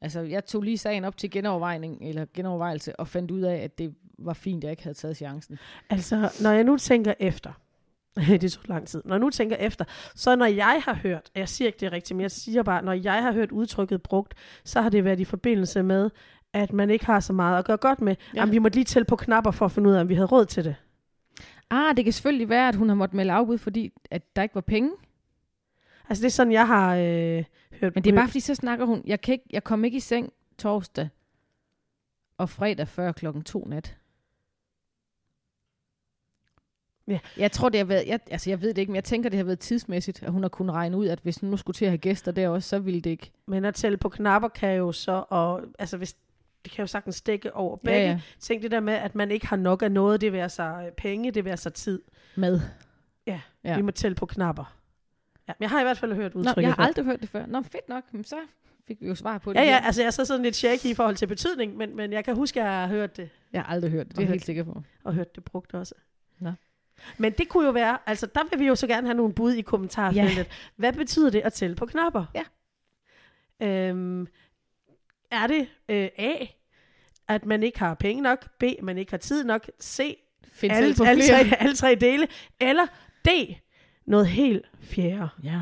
Altså, 0.02 0.22
jeg 0.22 0.46
tog 0.46 0.62
lige 0.62 0.78
sagen 0.78 1.06
op 1.06 1.18
til 1.18 1.32
genovervejning, 1.32 1.98
eller 2.02 2.26
genovervejelse, 2.34 3.00
og 3.00 3.08
fandt 3.08 3.32
ud 3.32 3.42
af, 3.42 3.56
at 3.56 3.78
det 3.78 3.96
var 4.20 4.34
fint, 4.34 4.58
at 4.58 4.64
jeg 4.64 4.72
ikke 4.72 4.84
havde 4.84 4.98
taget 4.98 5.18
chancen. 5.18 5.58
Altså, 5.90 6.16
når 6.42 6.52
jeg 6.52 6.64
nu 6.64 6.78
tænker 6.78 7.14
efter, 7.20 7.52
det 8.42 8.52
tog 8.52 8.64
lang 8.68 8.88
tid, 8.88 9.02
når 9.06 9.16
jeg 9.16 9.20
nu 9.20 9.30
tænker 9.30 9.56
efter, 9.56 9.86
så 10.16 10.36
når 10.36 10.46
jeg 10.46 10.82
har 10.86 10.94
hørt, 10.94 11.32
og 11.34 11.40
jeg 11.40 11.50
siger 11.50 11.68
ikke 11.68 11.80
det 11.80 11.92
rigtigt, 11.92 12.18
men 12.18 12.22
jeg 12.22 12.32
siger 12.32 12.64
bare, 12.64 12.84
når 12.84 12.94
jeg 12.94 13.24
har 13.24 13.32
hørt 13.32 13.52
udtrykket 13.52 14.02
brugt, 14.02 14.34
så 14.64 14.82
har 14.82 14.90
det 14.90 15.06
været 15.06 15.20
i 15.20 15.26
forbindelse 15.26 15.84
med, 15.84 16.10
at 16.54 16.74
man 16.74 16.90
ikke 16.90 17.06
har 17.06 17.20
så 17.20 17.34
meget 17.34 17.60
at 17.60 17.66
gøre 17.66 17.78
godt 17.78 18.02
med. 18.02 18.16
Ja. 18.20 18.26
Ja. 18.34 18.40
Jamen, 18.40 18.54
vi 18.54 18.60
måtte 18.60 18.78
lige 18.78 18.86
tælle 18.86 19.06
på 19.06 19.16
knapper 19.16 19.52
for 19.52 19.66
at 19.66 19.72
finde 19.72 19.90
ud 19.90 19.96
af, 19.96 20.02
om 20.02 20.10
vi 20.10 20.14
havde 20.14 20.28
råd 20.28 20.46
til 20.46 20.66
det. 20.66 20.76
Ah, 21.70 21.98
det 21.98 22.04
kan 22.04 22.14
selvfølgelig 22.14 22.50
være, 22.50 22.68
at 22.68 22.76
hun 22.76 22.90
har 22.90 22.96
måttet 22.96 23.16
melde 23.16 23.34
afbud, 23.34 23.58
fordi 23.58 23.94
at 24.12 24.36
der 24.36 24.44
ikke 24.44 24.56
var 24.56 24.62
penge. 24.62 24.92
Altså, 26.10 26.22
det 26.22 26.28
er 26.28 26.32
sådan, 26.32 26.54
jeg 26.54 26.68
har 26.68 26.96
øh, 26.96 27.44
hørt. 27.72 27.96
Men 27.96 28.04
det 28.04 28.12
er 28.12 28.16
bare 28.16 28.28
fordi, 28.28 28.40
så 28.40 28.56
snakker 28.56 28.86
hun, 28.86 29.04
jeg, 29.06 29.22
kan 29.22 29.34
ikke, 29.34 29.46
jeg 29.50 29.64
kom 29.64 29.86
ikke 29.86 29.98
i 29.98 30.00
seng 30.00 30.34
torsdag 30.58 31.10
og 32.38 32.50
fredag 32.50 32.88
før 32.88 33.12
klokken 33.12 33.44
to 33.44 33.66
nat. 33.70 33.98
Ja. 37.08 37.20
Jeg 37.38 37.52
tror, 37.52 37.70
det 37.70 37.80
har 37.80 37.86
været, 37.86 38.08
jeg, 38.08 38.20
altså 38.32 38.50
jeg 38.50 38.62
ved 38.62 38.70
det 38.70 38.78
ikke, 38.78 38.92
men 38.92 38.96
jeg 38.96 39.04
tænker, 39.04 39.30
det 39.30 39.38
har 39.38 39.44
været 39.44 39.60
tidsmæssigt, 39.60 40.24
at 40.24 40.32
hun 40.32 40.42
har 40.42 40.50
kunnet 40.50 40.76
regne 40.76 40.98
ud, 40.98 41.08
at 41.08 41.20
hvis 41.24 41.38
hun 41.38 41.50
nu 41.50 41.58
skulle 41.58 41.76
til 41.76 41.86
at 41.86 41.92
have 41.92 41.98
gæster 41.98 42.32
der 42.32 42.50
også, 42.50 42.70
så 42.70 42.80
ville 42.80 43.02
det 43.02 43.10
ikke. 43.10 43.32
Men 43.48 43.66
at 43.66 43.76
tælle 43.76 43.98
på 43.98 44.10
knapper 44.10 44.50
kan 44.50 44.78
jo 44.78 44.92
så, 44.92 45.24
og, 45.30 45.62
altså 45.80 45.98
hvis, 45.98 46.16
det 46.65 46.71
kan 46.74 46.84
jo 46.84 46.88
sagtens 46.88 47.21
dække 47.21 47.56
over 47.56 47.78
Ja, 47.84 47.89
begge. 47.89 48.08
ja. 48.10 48.19
Tænk 48.39 48.63
det 48.63 48.71
der 48.71 48.80
med, 48.80 48.93
at 48.93 49.15
man 49.15 49.32
ikke 49.32 49.47
har 49.47 49.56
nok 49.56 49.82
af 49.82 49.91
noget, 49.91 50.21
det 50.21 50.34
vil 50.34 50.50
sig 50.50 50.84
øh, 50.86 50.91
penge, 50.91 51.32
det 51.32 51.45
vil 51.45 51.58
sig 51.58 51.74
tid. 51.74 52.02
Med. 52.36 52.60
Ja, 53.28 53.41
Ja. 53.63 53.76
Vi 53.76 53.82
må 53.82 53.91
tælle 53.91 54.15
på 54.15 54.26
knapper. 54.26 54.78
Ja, 55.47 55.54
men 55.60 55.63
jeg 55.63 55.69
har 55.69 55.80
i 55.80 55.84
hvert 55.84 55.97
fald 55.97 56.13
hørt 56.13 56.36
Nå, 56.36 56.39
udtrykket. 56.41 56.62
jeg 56.62 56.69
har 56.69 56.76
før. 56.76 56.84
aldrig 56.84 57.06
hørt 57.06 57.21
det 57.21 57.30
før. 57.30 57.45
Nå, 57.45 57.62
fedt 57.62 57.89
nok. 57.89 58.04
Men 58.12 58.24
så 58.24 58.36
fik 58.88 59.02
vi 59.02 59.08
jo 59.08 59.15
svar 59.15 59.38
på 59.38 59.54
det. 59.54 59.60
Ja, 59.60 59.63
ja, 59.63 59.69
her. 59.69 59.86
altså 59.86 60.02
jeg 60.02 60.08
er 60.08 60.12
så 60.12 60.26
sådan 60.26 60.43
lidt 60.43 60.56
shaky 60.56 60.86
i 60.86 60.93
forhold 60.93 61.15
til 61.15 61.28
betydning, 61.28 61.78
men, 61.78 61.95
men 61.95 62.13
jeg 62.13 62.26
kan 62.26 62.36
huske, 62.36 62.60
at 62.62 62.65
jeg 62.65 62.74
har 62.82 62.88
hørt 62.88 63.17
det, 63.17 63.30
Jeg 63.54 63.62
har 63.63 63.74
aldrig 63.74 63.91
hørt 63.91 64.08
det. 64.08 64.15
Det 64.15 64.21
er 64.21 64.26
jeg 64.26 64.30
helt 64.32 64.45
sikker 64.45 64.63
på. 64.63 64.84
og 65.04 65.13
hørt 65.13 65.36
det 65.36 65.43
brugt 65.43 65.74
også. 65.74 65.95
Nå. 66.39 66.52
Men 67.17 67.32
det 67.32 67.50
kunne 67.50 67.65
jo 67.65 67.71
være, 67.71 67.97
altså 68.06 68.26
der 68.36 68.41
vil 68.50 68.60
vi 68.60 68.67
jo 68.67 68.76
så 68.76 68.88
gerne 68.88 69.08
have 69.08 69.17
nogle 69.17 69.34
bud 69.34 69.52
i 69.54 69.62
kommentarfeltet. 69.62 70.38
Ja. 70.38 70.43
Hvad 70.76 70.93
betyder 70.93 71.30
det 71.30 71.41
at 71.41 71.54
tælle 71.54 71.76
på 71.76 71.86
knapper? 71.86 72.26
Ja. 72.36 72.43
Øhm, 73.62 74.28
er 75.32 75.48
det 75.48 75.67
øh, 75.89 76.10
A, 76.17 76.34
at 77.28 77.46
man 77.46 77.63
ikke 77.63 77.80
har 77.80 77.94
penge 77.94 78.22
nok, 78.22 78.50
B, 78.60 78.63
man 78.84 78.98
ikke 78.98 79.12
har 79.12 79.17
tid 79.17 79.44
nok, 79.44 79.70
C, 79.82 80.17
Find 80.54 80.72
alle, 80.74 80.96
alle, 81.08 81.24
flere. 81.24 81.50
tre, 81.50 81.58
alle 81.62 81.76
tre 81.76 81.96
dele, 81.96 82.28
eller 82.60 82.86
D, 83.26 83.30
noget 84.06 84.28
helt 84.28 84.65
fjerde. 84.82 85.30
Ja, 85.44 85.60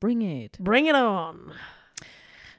bring 0.00 0.42
it. 0.44 0.58
Bring 0.64 0.88
it 0.88 0.94
on. 0.94 1.36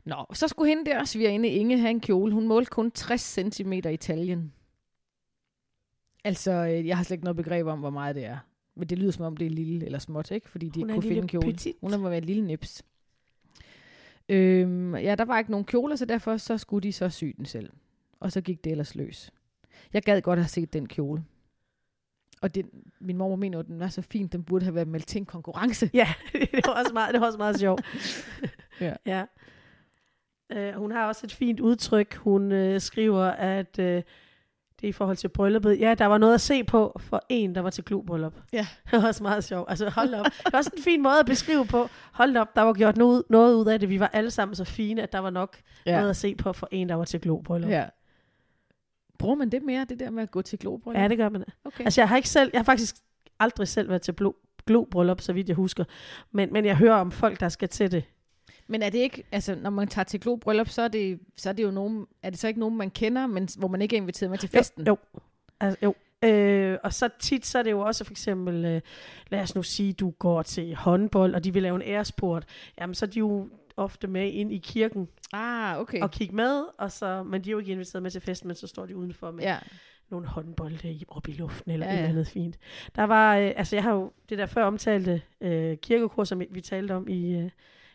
Nå, 0.05 0.25
så 0.33 0.47
skulle 0.47 0.69
hende 0.69 0.85
der 0.91 1.03
svigerinde 1.05 1.49
Inge 1.49 1.77
have 1.77 1.89
en 1.91 1.99
kjole. 2.01 2.33
Hun 2.33 2.47
målte 2.47 2.69
kun 2.69 2.91
60 2.91 3.21
cm 3.21 3.73
i 3.73 3.97
taljen. 3.97 4.53
Altså, 6.23 6.51
øh, 6.51 6.87
jeg 6.87 6.97
har 6.97 7.03
slet 7.03 7.15
ikke 7.15 7.23
noget 7.23 7.37
begreb 7.37 7.65
om, 7.67 7.79
hvor 7.79 7.89
meget 7.89 8.15
det 8.15 8.25
er. 8.25 8.37
Men 8.75 8.87
det 8.89 8.99
lyder 8.99 9.11
som 9.11 9.25
om, 9.25 9.37
det 9.37 9.45
er 9.45 9.49
lille 9.49 9.85
eller 9.85 9.99
småt, 9.99 10.31
ikke? 10.31 10.49
Fordi 10.49 10.69
de 10.69 10.79
Hun 10.79 10.89
ikke 10.89 10.91
er 10.91 10.95
kunne 10.95 11.09
finde 11.09 11.21
en 11.21 11.27
kjole. 11.27 11.51
petit. 11.53 11.75
Hun 11.81 11.93
er 11.93 11.97
må 11.97 12.09
være 12.09 12.17
en 12.17 12.23
lille 12.23 12.45
nips. 12.47 12.83
Øhm, 14.29 14.95
ja, 14.95 15.15
der 15.15 15.25
var 15.25 15.39
ikke 15.39 15.51
nogen 15.51 15.65
kjoler, 15.65 15.95
så 15.95 16.05
derfor 16.05 16.37
så 16.37 16.57
skulle 16.57 16.83
de 16.83 16.93
så 16.93 17.09
sy 17.09 17.25
den 17.37 17.45
selv. 17.45 17.69
Og 18.19 18.31
så 18.31 18.41
gik 18.41 18.63
det 18.63 18.71
ellers 18.71 18.95
løs. 18.95 19.31
Jeg 19.93 20.03
gad 20.03 20.21
godt 20.21 20.39
have 20.39 20.47
set 20.47 20.73
den 20.73 20.87
kjole. 20.87 21.23
Og 22.41 22.55
det, 22.55 22.65
min 22.99 23.17
mor 23.17 23.35
mener, 23.35 23.59
at 23.59 23.67
den 23.67 23.79
var 23.79 23.87
så 23.87 24.01
fin, 24.01 24.27
den 24.27 24.43
burde 24.43 24.65
have 24.65 24.75
været 24.75 24.87
meldt 24.87 25.07
til 25.07 25.19
en 25.19 25.25
konkurrence. 25.25 25.89
Ja, 25.93 26.13
det 26.33 26.67
var 26.67 26.73
også 26.73 26.93
meget, 26.93 27.13
det 27.13 27.21
var 27.21 27.27
også 27.27 27.37
meget 27.37 27.59
sjovt. 27.59 27.81
Ja. 28.81 28.93
ja. 29.05 29.25
Uh, 30.55 30.79
hun 30.79 30.91
har 30.91 31.07
også 31.07 31.21
et 31.25 31.33
fint 31.33 31.59
udtryk. 31.59 32.15
Hun 32.15 32.51
uh, 32.51 32.81
skriver, 32.81 33.23
at 33.25 33.79
uh, 33.79 34.01
det 34.83 34.87
er 34.87 34.89
i 34.89 34.91
forhold 34.93 35.17
til 35.17 35.27
brylluppet. 35.27 35.79
Ja, 35.79 35.93
der 35.93 36.05
var 36.05 36.17
noget 36.17 36.33
at 36.33 36.41
se 36.41 36.63
på 36.63 36.99
for 36.99 37.25
en, 37.29 37.55
der 37.55 37.61
var 37.61 37.69
til 37.69 37.83
klubbryllup. 37.83 38.33
Ja. 38.53 38.67
Det 38.91 39.01
var 39.01 39.07
også 39.07 39.23
meget 39.23 39.43
sjovt. 39.43 39.69
Altså, 39.69 39.89
hold 39.89 40.13
op. 40.13 40.25
Det 40.25 40.53
var 40.53 40.57
også 40.57 40.71
en 40.77 40.83
fin 40.83 41.03
måde 41.03 41.19
at 41.19 41.25
beskrive 41.25 41.65
på. 41.65 41.89
Hold 42.11 42.37
op, 42.37 42.55
der 42.55 42.61
var 42.61 42.73
gjort 42.73 42.97
noget, 42.97 43.23
noget 43.29 43.55
ud 43.55 43.65
af 43.67 43.79
det. 43.79 43.89
Vi 43.89 43.99
var 43.99 44.07
alle 44.07 44.31
sammen 44.31 44.55
så 44.55 44.63
fine, 44.63 45.01
at 45.01 45.11
der 45.11 45.19
var 45.19 45.29
nok 45.29 45.57
ja. 45.85 45.97
noget 45.97 46.09
at 46.09 46.15
se 46.15 46.35
på 46.35 46.53
for 46.53 46.67
en, 46.71 46.89
der 46.89 46.95
var 46.95 47.05
til 47.05 47.19
klubbryllup. 47.19 47.69
ja. 47.69 47.85
Bruger 49.17 49.35
man 49.35 49.49
det 49.49 49.63
mere, 49.63 49.85
det 49.89 49.99
der 49.99 50.09
med 50.09 50.23
at 50.23 50.31
gå 50.31 50.41
til 50.41 50.59
globryllup? 50.59 51.01
ja, 51.01 51.07
det 51.07 51.17
gør 51.17 51.29
man. 51.29 51.43
Okay. 51.65 51.83
Altså, 51.83 52.01
jeg 52.01 52.09
har 52.09 52.15
ikke 52.15 52.29
selv, 52.29 52.49
jeg 52.53 52.59
har 52.59 52.63
faktisk 52.63 52.95
aldrig 53.39 53.67
selv 53.67 53.89
været 53.89 54.01
til 54.01 54.15
globryllup, 54.67 55.21
så 55.21 55.33
vidt 55.33 55.47
jeg 55.47 55.55
husker. 55.55 55.83
Men, 56.31 56.53
men 56.53 56.65
jeg 56.65 56.77
hører 56.77 56.95
om 56.95 57.11
folk, 57.11 57.39
der 57.39 57.49
skal 57.49 57.69
til 57.69 57.91
det. 57.91 58.03
Men 58.67 58.81
er 58.81 58.89
det 58.89 58.97
ikke, 58.99 59.23
altså 59.31 59.55
når 59.55 59.69
man 59.69 59.87
tager 59.87 60.03
til 60.03 60.19
globryllup, 60.19 60.69
så 60.69 60.81
er 60.81 60.87
det, 60.87 61.19
så 61.37 61.49
er 61.49 61.53
det 61.53 61.63
jo 61.63 61.71
nogen, 61.71 62.05
er 62.23 62.29
det 62.29 62.39
så 62.39 62.47
ikke 62.47 62.59
nogen, 62.59 62.77
man 62.77 62.89
kender, 62.89 63.27
men 63.27 63.47
hvor 63.57 63.67
man 63.67 63.81
ikke 63.81 63.95
er 63.95 64.01
inviteret 64.01 64.29
med 64.29 64.37
til 64.37 64.49
festen? 64.49 64.87
Jo, 64.87 64.97
jo. 65.15 65.19
Altså, 65.59 65.77
jo. 65.83 65.93
Øh, 66.29 66.77
og 66.83 66.93
så 66.93 67.09
tit, 67.19 67.45
så 67.45 67.59
er 67.59 67.63
det 67.63 67.71
jo 67.71 67.79
også 67.79 68.03
for 68.03 68.11
eksempel, 68.13 68.65
øh, 68.65 68.81
lad 69.31 69.39
os 69.41 69.55
nu 69.55 69.63
sige, 69.63 69.93
du 69.93 70.09
går 70.09 70.41
til 70.41 70.75
håndbold, 70.75 71.35
og 71.35 71.43
de 71.43 71.53
vil 71.53 71.63
lave 71.63 71.75
en 71.75 71.81
æresport. 71.81 72.45
Jamen, 72.79 72.93
så 72.95 73.05
er 73.05 73.09
de 73.09 73.19
jo 73.19 73.49
ofte 73.77 74.07
med 74.07 74.31
ind 74.31 74.53
i 74.53 74.57
kirken 74.57 75.07
Ah, 75.33 75.79
okay. 75.79 76.01
og 76.01 76.11
kigge 76.11 76.35
med, 76.35 76.63
og 76.77 76.91
så, 76.91 77.23
men 77.23 77.43
de 77.43 77.49
er 77.49 77.51
jo 77.51 77.59
ikke 77.59 77.71
inviteret 77.71 78.03
med 78.03 78.11
til 78.11 78.21
festen, 78.21 78.47
men 78.47 78.55
så 78.55 78.67
står 78.67 78.85
de 78.85 78.95
udenfor 78.95 79.31
med 79.31 79.43
Ja. 79.43 79.57
nogle 80.09 80.27
håndbolde 80.27 80.99
op 81.07 81.27
i 81.27 81.31
luften, 81.31 81.71
eller 81.71 81.85
Ja, 81.85 81.91
et 81.93 81.97
eller 81.97 82.09
andet 82.09 82.27
fint. 82.27 82.57
Der 82.95 83.03
var, 83.03 83.37
øh, 83.37 83.51
altså 83.55 83.75
jeg 83.75 83.83
har 83.83 83.93
jo 83.93 84.11
det 84.29 84.37
der 84.37 84.45
før 84.45 84.63
omtalte 84.63 85.21
øh, 85.41 85.77
kirkekurs, 85.77 86.29
som 86.29 86.41
vi 86.49 86.61
talte 86.61 86.91
om 86.91 87.07
i, 87.07 87.35
øh, 87.35 87.49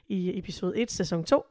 i 0.08 0.38
episode 0.38 0.78
1, 0.78 0.90
sæson 0.90 1.24
2. 1.24 1.44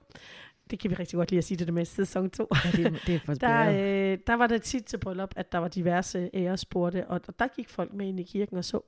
Det 0.69 0.79
kan 0.79 0.89
vi 0.91 0.95
rigtig 0.95 1.17
godt 1.17 1.31
lide 1.31 1.37
at 1.37 1.43
sige 1.43 1.57
det 1.57 1.67
der 1.67 1.73
med 1.73 1.85
sæson 1.85 2.29
2. 2.29 2.47
Ja, 2.65 2.71
det, 2.71 3.01
det 3.07 3.15
er 3.15 3.19
for 3.25 3.33
Der, 3.33 3.69
øh, 3.69 4.17
der 4.27 4.33
var 4.33 4.47
det 4.47 4.61
tit 4.61 4.85
til 4.85 4.97
bryllup, 4.97 5.33
at 5.35 5.51
der 5.51 5.57
var 5.57 5.67
diverse 5.67 6.29
ærespurgte, 6.33 7.07
og, 7.07 7.21
og 7.27 7.39
der 7.39 7.47
gik 7.47 7.69
folk 7.69 7.93
med 7.93 8.07
ind 8.07 8.19
i 8.19 8.23
kirken 8.23 8.57
og 8.57 8.65
så 8.65 8.81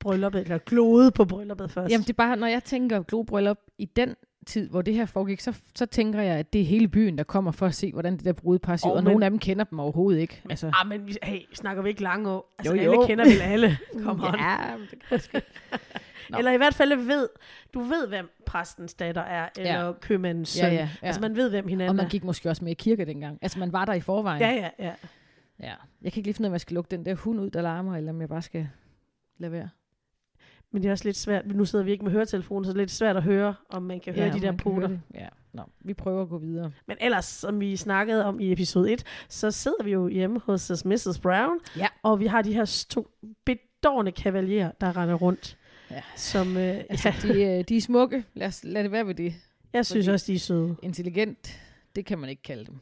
brylluppet, 0.00 0.40
eller 0.40 0.58
glode 0.58 1.10
på 1.10 1.24
brylluppet 1.24 1.70
først. 1.70 1.92
Jamen 1.92 2.02
det 2.02 2.10
er 2.10 2.14
bare, 2.14 2.36
når 2.36 2.46
jeg 2.46 2.64
tænker 2.64 3.02
globryllup 3.02 3.58
i 3.78 3.84
den 3.84 4.14
tid, 4.44 4.68
hvor 4.70 4.82
det 4.82 4.94
her 4.94 5.06
foregik, 5.06 5.40
så, 5.40 5.54
så 5.74 5.86
tænker 5.86 6.20
jeg, 6.20 6.36
at 6.36 6.52
det 6.52 6.60
er 6.60 6.64
hele 6.64 6.88
byen, 6.88 7.18
der 7.18 7.24
kommer 7.24 7.50
for 7.50 7.66
at 7.66 7.74
se, 7.74 7.92
hvordan 7.92 8.16
det 8.16 8.24
der 8.24 8.32
brudepar 8.32 8.76
ser 8.76 8.88
ud, 8.88 8.92
og 8.96 9.04
men- 9.04 9.12
nogle 9.12 9.24
af 9.24 9.30
dem 9.30 9.38
kender 9.38 9.64
dem 9.64 9.78
overhovedet 9.80 10.20
ikke. 10.20 10.42
Altså, 10.50 10.70
Ah, 10.80 10.88
men 10.88 11.06
vi- 11.06 11.16
hey, 11.22 11.40
snakker 11.54 11.82
vi 11.82 11.88
ikke 11.88 12.02
lange 12.02 12.30
år? 12.30 12.54
Altså, 12.58 12.74
Jo, 12.74 12.82
jo, 12.82 12.92
alle 12.92 13.06
kender 13.06 13.24
vel 13.24 13.40
alle. 13.42 13.78
Kom 14.04 14.20
on. 14.24 14.34
ja, 14.38 14.56
det 14.90 15.28
kan. 15.32 15.42
Nå. 16.30 16.38
Eller 16.38 16.52
i 16.52 16.56
hvert 16.56 16.74
fald 16.74 16.96
ved, 16.96 17.28
du 17.74 17.80
ved, 17.80 18.08
hvem 18.08 18.30
præstens 18.46 18.94
datter 18.94 19.22
er, 19.22 19.48
eller 19.58 19.86
Ja. 19.86 19.92
købmandens 19.92 20.48
søn. 20.48 20.64
Ja, 20.64 20.74
ja, 20.74 20.80
ja. 21.02 21.06
Altså, 21.06 21.20
man 21.20 21.36
ved, 21.36 21.50
hvem 21.50 21.64
Og 21.64 21.68
hinanden 21.70 21.96
man 21.96 22.04
er. 22.06 22.10
gik 22.10 22.24
måske 22.24 22.50
også 22.50 22.64
med 22.64 22.72
i 22.72 22.74
kirke 22.74 23.04
dengang. 23.04 23.38
Altså, 23.42 23.58
man 23.58 23.72
var 23.72 23.84
der 23.84 23.92
i 23.92 24.00
forvejen. 24.00 24.40
Ja, 24.42 24.50
ja, 24.50 24.68
ja. 24.86 24.92
ja. 25.60 25.74
Jeg 26.02 26.12
kan 26.12 26.20
ikke 26.20 26.26
lige 26.26 26.34
finde 26.34 26.46
ud 26.46 26.48
af, 26.48 26.50
om 26.50 26.52
jeg 26.52 26.60
skal 26.60 26.74
lukke 26.74 26.90
den 26.90 27.04
der 27.04 27.14
hund 27.14 27.40
ud, 27.40 27.50
der 27.50 27.62
larmer, 27.62 27.96
eller 27.96 28.12
om 28.12 28.20
jeg 28.20 28.28
bare 28.28 28.42
skal 28.42 28.68
lade 29.38 29.52
være. 29.52 29.68
Men 30.74 30.82
det 30.82 30.88
er 30.88 30.92
også 30.92 31.04
lidt 31.04 31.16
svært. 31.16 31.46
Nu 31.46 31.64
sidder 31.64 31.84
vi 31.84 31.90
ikke 31.92 32.04
med 32.04 32.12
høretelefonen, 32.12 32.64
så 32.64 32.70
det 32.70 32.76
er 32.76 32.80
lidt 32.80 32.90
svært 32.90 33.16
at 33.16 33.22
høre, 33.22 33.54
om 33.68 33.82
man 33.82 34.00
kan 34.00 34.14
høre 34.14 34.26
ja, 34.26 34.32
de 34.32 34.40
der 34.40 34.46
høre 34.46 34.56
poter. 34.56 34.98
Ja. 35.14 35.28
Nå, 35.52 35.62
vi 35.80 35.94
prøver 35.94 36.22
at 36.22 36.28
gå 36.28 36.38
videre. 36.38 36.72
Men 36.86 36.96
ellers, 37.00 37.24
som 37.24 37.60
vi 37.60 37.76
snakkede 37.76 38.24
om 38.24 38.40
i 38.40 38.52
episode 38.52 38.92
1, 38.92 39.04
så 39.28 39.50
sidder 39.50 39.84
vi 39.84 39.92
jo 39.92 40.08
hjemme 40.08 40.40
hos 40.44 40.70
os 40.70 40.84
Mrs. 40.84 41.18
Brown, 41.22 41.58
Ja. 41.76 41.86
og 42.02 42.20
vi 42.20 42.26
har 42.26 42.42
de 42.42 42.52
her 42.54 42.86
to 42.90 43.08
bedårende 43.44 44.12
kavalierer, 44.12 44.70
der 44.80 44.96
render 44.96 45.14
rundt. 45.14 45.58
Ja. 45.90 46.02
Som, 46.16 46.56
øh, 46.56 46.76
Altså, 46.90 47.08
ja, 47.26 47.34
de, 47.34 47.58
øh, 47.58 47.64
de 47.68 47.76
er 47.76 47.80
smukke. 47.80 48.24
Lad, 48.34 48.46
os, 48.46 48.64
lad 48.64 48.82
det 48.82 48.92
være 48.92 49.06
ved 49.06 49.14
det. 49.14 49.34
jeg 49.72 49.86
synes 49.86 50.06
fordi- 50.06 50.14
også, 50.14 50.26
de 50.26 50.34
er 50.34 50.38
søde. 50.38 50.76
Intelligent, 50.82 51.60
det 51.96 52.06
kan 52.06 52.18
man 52.18 52.30
ikke 52.30 52.42
kalde 52.42 52.64
dem. 52.64 52.74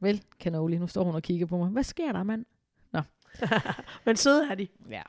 Vel, 0.00 0.22
Canoli, 0.40 0.78
nu 0.78 0.86
står 0.86 1.04
hun 1.04 1.14
og 1.14 1.22
kigger 1.22 1.46
på 1.46 1.56
mig. 1.58 1.68
Hvad 1.68 1.82
sker 1.82 2.12
der, 2.12 2.22
mand? 2.22 2.44
Men 4.06 4.16
søde 4.16 4.46
er 4.50 4.54
de. 4.54 4.68
Ja. 4.90 5.02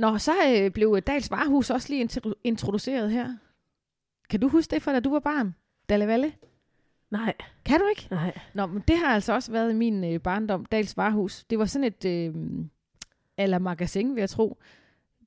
Nå, 0.00 0.18
så 0.18 0.32
øh, 0.48 0.70
blev 0.70 1.00
Dals 1.00 1.30
Varehus 1.30 1.70
også 1.70 1.88
lige 1.88 2.04
intro- 2.04 2.40
introduceret 2.44 3.10
her. 3.10 3.36
Kan 4.30 4.40
du 4.40 4.48
huske 4.48 4.70
det 4.74 4.82
fra, 4.82 4.92
da 4.92 5.00
du 5.00 5.10
var 5.10 5.20
barn? 5.20 5.54
Dalle 5.88 6.06
Valle? 6.06 6.32
Nej, 7.10 7.34
Kan 7.64 7.80
du 7.80 7.86
ikke? 7.86 8.08
nej. 8.10 8.38
Nå, 8.54 8.66
men 8.66 8.82
det 8.88 8.98
har 8.98 9.06
altså 9.14 9.32
også 9.32 9.52
været 9.52 9.70
i 9.70 9.74
min 9.74 10.04
øh, 10.04 10.20
barndom, 10.20 10.64
Dals 10.64 10.96
Varehus. 10.96 11.44
Det 11.44 11.58
var 11.58 11.64
sådan 11.64 11.84
et 11.84 12.04
øh, 12.04 12.34
eller 13.38 13.58
magasin, 13.58 14.14
vil 14.14 14.20
jeg 14.20 14.30
tro. 14.30 14.58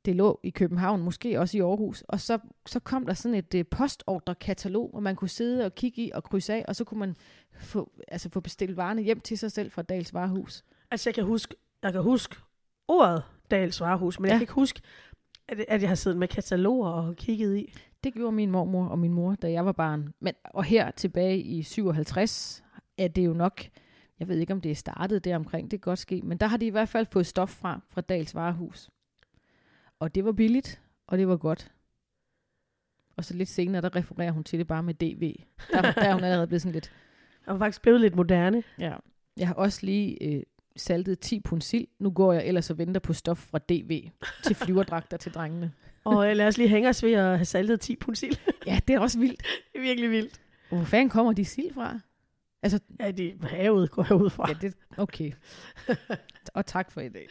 Det 0.06 0.16
lå 0.16 0.40
i 0.44 0.50
København, 0.50 1.02
måske 1.02 1.40
også 1.40 1.58
i 1.58 1.62
Aarhus. 1.62 2.02
Og 2.02 2.20
så, 2.20 2.40
så 2.66 2.80
kom 2.80 3.06
der 3.06 3.14
sådan 3.14 3.36
et 3.38 3.54
øh, 3.56 3.66
postordrekatalog, 3.72 4.90
hvor 4.90 5.00
man 5.00 5.16
kunne 5.16 5.30
sidde 5.30 5.66
og 5.66 5.76
kigge 5.76 6.02
i 6.02 6.12
og 6.14 6.24
krydse 6.24 6.54
af, 6.54 6.66
og 6.68 6.76
så 6.76 6.84
kunne 6.84 7.00
man 7.00 7.16
få, 7.60 7.92
altså 8.08 8.30
få 8.30 8.40
bestilt 8.40 8.78
varerne 8.78 9.02
hjem 9.02 9.20
til 9.20 9.38
sig 9.38 9.52
selv 9.52 9.72
fra 9.72 9.82
Dals 9.82 10.14
Varehus. 10.14 10.64
Altså, 10.92 11.10
jeg 11.10 11.16
kan 11.16 11.24
huske, 11.24 11.56
jeg 11.84 11.92
kan 11.92 12.02
huske 12.02 12.36
ordet 12.88 13.24
Dals 13.52 13.82
Varehus, 13.82 14.20
men 14.20 14.28
ja. 14.28 14.32
Jeg 14.32 14.40
kan 14.40 14.44
ikke 14.44 14.54
huske, 14.54 14.82
at, 15.48 15.66
at 15.68 15.82
jeg 15.82 15.90
har 15.90 15.96
siddet 15.96 16.20
med 16.20 16.28
kataloger 16.28 16.90
og 16.90 17.16
kigget 17.16 17.58
i. 17.58 17.74
Det 18.04 18.14
gjorde 18.14 18.32
min 18.32 18.52
mormor 18.52 18.88
og 18.88 19.00
min 19.00 19.14
mor, 19.14 19.36
da 19.36 19.52
jeg 19.52 19.66
var 19.66 19.72
barn. 19.72 20.14
Men, 20.20 20.34
og 20.44 20.64
her 20.64 20.92
tilbage 20.92 21.40
i 21.40 21.64
57 21.64 22.64
er 22.98 23.08
det 23.08 23.26
jo 23.26 23.34
nok, 23.34 23.62
jeg 24.20 24.28
ved 24.28 24.38
ikke 24.38 24.54
om 24.54 24.62
det 24.62 24.72
er 24.72 24.76
startet 24.76 25.24
der 25.24 25.36
omkring, 25.36 25.72
det 25.72 25.82
kan 25.82 25.90
godt 25.92 26.00
ske, 26.00 26.22
men 26.22 26.38
der 26.38 26.48
har 26.48 26.58
de 26.58 26.66
i 26.66 26.70
hvert 26.70 26.90
fald 26.90 27.06
fået 27.06 27.26
stof 27.26 27.50
fra, 27.50 27.82
fra 27.90 28.02
Dals 28.02 28.36
Varehus. 28.36 28.90
Og 30.00 30.16
det 30.16 30.26
var 30.26 30.32
billigt, 30.32 30.82
og 31.08 31.18
det 31.18 31.28
var 31.28 31.38
godt. 31.38 31.72
Og 33.16 33.26
så 33.26 33.34
lidt 33.34 33.50
senere, 33.50 33.82
der 33.82 33.96
refererer 33.96 34.32
hun 34.32 34.44
til 34.44 34.60
det 34.60 34.68
bare 34.68 34.84
med 34.84 34.94
DV. 34.94 35.34
Der, 35.72 35.82
der 35.82 36.02
er 36.02 36.14
hun 36.14 36.24
allerede 36.24 36.48
blevet 36.48 36.62
sådan 36.62 36.74
lidt, 36.74 36.92
var 37.48 37.58
faktisk 37.58 37.82
blevet 37.82 38.02
lidt 38.02 38.16
moderne. 38.16 38.64
ja. 38.80 38.96
Jeg 39.38 39.48
har 39.48 39.56
også 39.56 39.86
lige 39.86 40.24
øh, 40.24 40.44
saltet 40.76 41.20
10 41.20 41.40
pund 41.40 41.62
sild. 41.62 41.88
Nu 42.00 42.10
går 42.12 42.34
jeg 42.34 42.46
ellers 42.48 42.70
og 42.70 42.78
venter 42.78 43.00
på 43.00 43.14
stof 43.14 43.38
fra 43.38 43.58
DV 43.58 44.10
til 44.44 44.56
flyverdragter 44.56 45.18
til 45.18 45.34
drengene. 45.34 45.72
Og 46.06 46.30
øh, 46.30 46.36
lad 46.36 46.48
os 46.48 46.58
lige 46.58 46.70
hænge 46.70 46.90
os 46.90 47.04
ved 47.04 47.14
at 47.14 47.24
have 47.38 47.46
saltet 47.46 47.80
10 47.82 47.96
pund 47.96 48.16
sild. 48.16 48.36
Ja, 48.68 48.80
det 48.88 48.96
er 48.96 49.00
også 49.00 49.20
vildt. 49.20 49.40
det 49.74 49.80
er 49.80 49.82
virkelig 49.82 50.12
vildt. 50.12 50.42
Hvor 50.70 50.84
fanden 50.84 51.10
kommer 51.10 51.34
de 51.34 51.46
sild 51.46 51.74
fra? 51.74 52.00
Altså, 52.64 52.80
Ja, 53.00 53.12
det 53.12 53.34
er 53.44 53.48
havet, 53.48 53.92
går 53.92 54.06
jeg 54.10 54.22
ud 54.22 54.30
fra. 54.30 54.46
Ja, 54.50 54.54
det, 54.62 54.74
okay. 54.98 55.32
og 56.54 56.66
tak 56.66 56.92
for 56.92 57.02
i 57.02 57.10
dag. 57.10 57.28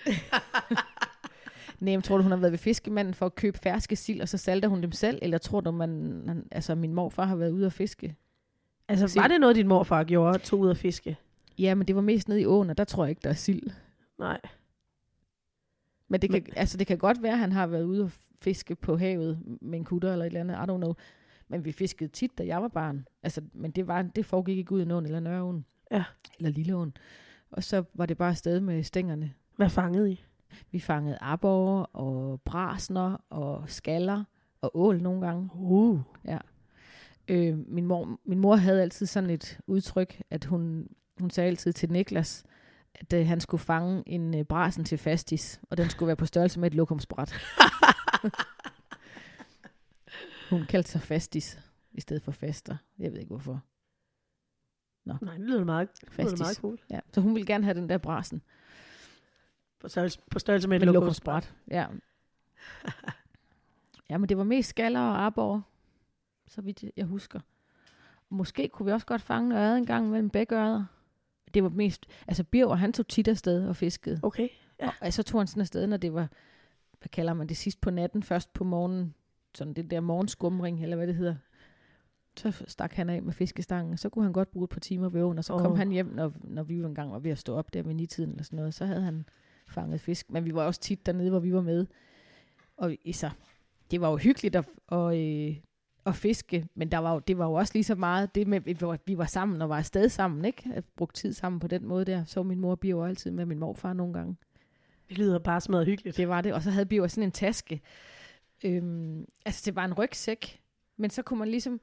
Nej, 1.81 2.01
tror 2.01 2.17
du, 2.17 2.23
hun 2.23 2.33
har 2.33 2.39
været 2.39 2.53
ved 2.53 2.59
fiskemanden 2.59 3.15
for 3.15 3.27
at 3.27 3.35
købe 3.35 3.59
ferske 3.59 3.97
sild, 3.97 4.21
og 4.21 4.29
så 4.29 4.39
salter 4.39 4.69
hun 4.69 4.83
dem 4.83 4.93
selv? 4.93 5.19
Eller 5.23 5.39
tror 5.39 5.61
du, 5.61 5.71
man, 5.71 6.45
altså 6.51 6.75
min 6.75 6.95
morfar 6.95 7.25
har 7.25 7.37
været 7.37 7.51
ude 7.51 7.67
at 7.67 7.73
fiske? 7.73 8.17
Altså, 8.89 9.09
Sild. 9.09 9.23
var 9.23 9.29
det 9.29 9.41
noget, 9.41 9.57
din 9.57 9.69
morfar 9.69 10.05
gjorde, 10.05 10.39
tog 10.39 10.61
ud 10.61 10.71
at 10.71 10.77
fiske? 10.77 11.17
Ja, 11.59 11.75
men 11.75 11.89
det 11.89 11.97
var 11.97 12.03
mest 12.03 12.29
nede 12.29 12.41
i 12.41 12.47
åen, 12.47 12.71
og 12.71 12.79
der 12.79 12.85
tror 12.85 13.05
jeg 13.05 13.11
ikke, 13.11 13.21
der 13.25 13.31
er 13.31 13.35
sild. 13.35 13.71
Nej. 14.19 14.41
Men 16.09 16.23
det 16.23 16.31
kan, 16.31 16.47
altså, 16.57 16.79
det 16.79 16.87
kan 16.87 16.99
godt 16.99 17.23
være, 17.23 17.33
at 17.33 17.39
han 17.39 17.53
har 17.53 17.67
været 17.67 17.85
ude 17.85 18.05
at 18.05 18.19
fiske 18.41 18.75
på 18.75 18.97
havet 18.97 19.59
med 19.61 19.79
en 19.79 19.85
kutter 19.85 20.13
eller 20.13 20.25
et 20.25 20.27
eller 20.27 20.41
andet. 20.41 20.55
I 20.55 20.73
don't 20.73 20.77
know. 20.77 20.95
Men 21.49 21.65
vi 21.65 21.73
fiskede 21.73 22.11
tit, 22.11 22.39
da 22.39 22.47
jeg 22.47 22.63
var 22.63 22.69
barn. 22.69 23.07
Altså, 23.23 23.43
men 23.53 23.71
det, 23.71 23.87
var, 23.87 24.03
det 24.03 24.27
foregik 24.27 24.59
ikke 24.59 24.73
ud 24.73 24.87
i 24.87 24.93
åen 24.93 25.05
eller 25.05 25.21
Nørreåen. 25.21 25.65
Ja. 25.91 26.05
Eller 26.39 26.51
Lilleåen. 26.51 26.97
Og 27.51 27.65
så 27.65 27.85
var 27.95 28.07
det 28.07 28.17
bare 28.17 28.31
afsted 28.31 28.61
med 28.61 28.83
stængerne. 28.83 29.33
Hvad 29.57 29.71
fangede 29.71 30.13
I? 30.13 30.25
Vi 30.71 30.81
fangede 30.81 31.19
arbor 31.21 31.83
og 31.83 32.41
brasner 32.41 33.25
og 33.31 33.65
skaller 33.67 34.25
og 34.61 34.71
ål 34.75 35.03
nogle 35.03 35.27
gange. 35.27 35.51
Uh. 35.55 36.01
Øh, 37.29 37.59
min, 37.69 37.87
mor, 37.87 38.21
min 38.25 38.39
mor 38.39 38.57
havde 38.57 38.83
altid 38.83 39.07
sådan 39.07 39.31
et 39.31 39.61
udtryk, 39.67 40.23
at 40.31 40.45
hun, 40.45 40.89
hun 41.21 41.31
sagde 41.31 41.49
altid 41.49 41.73
til 41.73 41.93
Niklas, 41.93 42.45
at 42.95 43.13
øh, 43.13 43.27
han 43.27 43.41
skulle 43.41 43.61
fange 43.61 44.03
en 44.07 44.39
øh, 44.39 44.45
brasen 44.45 44.85
til 44.85 44.99
fastis, 44.99 45.61
og 45.71 45.77
den 45.77 45.91
skulle 45.91 46.07
være 46.07 46.17
på 46.17 46.27
størrelse 46.27 46.61
med 46.61 46.71
et 46.71 46.75
lokumsbræt. 46.75 47.35
hun 50.51 50.65
kaldte 50.69 50.91
sig 50.91 51.01
fastis 51.01 51.59
i 51.93 52.01
stedet 52.01 52.23
for 52.23 52.33
faster. 52.33 52.77
Jeg 52.99 53.13
ved 53.13 53.19
ikke 53.19 53.29
hvorfor. 53.29 53.63
Nej, 55.05 55.37
det 55.37 55.41
lyder 55.41 55.65
meget, 55.65 55.89
det 56.01 56.25
lyder 56.25 56.37
meget 56.37 56.57
cool. 56.57 56.79
Ja. 56.91 57.01
Så 57.13 57.21
hun 57.21 57.35
ville 57.35 57.47
gerne 57.47 57.65
have 57.65 57.75
den 57.75 57.89
der 57.89 57.99
brasen 57.99 58.43
På 59.81 59.89
størrelse, 59.89 60.19
på 60.31 60.39
størrelse 60.39 60.69
med 60.69 60.77
et 60.77 60.81
med 60.87 60.93
lokumsbræt. 60.93 61.55
lokumsbræt. 61.69 61.77
Ja. 61.77 61.87
ja, 64.11 64.19
men 64.19 64.29
det 64.29 64.39
var 64.39 64.45
mest 64.45 64.69
skaller 64.69 65.01
og 65.01 65.23
arbor, 65.23 65.69
så 66.47 66.61
vidt 66.63 66.85
jeg 66.97 67.07
husker. 67.07 67.41
Måske 68.29 68.69
kunne 68.69 68.87
vi 68.87 68.93
også 68.93 69.07
godt 69.07 69.23
fange 69.23 69.57
ørred 69.57 69.77
en 69.77 69.87
gang 69.87 70.11
mellem 70.11 70.31
begge 70.31 70.57
ørder. 70.57 70.85
Det 71.55 71.63
var 71.63 71.69
mest, 71.69 72.07
altså 72.29 72.45
Birger, 72.45 72.75
han 72.75 72.93
tog 72.93 73.09
tit 73.09 73.29
afsted 73.29 73.69
og 73.69 73.77
fiskede. 73.77 74.21
Okay. 74.23 74.49
Ja. 74.81 74.87
Og, 74.87 74.93
og 75.01 75.13
så 75.13 75.23
tog 75.23 75.41
han 75.41 75.47
sådan 75.47 75.61
afsted, 75.61 75.87
når 75.87 75.97
det 75.97 76.15
var, 76.15 76.29
hvad 76.99 77.09
kalder 77.09 77.35
man 77.35 77.47
det, 77.47 77.57
sidst 77.57 77.81
på 77.81 77.91
natten, 77.91 78.23
først 78.23 78.53
på 78.53 78.65
morgenen, 78.65 79.15
sådan 79.55 79.75
det 79.75 79.91
der 79.91 80.01
morgenskumring, 80.01 80.83
eller 80.83 80.97
hvad 80.97 81.07
det 81.07 81.15
hedder. 81.15 81.35
Så 82.37 82.65
stak 82.67 82.93
han 82.93 83.11
af 83.11 83.23
med 83.23 83.33
fiskestangen, 83.33 83.97
så 83.97 84.09
kunne 84.09 84.25
han 84.25 84.33
godt 84.33 84.51
bruge 84.51 84.65
et 84.65 84.71
par 84.71 84.81
timer 84.81 85.09
ved 85.09 85.23
åen, 85.23 85.39
og 85.39 85.45
så 85.45 85.59
kom 85.59 85.73
Åh. 85.73 85.79
han 85.79 85.91
hjem, 85.91 86.07
når, 86.07 86.33
når 86.45 86.63
vi 86.63 86.75
engang 86.75 87.13
var 87.13 87.19
ved 87.19 87.31
at 87.31 87.39
stå 87.39 87.55
op 87.55 87.73
der 87.73 87.83
ved 87.83 87.95
nitiden 87.95 88.31
eller 88.31 88.45
sådan 88.45 88.57
noget, 88.57 88.75
så 88.75 88.87
havde 88.87 89.03
han 89.03 89.25
fanget 89.67 90.01
fisk. 90.01 90.31
Men 90.31 90.45
vi 90.45 90.55
var 90.55 90.65
også 90.65 90.81
tit 90.81 91.07
dernede, 91.07 91.31
hvor 91.31 91.39
vi 91.39 91.55
var 91.55 91.61
med. 91.61 91.87
Og 92.77 92.97
så, 93.13 93.31
det 93.91 94.01
var 94.01 94.11
jo 94.11 94.17
hyggeligt 94.17 94.57
at, 94.57 94.69
og, 94.87 95.21
øh, 95.21 95.57
at 96.07 96.17
fiske, 96.17 96.67
men 96.75 96.91
der 96.91 96.99
var 96.99 97.13
jo, 97.13 97.19
det 97.19 97.39
var 97.39 97.47
jo 97.47 97.53
også 97.53 97.73
lige 97.75 97.85
så 97.85 97.95
meget 97.95 98.35
det 98.35 98.47
med, 98.47 98.83
at 98.93 99.01
vi 99.07 99.19
var 99.19 99.25
sammen 99.27 99.63
og 99.63 99.69
var 99.69 99.79
afsted 99.79 100.09
sammen, 100.09 100.45
ikke? 100.45 100.71
At 100.75 100.85
bruge 100.97 101.09
tid 101.15 101.33
sammen 101.33 101.61
på 101.61 101.67
den 101.67 101.87
måde 101.87 102.05
der. 102.05 102.25
Så 102.25 102.43
min 102.43 102.61
mor 102.61 102.71
og 102.71 102.81
Bio 102.81 103.05
altid 103.05 103.31
med 103.31 103.47
min 103.47 103.59
morfar 103.59 103.93
nogle 103.93 104.13
gange. 104.13 104.37
Det 105.09 105.19
lyder 105.19 105.39
bare 105.39 105.61
smadret 105.61 105.87
hyggeligt. 105.87 106.17
Det 106.17 106.29
var 106.29 106.41
det. 106.41 106.55
Og 106.55 106.63
så 106.63 106.71
havde 106.71 106.87
Bio 106.87 107.09
sådan 107.09 107.25
en 107.25 107.33
taske. 107.33 107.81
Øhm, 108.65 109.27
altså, 109.47 109.63
det 109.65 109.77
var 109.77 109.85
en 109.85 109.95
rygsæk. 109.95 110.61
Men 110.97 111.11
så 111.11 111.23
kunne 111.23 111.39
man 111.39 111.49
ligesom 111.49 111.81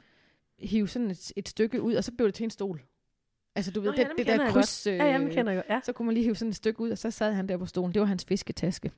hive 0.59 0.87
sådan 0.87 1.11
et, 1.11 1.31
et 1.35 1.49
stykke 1.49 1.81
ud, 1.81 1.93
og 1.93 2.03
så 2.03 2.11
blev 2.11 2.27
det 2.27 2.35
til 2.35 2.43
en 2.43 2.49
stol. 2.49 2.81
Altså, 3.55 3.71
du 3.71 3.81
ved, 3.81 3.89
Nå 3.91 3.95
ja, 3.97 4.01
det, 4.01 4.07
dem 4.09 4.17
det 4.17 4.27
der 4.27 4.43
jeg 4.43 4.53
kryds... 4.53 4.87
Øh, 4.87 4.95
Ja, 4.95 5.05
ja, 5.05 5.17
den 5.17 5.29
kender 5.29 5.51
jeg 5.51 5.63
godt. 5.63 5.75
Ja. 5.75 5.79
så 5.83 5.93
kunne 5.93 6.05
man 6.05 6.13
lige 6.13 6.23
hive 6.23 6.35
sådan 6.35 6.49
et 6.49 6.55
stykke 6.55 6.79
ud, 6.79 6.89
og 6.89 6.97
så 6.97 7.11
sad 7.11 7.33
han 7.33 7.49
der 7.49 7.57
på 7.57 7.65
stolen. 7.65 7.93
Det 7.93 7.99
var 7.99 8.05
hans 8.05 8.25
fisketaske. 8.25 8.91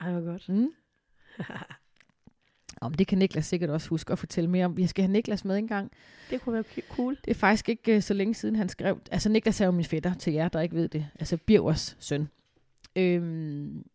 Ej, 0.00 0.12
hvor 0.12 0.20
godt. 0.20 0.48
Mm. 0.48 0.68
Om 2.84 2.94
det 2.94 3.06
kan 3.06 3.18
Niklas 3.18 3.46
sikkert 3.46 3.70
også 3.70 3.88
huske 3.88 4.12
at 4.12 4.18
fortælle 4.18 4.50
mere 4.50 4.64
om. 4.64 4.76
Vi 4.76 4.86
skal 4.86 5.02
have 5.02 5.12
Niklas 5.12 5.44
med 5.44 5.58
en 5.58 5.68
gang. 5.68 5.90
Det 6.30 6.40
kunne 6.40 6.52
være 6.52 6.82
cool. 6.90 7.16
Det 7.24 7.30
er 7.30 7.34
faktisk 7.34 7.68
ikke 7.68 7.96
uh, 7.96 8.02
så 8.02 8.14
længe 8.14 8.34
siden, 8.34 8.56
han 8.56 8.68
skrev... 8.68 9.00
Altså, 9.10 9.28
Niklas 9.28 9.60
er 9.60 9.64
jo 9.64 9.70
min 9.70 9.84
fætter 9.84 10.14
til 10.14 10.32
jer, 10.32 10.48
der 10.48 10.60
ikke 10.60 10.76
ved 10.76 10.88
det. 10.88 11.06
Altså, 11.20 11.36
Birgers 11.36 11.96
søn. 12.00 12.28
Øhm, 12.96 13.86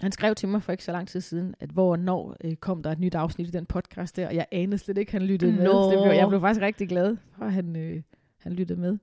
han 0.00 0.12
skrev 0.12 0.34
til 0.34 0.48
mig 0.48 0.62
for 0.62 0.72
ikke 0.72 0.84
så 0.84 0.92
lang 0.92 1.08
tid 1.08 1.20
siden, 1.20 1.54
at 1.60 1.70
hvor 1.70 1.90
og 1.90 1.98
når 1.98 2.36
øh, 2.44 2.56
kom 2.56 2.82
der 2.82 2.92
et 2.92 2.98
nyt 2.98 3.14
afsnit 3.14 3.48
i 3.48 3.50
den 3.50 3.66
podcast 3.66 4.16
der, 4.16 4.26
og 4.26 4.34
jeg 4.34 4.46
anede 4.52 4.78
slet 4.78 4.98
ikke, 4.98 5.12
han 5.12 5.22
lyttede 5.22 5.52
med. 5.52 5.64
Nå. 5.64 5.72
Så 5.72 5.90
det 5.90 6.02
blev, 6.04 6.12
jeg 6.12 6.28
blev 6.28 6.40
faktisk 6.40 6.62
rigtig 6.62 6.88
glad, 6.88 7.16
for 7.36 7.44
at 7.44 7.52
han, 7.52 7.76
øh, 7.76 8.02
han 8.38 8.52
lyttede 8.52 8.80
med. 8.80 8.98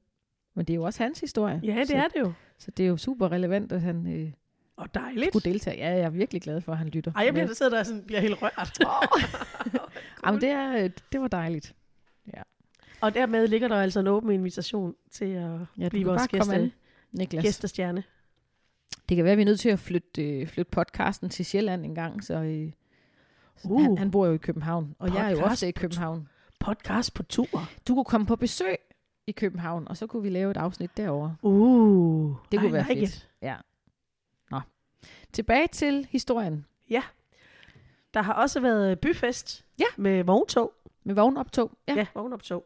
Men 0.56 0.66
det 0.66 0.74
er 0.74 0.76
jo 0.76 0.84
også 0.84 1.04
hans 1.04 1.20
historie. 1.20 1.62
Ja, 1.64 1.76
det 1.80 1.88
så, 1.88 1.98
er 1.98 2.08
det 2.08 2.20
jo. 2.20 2.34
Så 2.58 2.72
det 2.72 2.84
er 2.84 2.88
jo 2.88 2.98
super 2.98 3.32
relevant, 3.32 3.72
at 3.72 3.82
han... 3.82 4.08
Øh, 4.08 4.32
Og 4.80 4.94
dejligt. 4.96 5.28
skulle 5.28 5.52
deltage. 5.54 5.78
Ja, 5.78 5.90
jeg 5.90 6.00
er 6.00 6.10
virkelig 6.10 6.42
glad 6.42 6.62
for, 6.62 6.72
at 6.72 6.78
han 6.78 6.88
lytter. 6.88 7.12
Ej, 7.16 7.24
jeg 7.26 7.34
bliver, 7.34 7.48
der 7.48 7.54
sidder 7.54 7.76
der 7.78 7.84
sådan, 7.84 8.04
bliver 8.04 8.20
helt 8.22 8.36
rørt. 8.42 8.80
Jamen, 10.26 10.42
det, 10.42 10.50
er, 10.50 10.84
øh, 10.84 10.90
det 11.12 11.22
var 11.22 11.28
dejligt. 11.28 11.76
Og 13.02 13.14
dermed 13.14 13.48
ligger 13.48 13.68
der 13.68 13.76
altså 13.82 14.00
en 14.00 14.08
åben 14.08 14.32
invitation 14.32 14.96
til 15.12 15.26
at 15.26 15.42
Ja, 15.42 15.58
ja, 15.78 15.90
blive 15.90 16.06
vores 16.06 16.28
gæste, 16.28 16.72
Niklas. 17.12 17.44
gæstestjerne. 17.44 18.04
Det 19.10 19.16
kan 19.16 19.24
være, 19.26 19.32
at 19.32 19.38
vi 19.38 19.42
er 19.42 19.46
nødt 19.46 19.60
til 19.60 19.70
at 19.70 19.80
flytte, 19.80 20.24
øh, 20.24 20.48
flytte 20.48 20.72
podcasten 20.72 21.30
til 21.30 21.46
Sjælland 21.46 21.86
en 21.86 21.96
gang, 21.96 22.24
så 22.24 22.34
øh, 22.34 22.72
Uh. 23.64 23.82
han, 23.82 23.98
han 23.98 24.12
bor 24.12 24.26
jo 24.26 24.34
i 24.34 24.38
København, 24.38 24.96
og 25.00 25.14
jeg 25.14 25.26
er 25.26 25.30
jo 25.30 25.36
Podcast 25.36 25.52
ofte 25.52 25.68
i 25.68 25.72
København. 25.72 26.28
Podcast 26.60 27.14
på 27.14 27.24
tur. 27.24 27.70
Du 27.88 27.96
kunne 27.96 28.06
komme 28.06 28.28
på 28.28 28.36
besøg 28.36 28.76
i 29.28 29.32
København, 29.32 29.88
og 29.88 29.98
så 29.98 30.08
kunne 30.08 30.24
vi 30.24 30.30
lave 30.30 30.52
et 30.52 30.58
afsnit 30.58 30.98
derovre. 30.98 31.36
Uh, 31.42 32.36
Det 32.52 32.60
kunne 32.60 32.70
I 32.70 32.74
være 32.74 32.86
like 32.90 33.00
fedt. 33.08 33.30
Ja. 33.42 33.56
Tilbage 35.34 35.68
til 35.68 36.08
historien 36.10 36.66
Der 38.14 38.22
har 38.22 38.34
også 38.34 38.60
været 38.60 39.00
byfest 39.00 39.66
Ja. 39.80 39.86
med 39.98 40.24
vogntog. 40.24 40.74
med 41.04 41.16
vognoptog. 41.16 41.72
Ja. 41.88 41.94
Ja, 41.96 42.06
vognoptog. 42.14 42.66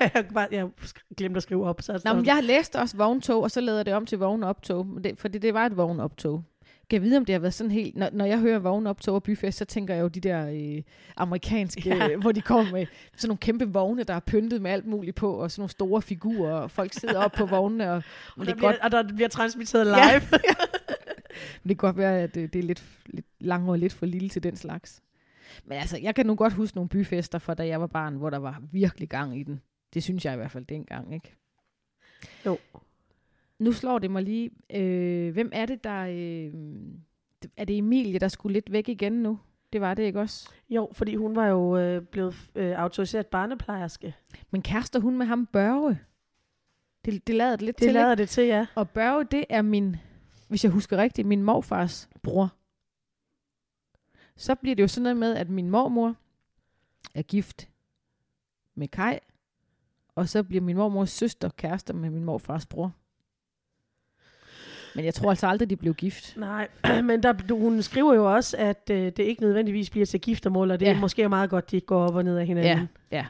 jeg, 0.00 0.26
bare, 0.34 0.48
jeg 0.50 0.68
glemte 1.16 1.36
at 1.36 1.42
skrive 1.42 1.66
op. 1.68 1.82
Så 1.82 2.00
Nå, 2.04 2.12
men 2.14 2.26
jeg 2.26 2.42
læste 2.42 2.76
også 2.76 2.96
vogntog, 2.96 3.42
og 3.42 3.50
så 3.50 3.60
lavede 3.60 3.78
jeg 3.78 3.86
det 3.86 3.94
om 3.94 4.06
til 4.06 4.18
vognoptog, 4.18 4.86
fordi 5.18 5.38
det 5.38 5.54
var 5.54 5.66
et 5.66 5.76
vognoptog. 5.76 6.44
Kan 6.90 6.96
jeg 6.96 7.02
vide, 7.02 7.16
om 7.16 7.24
det 7.24 7.32
har 7.32 7.40
været 7.40 7.54
sådan 7.54 7.70
helt... 7.70 7.96
Når, 7.96 8.08
når 8.12 8.24
jeg 8.24 8.38
hører 8.38 8.58
vognoptog 8.58 9.14
og 9.14 9.22
byfest, 9.22 9.58
så 9.58 9.64
tænker 9.64 9.94
jeg 9.94 10.02
jo 10.02 10.08
de 10.08 10.20
der 10.20 10.48
øh, 10.76 10.82
amerikanske, 11.16 11.82
Ja. 11.96 12.06
ja. 12.06 12.16
hvor 12.16 12.32
de 12.32 12.40
kommer 12.40 12.72
med 12.72 12.86
sådan 13.16 13.28
nogle 13.28 13.38
kæmpe 13.38 13.64
vogne, 13.72 14.04
der 14.04 14.14
er 14.14 14.20
pyntet 14.20 14.62
med 14.62 14.70
alt 14.70 14.86
muligt 14.86 15.16
på, 15.16 15.32
og 15.32 15.50
sådan 15.50 15.60
nogle 15.60 15.70
store 15.70 16.02
figurer, 16.02 16.54
og 16.54 16.70
folk 16.70 16.92
sidder 16.92 17.24
op 17.24 17.32
på 17.32 17.46
vognene, 17.46 17.90
og, 17.92 17.94
og, 17.96 18.02
der 18.36 18.44
det, 18.44 18.50
er 18.50 18.54
bliver, 18.56 18.70
godt, 18.70 18.80
og 18.82 18.90
der 18.90 19.14
bliver 19.14 19.28
transmitteret 19.28 19.86
live. 19.86 19.96
Ja. 19.98 20.20
men 21.62 21.68
det 21.68 21.78
kan 21.78 21.86
godt 21.88 21.96
være, 21.96 22.20
at 22.20 22.34
det, 22.34 22.52
det 22.52 22.58
er 22.58 22.62
lidt, 22.62 22.84
lidt 23.06 23.26
langt 23.40 23.70
og 23.70 23.78
lidt 23.78 23.92
for 23.92 24.06
lille 24.06 24.28
til 24.28 24.42
den 24.42 24.56
slags. 24.56 25.02
Men 25.64 25.78
altså, 25.78 25.98
jeg 25.98 26.14
kan 26.14 26.26
nu 26.26 26.34
godt 26.34 26.52
huske 26.52 26.76
nogle 26.76 26.88
byfester 26.88 27.38
fra 27.38 27.54
da 27.54 27.66
jeg 27.66 27.80
var 27.80 27.86
barn, 27.86 28.14
hvor 28.14 28.30
der 28.30 28.38
var 28.38 28.62
virkelig 28.72 29.08
gang 29.08 29.38
i 29.38 29.42
den. 29.42 29.60
Det 29.94 30.02
synes 30.02 30.24
jeg 30.24 30.32
i 30.34 30.36
hvert 30.36 30.50
fald 30.50 30.64
dengang, 30.64 31.14
ikke? 31.14 31.34
Jo. 32.46 32.58
Nu 33.58 33.72
slår 33.72 33.98
det 33.98 34.10
mig 34.10 34.22
lige. 34.22 34.50
Øh, 34.74 35.32
hvem 35.32 35.50
er 35.52 35.66
det, 35.66 35.84
der... 35.84 36.00
Øh, 36.00 36.52
er 37.56 37.64
det 37.64 37.78
Emilie, 37.78 38.18
der 38.18 38.28
skulle 38.28 38.52
lidt 38.52 38.72
væk 38.72 38.88
igen 38.88 39.12
nu? 39.12 39.38
Det 39.72 39.80
var 39.80 39.94
det 39.94 40.02
ikke 40.02 40.20
også? 40.20 40.48
Jo, 40.70 40.88
fordi 40.92 41.14
hun 41.14 41.36
var 41.36 41.46
jo 41.46 41.78
øh, 41.78 42.02
blevet 42.02 42.34
øh, 42.54 42.72
autoriseret 42.78 43.26
barneplejerske. 43.26 44.14
Men 44.50 44.62
kærester 44.62 45.00
hun 45.00 45.18
med 45.18 45.26
ham 45.26 45.46
Børge? 45.46 45.98
Det, 47.04 47.26
det 47.26 47.34
lader 47.34 47.50
det 47.50 47.62
lidt 47.62 47.78
Det 47.78 47.84
til, 47.84 47.94
lader 47.94 48.10
ikke? 48.10 48.20
det 48.20 48.28
til, 48.28 48.46
ja. 48.46 48.66
Og 48.74 48.90
Børge, 48.90 49.24
det 49.24 49.44
er 49.48 49.62
min, 49.62 49.96
hvis 50.48 50.64
jeg 50.64 50.72
husker 50.72 50.96
rigtigt, 50.96 51.28
min 51.28 51.42
morfars 51.42 52.08
bror. 52.22 52.52
Så 54.36 54.54
bliver 54.54 54.76
det 54.76 54.82
jo 54.82 54.88
sådan 54.88 55.02
noget 55.02 55.16
med, 55.16 55.34
at 55.34 55.50
min 55.50 55.70
mormor 55.70 56.14
er 57.14 57.22
gift 57.22 57.68
med 58.74 58.88
Kai, 58.88 59.18
og 60.14 60.28
så 60.28 60.42
bliver 60.42 60.62
min 60.62 60.76
mormors 60.76 61.10
søster 61.10 61.48
kærester 61.48 61.94
med 61.94 62.10
min 62.10 62.24
morfars 62.24 62.66
bror. 62.66 62.92
Men 64.94 65.04
jeg 65.04 65.14
tror 65.14 65.30
altså 65.30 65.46
aldrig, 65.46 65.70
de 65.70 65.76
blev 65.76 65.94
gift. 65.94 66.36
Nej, 66.36 66.68
men 67.08 67.22
der, 67.22 67.54
hun 67.54 67.82
skriver 67.82 68.14
jo 68.14 68.34
også, 68.34 68.56
at 68.56 68.90
øh, 68.90 69.04
det 69.06 69.18
ikke 69.18 69.42
nødvendigvis 69.42 69.90
bliver 69.90 70.06
til 70.06 70.20
giftermål, 70.20 70.70
og 70.70 70.80
det 70.80 70.86
ja. 70.86 70.94
Er 70.94 71.00
måske 71.00 71.28
meget 71.28 71.50
godt, 71.50 71.70
de 71.70 71.80
går 71.80 72.08
op 72.08 72.14
og 72.14 72.24
ned 72.24 72.38
af 72.38 72.46
hinanden. 72.46 72.88
Ja, 73.10 73.16
ja. 73.16 73.26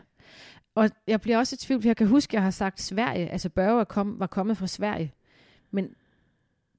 Og 0.75 0.91
jeg 1.07 1.21
bliver 1.21 1.39
også 1.39 1.55
i 1.55 1.57
tvivl, 1.57 1.83
for 1.83 1.89
jeg 1.89 1.97
kan 1.97 2.07
huske, 2.07 2.31
at 2.31 2.35
jeg 2.35 2.43
har 2.43 2.51
sagt 2.51 2.81
Sverige. 2.81 3.29
Altså 3.29 3.49
Børge 3.49 3.85
kom, 3.85 4.21
var 4.21 4.27
kommet 4.27 4.57
fra 4.57 4.67
Sverige. 4.67 5.13
Men 5.71 5.95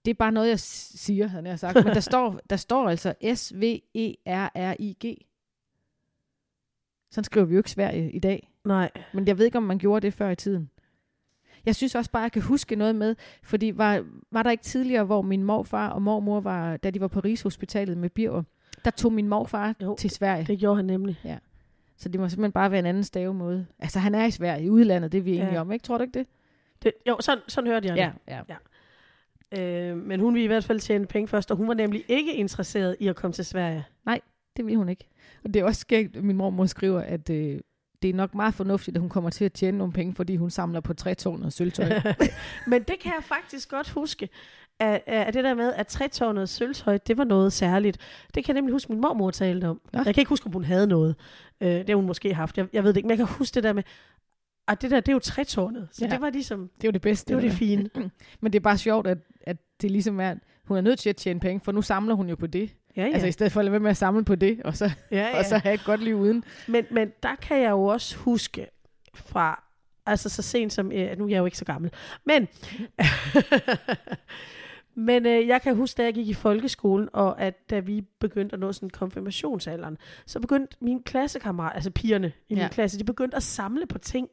det 0.08 0.14
er 0.14 0.18
bare 0.18 0.32
noget, 0.32 0.50
jeg 0.50 0.60
siger, 0.60 1.28
havde 1.28 1.48
jeg 1.48 1.60
sagt. 1.60 1.76
Men 1.76 1.86
der 1.86 2.00
står, 2.12 2.40
der 2.50 2.56
står 2.56 2.90
altså 2.90 3.14
E 3.22 3.36
S-V-E-R-R-I-G. 3.36 5.18
Sådan 7.12 7.24
skriver 7.24 7.46
vi 7.46 7.54
jo 7.54 7.60
ikke 7.60 7.72
Sverige 7.72 8.12
i 8.12 8.20
dag. 8.20 8.50
Nej. 8.66 8.92
Men 9.14 9.28
jeg 9.28 9.38
ved 9.38 9.46
ikke, 9.46 9.58
om 9.58 9.64
man 9.64 9.78
gjorde 9.78 10.06
det 10.06 10.14
før 10.14 10.30
i 10.30 10.36
tiden. 10.36 10.70
Jeg 11.66 11.76
synes 11.76 11.96
også 11.96 12.12
bare, 12.12 12.22
at 12.22 12.24
jeg 12.24 12.32
kan 12.32 12.42
huske 12.42 12.76
noget 12.76 12.96
med, 12.96 13.16
fordi 13.44 13.72
var, 13.76 14.06
var 14.32 14.44
der 14.44 14.52
ikke 14.52 14.64
tidligere, 14.64 15.04
hvor 15.04 15.22
min 15.22 15.44
morfar 15.44 15.90
og 15.90 16.02
mormor 16.02 16.40
var, 16.40 16.78
da 16.78 16.90
de 16.90 17.02
var 17.02 17.08
på 17.08 17.20
Rigshospitalet 17.20 17.98
med 17.98 18.10
Birger, 18.10 18.44
der 18.86 18.92
tog 18.92 19.14
min 19.14 19.28
morfar 19.28 19.76
Jo, 19.82 19.96
til 20.00 20.10
Sverige. 20.10 20.46
Det 20.46 20.60
gjorde 20.60 20.76
han 20.76 20.86
nemlig. 20.86 21.20
Så 21.98 22.10
det 22.10 22.20
må 22.20 22.30
simpelthen 22.30 22.52
bare 22.52 22.72
være 22.72 22.80
en 22.80 22.86
anden 22.86 23.04
stavemåde. 23.04 23.66
Altså, 23.80 24.00
han 24.00 24.16
er 24.16 24.26
i 24.26 24.32
Sverige, 24.32 24.66
i 24.66 24.70
udlandet, 24.70 25.12
det 25.12 25.18
er 25.18 25.22
vi 25.22 25.36
Ja. 25.36 25.44
enige 25.48 25.60
om, 25.60 25.72
ikke? 25.72 25.84
Tror 25.84 25.98
du 25.98 26.04
ikke 26.04 26.20
det? 26.20 26.28
Det, 26.84 26.92
jo, 27.08 27.18
sådan, 27.20 27.44
sådan 27.48 27.68
hørte 27.72 27.88
jeg 27.88 27.96
det. 28.28 28.34
ja. 28.34 28.44
Øh, 29.58 29.98
men 29.98 30.20
hun 30.20 30.34
ville 30.34 30.44
i 30.44 30.48
hvert 30.48 30.64
fald 30.64 30.80
tjene 30.80 31.06
penge 31.06 31.28
først, 31.28 31.52
og 31.52 31.58
hun 31.58 31.68
var 31.68 31.74
nemlig 31.74 32.04
ikke 32.08 32.36
interesseret 32.36 32.96
i 33.00 33.08
at 33.08 33.16
komme 33.16 33.34
til 33.34 33.46
Sverige. 33.46 33.86
Det 34.58 34.66
vil 34.66 34.76
hun 34.76 34.90
ikke. 34.90 35.08
Og 35.44 35.54
det 35.54 35.60
er 35.60 35.64
også 35.64 35.80
skægt, 35.82 36.16
at 36.18 36.24
min 36.24 36.36
mormor 36.36 36.66
skriver, 36.66 37.00
at 37.02 37.30
øh, 37.30 37.60
det 38.02 38.10
er 38.10 38.14
nok 38.14 38.36
meget 38.36 38.54
fornuftigt, 38.54 38.98
at 38.98 39.02
hun 39.02 39.10
kommer 39.10 39.30
til 39.30 39.46
at 39.46 39.54
tjene 39.54 39.78
nogle 39.78 39.94
penge, 39.94 40.14
fordi 40.14 40.36
hun 40.36 40.50
samler 40.50 40.80
på 40.80 40.94
trætårnet 40.94 41.54
sølvtøj. 41.54 41.90
men 42.68 42.84
det 42.84 43.00
kan 43.00 43.12
jeg 43.16 43.24
faktisk 43.24 43.70
godt 43.70 43.90
huske, 43.90 44.30
at, 44.80 45.04
at 45.06 45.34
det 45.34 45.44
der 45.44 45.54
med, 45.54 45.74
at 45.74 45.88
trætårnet 45.88 46.50
sølvtøj, 46.50 46.98
det 46.98 47.18
var 47.18 47.24
noget 47.24 47.54
særligt. 47.54 47.98
Det 48.36 48.46
kan 48.46 48.56
jeg 48.56 48.62
nemlig 48.62 48.74
huske, 48.74 48.92
min 48.92 49.02
mormor 49.02 49.32
talte 49.32 49.66
om. 49.66 49.82
Nå. 49.94 50.00
Jeg 50.06 50.14
kan 50.16 50.22
ikke 50.22 50.30
huske, 50.30 50.46
om 50.46 50.52
hun 50.52 50.64
havde 50.64 50.88
noget. 50.88 51.16
Øh, 51.62 51.70
det 51.70 51.90
har 51.90 51.96
hun 51.96 52.06
måske 52.06 52.34
haft. 52.34 52.58
Jeg, 52.58 52.68
jeg 52.74 52.84
ved 52.84 52.90
det 52.90 52.98
ikke, 52.98 53.08
men 53.08 53.18
jeg 53.20 53.28
kan 53.28 53.36
huske 53.38 53.56
det 53.56 53.64
der 53.64 53.74
med, 53.74 53.84
at 54.68 54.82
det 54.82 54.92
der, 54.92 55.00
det 55.00 55.10
er 55.10 55.14
jo 55.14 55.20
trætårnet. 55.20 55.88
Så 55.92 56.02
Ja. 56.02 56.08
ja. 56.08 56.14
det 56.14 56.22
var 56.22 56.30
ligesom, 56.30 56.70
det 56.82 56.88
jo 56.88 56.92
det 56.92 57.02
bedste. 57.02 57.28
det 57.28 57.36
var 57.36 57.42
det 57.42 57.52
der. 57.52 57.58
fine. 57.58 57.90
Men 58.42 58.54
det 58.54 58.60
er 58.60 58.64
bare 58.64 58.78
sjovt, 58.78 59.08
at, 59.08 59.18
at 59.48 59.58
det 59.82 59.92
ligesom 59.92 60.20
er, 60.20 60.34
hun 60.66 60.78
er 60.78 60.82
nødt 60.82 61.00
til 61.00 61.10
at 61.10 61.16
tjene 61.16 61.40
penge, 61.40 61.62
for 61.64 61.72
nu 61.72 61.82
samler 61.82 62.16
hun 62.16 62.30
jo 62.30 62.36
på 62.36 62.48
det. 62.48 62.74
Ja, 62.98 63.02
Ja. 63.02 63.12
Altså 63.14 63.28
i 63.28 63.32
stedet 63.32 63.52
for 63.52 63.60
at 63.60 63.66
lade 63.66 63.72
være 63.72 63.80
med 63.80 63.90
at 63.90 63.98
samle 63.98 64.26
på 64.26 64.36
det, 64.36 64.62
og 64.64 64.78
så, 64.78 64.92
ja. 65.12 65.18
ja. 65.18 65.38
og 65.40 65.46
så 65.46 65.58
have 65.58 65.74
et 65.76 65.84
godt 65.86 66.04
liv 66.04 66.16
uden. 66.16 66.44
Men, 66.68 66.86
men 66.92 67.12
der 67.24 67.36
kan 67.36 67.62
jeg 67.62 67.70
jo 67.70 67.84
også 67.84 68.18
huske 68.18 68.68
fra, 69.16 69.64
altså 70.06 70.30
så 70.30 70.42
sent 70.42 70.74
som, 70.74 70.92
øh, 70.92 71.18
nu 71.18 71.26
er 71.26 71.30
jeg 71.30 71.40
jo 71.40 71.46
ikke 71.46 71.58
så 71.58 71.66
gammel, 71.66 71.92
men, 72.26 72.48
men 75.00 75.26
øh, 75.26 75.48
jeg 75.48 75.62
kan 75.62 75.76
huske, 75.76 75.98
da 75.98 76.04
jeg 76.04 76.14
gik 76.14 76.28
i 76.28 76.34
folkeskolen, 76.34 77.10
og 77.14 77.42
at 77.42 77.70
da 77.70 77.80
vi 77.80 78.02
begyndte 78.20 78.54
at 78.54 78.60
nå 78.60 78.72
sådan 78.74 78.90
konfirmationsalderen, 78.90 79.98
så 80.26 80.40
begyndte 80.40 80.78
mine 80.82 81.04
klassekammerater, 81.04 81.74
altså 81.76 81.92
pigerne 81.92 82.28
i 82.50 82.54
min 82.54 82.58
Ja. 82.64 82.68
klasse, 82.68 83.00
de 83.00 83.04
begyndte 83.04 83.38
at 83.38 83.44
samle 83.44 83.86
på 83.86 83.98
ting. 83.98 84.28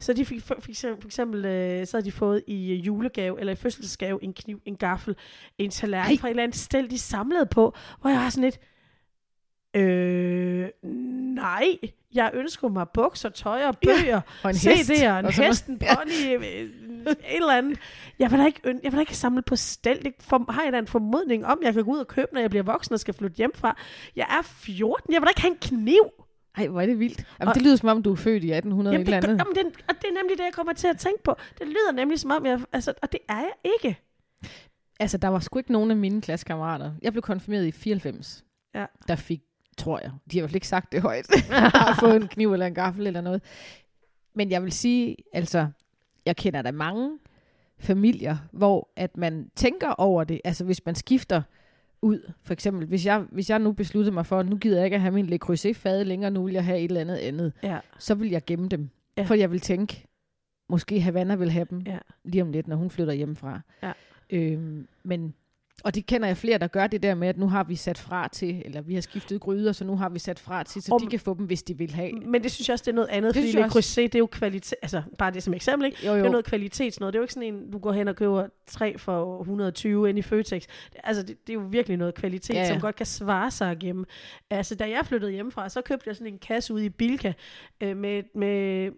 Så 0.00 0.12
de 0.12 0.24
fik 0.24 0.42
for, 0.42 0.56
for 0.60 0.70
eksempel, 0.70 1.00
for 1.02 1.08
eksempel 1.08 1.44
øh, 1.44 1.86
så 1.86 1.96
havde 1.96 2.04
de 2.04 2.12
fået 2.12 2.42
i 2.46 2.72
øh, 2.72 2.86
julegave, 2.86 3.40
eller 3.40 3.52
i 3.52 3.56
fødselsdagsgave, 3.56 4.24
en 4.24 4.32
kniv, 4.32 4.60
en 4.64 4.76
gaffel, 4.76 5.16
en 5.58 5.70
tallerken 5.70 6.12
Ej. 6.12 6.18
fra 6.20 6.28
et 6.28 6.30
eller 6.30 6.42
andet 6.42 6.56
sted, 6.58 6.88
de 6.88 6.98
samlede 6.98 7.46
på, 7.46 7.74
hvor 8.00 8.10
jeg 8.10 8.22
har 8.22 8.30
sådan 8.30 8.44
lidt, 8.44 8.58
Øh, 9.76 10.68
nej, 11.34 11.64
jeg 12.14 12.30
ønsker 12.34 12.68
mig 12.68 12.86
bukser, 12.94 13.28
tøj 13.28 13.64
og 13.64 13.74
bøger, 13.78 14.20
Og 14.44 14.50
en 14.50 14.56
CD'er, 14.56 14.70
hest. 14.76 14.90
en 14.90 15.24
og 15.24 15.32
sådan 15.32 15.48
hest, 15.50 15.66
en 15.66 15.78
pony, 15.78 16.36
øh, 16.36 16.44
et 16.44 17.16
eller 17.36 17.52
andet. 17.52 17.78
Jeg 18.18 18.30
vil 18.30 18.38
da 18.38 18.46
ikke, 18.46 18.60
jeg 18.64 18.92
vil 18.92 18.92
da 18.92 19.00
ikke 19.00 19.16
samle 19.16 19.42
på 19.42 19.56
stel. 19.56 20.04
Det 20.04 20.14
for, 20.20 20.52
har 20.52 20.62
jeg 20.62 20.72
da 20.72 20.78
en 20.78 20.86
formodning 20.86 21.46
om, 21.46 21.58
jeg 21.62 21.74
kan 21.74 21.84
gå 21.84 21.90
ud 21.90 21.98
og 21.98 22.08
købe, 22.08 22.28
når 22.32 22.40
jeg 22.40 22.50
bliver 22.50 22.62
voksen 22.62 22.92
og 22.92 23.00
skal 23.00 23.14
flytte 23.14 23.36
hjem 23.36 23.50
fra. 23.54 23.76
Jeg 24.16 24.26
er 24.30 24.42
14, 24.42 25.12
jeg 25.12 25.20
vil 25.20 25.26
da 25.26 25.30
ikke 25.30 25.40
have 25.40 25.50
en 25.52 25.58
kniv. 25.60 26.10
Ej, 26.56 26.66
hvor 26.66 26.80
er 26.80 26.86
det 26.86 26.98
vildt. 26.98 27.24
Jamen, 27.40 27.48
Og- 27.48 27.54
det 27.54 27.62
lyder 27.62 27.76
som 27.76 27.88
om, 27.88 28.02
du 28.02 28.12
er 28.12 28.16
født 28.16 28.44
i 28.44 28.50
1800 28.52 28.94
Jamen, 28.94 29.02
et 29.08 29.08
eller 29.08 29.20
det, 29.20 29.28
andet. 29.28 29.38
jamen, 29.38 29.54
det, 29.72 29.82
og 29.88 29.94
det 29.94 30.04
er 30.10 30.14
nemlig 30.22 30.38
det, 30.38 30.44
jeg 30.44 30.52
kommer 30.52 30.72
til 30.72 30.88
at 30.88 30.98
tænke 30.98 31.22
på. 31.22 31.36
Det 31.58 31.66
lyder 31.66 31.92
nemlig 31.92 32.20
som 32.20 32.30
om, 32.30 32.46
jeg, 32.46 32.60
altså, 32.72 32.94
og 33.02 33.12
det 33.12 33.20
er 33.28 33.36
jeg 33.38 33.52
ikke. 33.64 33.98
Altså, 35.00 35.18
der 35.18 35.28
var 35.28 35.38
sgu 35.40 35.58
ikke 35.58 35.72
nogen 35.72 35.90
af 35.90 35.96
mine 35.96 36.20
klassekammerater. 36.20 36.92
Jeg 37.02 37.12
blev 37.12 37.22
konfirmeret 37.22 37.66
i 37.66 37.70
94. 37.72 38.44
Ja. 38.74 38.86
Der 39.08 39.16
fik, 39.16 39.40
tror 39.78 39.98
jeg, 40.02 40.10
de 40.32 40.38
har 40.38 40.46
fald 40.46 40.54
ikke 40.54 40.68
sagt 40.68 40.92
det 40.92 41.02
højt, 41.02 41.26
har 41.74 41.96
fået 42.00 42.16
en 42.16 42.28
kniv 42.28 42.52
eller 42.52 42.66
en 42.66 42.74
gaffel 42.74 43.06
eller 43.06 43.20
noget. 43.20 43.42
Men 44.34 44.50
jeg 44.50 44.62
vil 44.62 44.72
sige, 44.72 45.16
altså, 45.32 45.68
jeg 46.26 46.36
kender 46.36 46.62
der 46.62 46.70
mange 46.72 47.18
familier, 47.78 48.36
hvor 48.52 48.88
at 48.96 49.16
man 49.16 49.50
tænker 49.56 49.88
over 49.88 50.24
det. 50.24 50.40
Altså, 50.44 50.64
hvis 50.64 50.86
man 50.86 50.94
skifter 50.94 51.42
ud, 52.02 52.32
for 52.42 52.52
eksempel, 52.52 52.86
hvis 52.86 53.06
jeg, 53.06 53.18
hvis 53.30 53.50
jeg 53.50 53.58
nu 53.58 53.72
besluttede 53.72 54.14
mig 54.14 54.26
for, 54.26 54.40
at 54.40 54.48
nu 54.48 54.56
gider 54.56 54.76
jeg 54.76 54.84
ikke 54.84 54.94
at 54.94 55.00
have 55.00 55.14
min 55.14 55.26
Le 55.26 55.36
Creuset-fade 55.38 56.04
længere, 56.04 56.30
nu 56.30 56.44
vil 56.44 56.54
jeg 56.54 56.64
have 56.64 56.78
et 56.78 56.84
eller 56.84 57.00
andet 57.00 57.16
andet, 57.16 57.52
Ja. 57.62 57.78
så 57.98 58.14
vil 58.14 58.30
jeg 58.30 58.44
gemme 58.44 58.68
dem. 58.68 58.88
Ja. 59.16 59.22
For 59.22 59.34
jeg 59.34 59.50
vil 59.50 59.60
tænke, 59.60 60.04
måske 60.68 61.00
Havana 61.00 61.34
vil 61.34 61.50
have 61.50 61.66
dem 61.70 61.80
Ja. 61.86 61.98
lige 62.24 62.42
om 62.42 62.52
lidt, 62.52 62.68
når 62.68 62.76
hun 62.76 62.90
flytter 62.90 63.12
hjemmefra. 63.12 63.60
Ja. 63.82 63.92
Øhm, 64.30 64.86
men, 65.02 65.34
og 65.84 65.94
det 65.94 66.06
kender 66.06 66.26
jeg 66.28 66.36
flere, 66.36 66.58
der 66.58 66.66
gør 66.66 66.86
det 66.86 67.02
der 67.02 67.14
med, 67.14 67.28
at 67.28 67.38
nu 67.38 67.48
har 67.48 67.64
vi 67.64 67.76
sat 67.76 67.98
fra 67.98 68.28
til, 68.28 68.62
eller 68.64 68.80
vi 68.80 68.94
har 68.94 69.00
skiftet 69.00 69.40
gryder, 69.40 69.72
så 69.72 69.84
nu 69.84 69.96
har 69.96 70.08
vi 70.08 70.18
sat 70.18 70.38
fra 70.38 70.62
til, 70.62 70.82
så 70.82 70.92
Om- 70.94 71.00
de 71.00 71.06
kan 71.06 71.20
få 71.20 71.34
dem, 71.34 71.46
hvis 71.46 71.62
de 71.62 71.78
vil 71.78 71.90
have. 71.94 72.12
Men 72.12 72.42
det 72.42 72.50
synes 72.50 72.68
jeg 72.68 72.72
også, 72.72 72.82
det 72.82 72.90
er 72.90 72.94
noget 72.94 73.08
andet, 73.08 73.34
Det 73.34 73.42
fordi 73.42 73.62
Le. 73.62 73.68
Creuset, 73.70 74.12
det 74.12 74.14
er 74.14 74.18
jo 74.18 74.26
kvalitet, 74.26 74.74
altså 74.82 75.02
bare 75.18 75.30
det 75.30 75.42
som 75.42 75.54
eksempel, 75.54 75.86
ikke? 75.86 76.06
Jo, 76.06 76.12
Det 76.12 76.20
er 76.20 76.24
jo. 76.24 76.30
noget 76.30 76.44
kvalitetsnoget. 76.44 77.12
Det 77.12 77.18
er 77.18 77.20
jo 77.20 77.24
ikke 77.24 77.34
sådan 77.34 77.54
en, 77.54 77.70
du 77.70 77.78
går 77.78 77.92
hen 77.92 78.08
og 78.08 78.16
køber 78.16 78.46
tre 78.66 78.98
for 78.98 79.40
120 79.40 80.08
ind 80.08 80.18
i 80.18 80.22
Føtex. 80.22 80.64
Altså, 81.04 81.22
det, 81.22 81.46
det 81.46 81.52
er 81.52 81.54
jo 81.54 81.66
virkelig 81.70 81.96
noget 81.96 82.14
kvalitet, 82.14 82.54
ja, 82.54 82.60
Ja, 82.60 82.68
som 82.68 82.80
godt 82.80 82.96
kan 82.96 83.06
svare 83.06 83.50
sig 83.50 83.72
igennem. 83.72 84.04
Altså, 84.50 84.74
da 84.74 84.88
jeg 84.90 85.06
flyttede 85.06 85.32
hjemmefra, 85.32 85.68
så 85.68 85.80
købte 85.82 86.08
jeg 86.08 86.16
sådan 86.16 86.32
en 86.32 86.38
kasse 86.38 86.74
ude 86.74 86.84
i 86.84 86.88
Bilka 86.88 87.32
øh, 87.80 87.96
med, 87.96 88.22
med, 88.34 88.90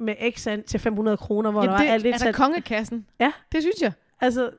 med 0.00 0.14
x 0.36 0.46
an 0.46 0.62
til 0.62 0.80
500 0.80 1.16
kroner, 1.16 1.50
hvor 1.50 1.62
Jamen, 1.62 1.72
der 1.72 1.78
det, 1.78 1.86
var 1.88 1.92
alt 1.94 2.04
det 2.04 2.14
er 2.14 2.18
der 2.18 2.32
kongekassen? 2.32 3.06
Ja. 3.20 3.32
Det 3.52 3.62
synes 3.62 3.82
jeg. 3.82 3.92
Altså, 4.20 4.50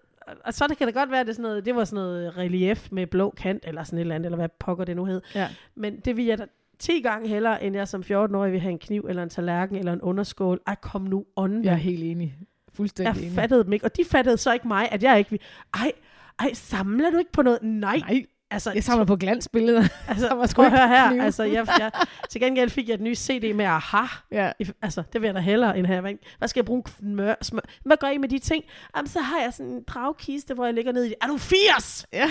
og 0.46 0.54
så 0.54 0.66
det 0.68 0.78
kan 0.78 0.88
det 0.88 0.96
godt 0.96 1.12
være, 1.12 1.20
at 1.20 1.28
det, 1.28 1.36
sådan 1.36 1.50
noget, 1.50 1.66
det 1.66 1.76
var 1.76 1.84
sådan 1.84 2.04
noget 2.04 2.38
relief 2.38 2.88
med 2.92 3.08
blå 3.08 3.34
kant, 3.38 3.64
eller 3.68 3.84
sådan 3.84 4.00
et 4.00 4.02
eller 4.02 4.16
andet, 4.16 4.26
eller 4.26 4.38
hvad 4.38 4.50
pokker 4.60 4.86
det 4.86 4.96
nu 4.96 5.06
hed. 5.06 5.22
Ja. 5.36 5.48
Men 5.76 6.00
det 6.00 6.18
vil 6.18 6.26
jeg 6.26 6.38
da 6.38 6.46
10 6.80 7.02
gange 7.02 7.30
hellere, 7.30 7.64
end 7.64 7.76
jeg 7.76 7.88
som 7.88 8.02
14-årig 8.02 8.52
vil 8.52 8.60
have 8.60 8.72
en 8.72 8.80
kniv, 8.80 9.06
eller 9.10 9.24
en 9.24 9.30
tallerken, 9.30 9.76
eller 9.76 9.94
en 9.94 10.02
underskål. 10.02 10.62
Ej, 10.68 10.76
kom 10.76 11.02
nu 11.02 11.26
on. 11.36 11.64
Jeg 11.64 11.74
er 11.74 11.78
helt 11.78 12.04
enig. 12.04 12.36
Fuldstændig 12.74 13.16
jeg 13.16 13.22
enig. 13.22 13.36
fattede 13.36 13.64
dem 13.64 13.74
ikke, 13.74 13.86
og 13.86 13.98
de 13.98 14.02
fattede 14.06 14.38
så 14.38 14.54
ikke 14.54 14.68
mig, 14.68 14.92
at 14.92 15.04
jeg 15.04 15.18
ikke 15.18 15.32
vil. 15.32 15.40
Ej, 15.74 15.92
ej, 16.40 16.54
samler 16.54 17.10
du 17.10 17.18
ikke 17.18 17.32
på 17.32 17.42
noget? 17.42 17.60
Nej. 17.62 17.98
Nej, 17.98 18.26
Altså, 18.52 18.72
jeg 18.72 18.84
samler 18.84 19.06
på 19.06 19.16
glansbilleder. 19.16 19.84
altså, 20.08 20.28
sgu 20.48 20.62
prøv 20.62 20.66
at 20.66 20.72
høre 20.80 20.88
her. 20.88 21.10
knive. 21.10 21.24
Altså, 21.24 21.44
jeg, 21.44 21.68
jeg, 21.80 21.92
til 22.30 22.42
gengæld 22.42 22.70
fik 22.70 22.88
jeg 22.88 22.94
et 22.94 23.02
nyt 23.02 23.18
CD 23.18 23.56
med 23.56 23.66
aha. 23.66 24.06
ja. 24.32 24.52
Altså, 24.82 25.04
det 25.14 25.22
vil 25.22 25.28
jeg 25.28 25.36
da 25.36 25.40
hellere 25.40 25.78
end 25.78 25.88
her. 25.88 26.02
Hvad 26.38 26.48
skal 26.48 26.60
jeg 26.62 26.66
bruge 26.66 26.84
smør, 27.00 27.36
smør? 27.42 27.62
Hvad 27.86 27.98
gør 27.98 28.08
I 28.08 28.18
med 28.18 28.30
de 28.30 28.40
ting? 28.40 28.64
Jamen, 28.96 29.08
så 29.10 29.20
har 29.20 29.42
jeg 29.42 29.54
sådan 29.54 29.72
en 29.72 29.84
dragkiste, 29.84 30.54
hvor 30.54 30.66
jeg 30.66 30.74
ligger 30.74 30.92
ned 30.92 31.06
i. 31.06 31.14
Er 31.22 31.28
du 31.28 31.38
80? 31.38 32.06
ja. 32.14 32.28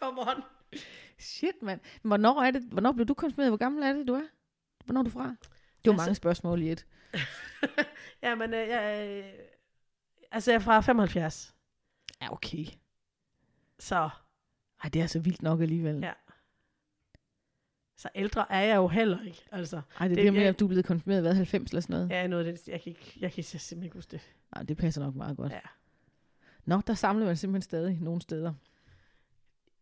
Come 0.00 0.20
on. 0.20 0.42
Shit, 1.18 1.62
mand. 1.62 1.80
Hvornår, 2.02 2.42
er 2.42 2.50
det, 2.50 2.62
hvornår 2.62 2.92
blev 2.92 3.06
du 3.06 3.14
konfirmeret? 3.14 3.50
Hvor 3.50 3.56
gammel 3.56 3.82
er 3.82 3.92
det, 3.92 4.08
du 4.08 4.14
er? 4.14 4.22
Hvornår 4.84 5.00
er 5.00 5.04
du 5.04 5.10
fra? 5.10 5.22
Det 5.22 5.28
var 5.84 5.92
Altså- 5.92 6.04
mange 6.04 6.14
spørgsmål 6.14 6.62
i 6.62 6.70
et. 6.70 6.86
Jamen, 8.22 8.54
øh, 8.54 8.68
jeg, 8.68 9.08
øh, 9.08 9.24
altså, 10.32 10.50
jeg 10.50 10.56
er 10.56 10.60
fra 10.60 10.80
75. 10.80 11.54
Ja, 12.22 12.32
okay. 12.32 12.64
Så, 13.78 14.08
Ej, 14.84 14.90
det 14.92 15.02
er 15.02 15.06
så 15.06 15.18
vildt 15.20 15.42
nok 15.42 15.60
alligevel. 15.60 15.98
Ja. 16.00 16.12
så 17.96 18.08
ældre 18.14 18.52
er 18.52 18.60
jeg 18.60 18.76
jo 18.76 18.88
heller 18.88 19.22
ikke. 19.22 19.44
Altså, 19.52 19.76
Ej, 20.00 20.08
det 20.08 20.12
er 20.12 20.16
Det- 20.16 20.24
det, 20.24 20.32
med, 20.32 20.40
jeg- 20.40 20.48
at 20.48 20.60
du 20.60 20.64
er 20.64 20.68
blevet 20.68 20.84
konfirmeret, 20.86 21.22
hvad, 21.22 21.34
90 21.34 21.70
eller 21.70 21.80
sådan 21.80 21.96
noget? 21.96 22.12
er 22.12 22.26
noget 22.26 22.46
af 22.46 22.52
det, 22.54 22.68
jeg 22.68 22.80
kan, 22.82 22.90
ikke, 22.90 23.12
jeg 23.20 23.32
kan 23.32 23.44
simpelthen 23.44 23.82
ikke 23.82 23.94
huske 23.96 24.10
det. 24.10 24.20
Nej, 24.54 24.62
det 24.62 24.76
passer 24.76 25.02
nok 25.04 25.14
meget 25.14 25.36
godt. 25.36 25.52
Ja. 25.52 25.60
Nå, 26.64 26.80
der 26.86 26.94
samler 26.94 27.26
man 27.26 27.36
simpelthen 27.36 27.62
stadig 27.62 27.98
nogle 28.00 28.22
steder. 28.22 28.52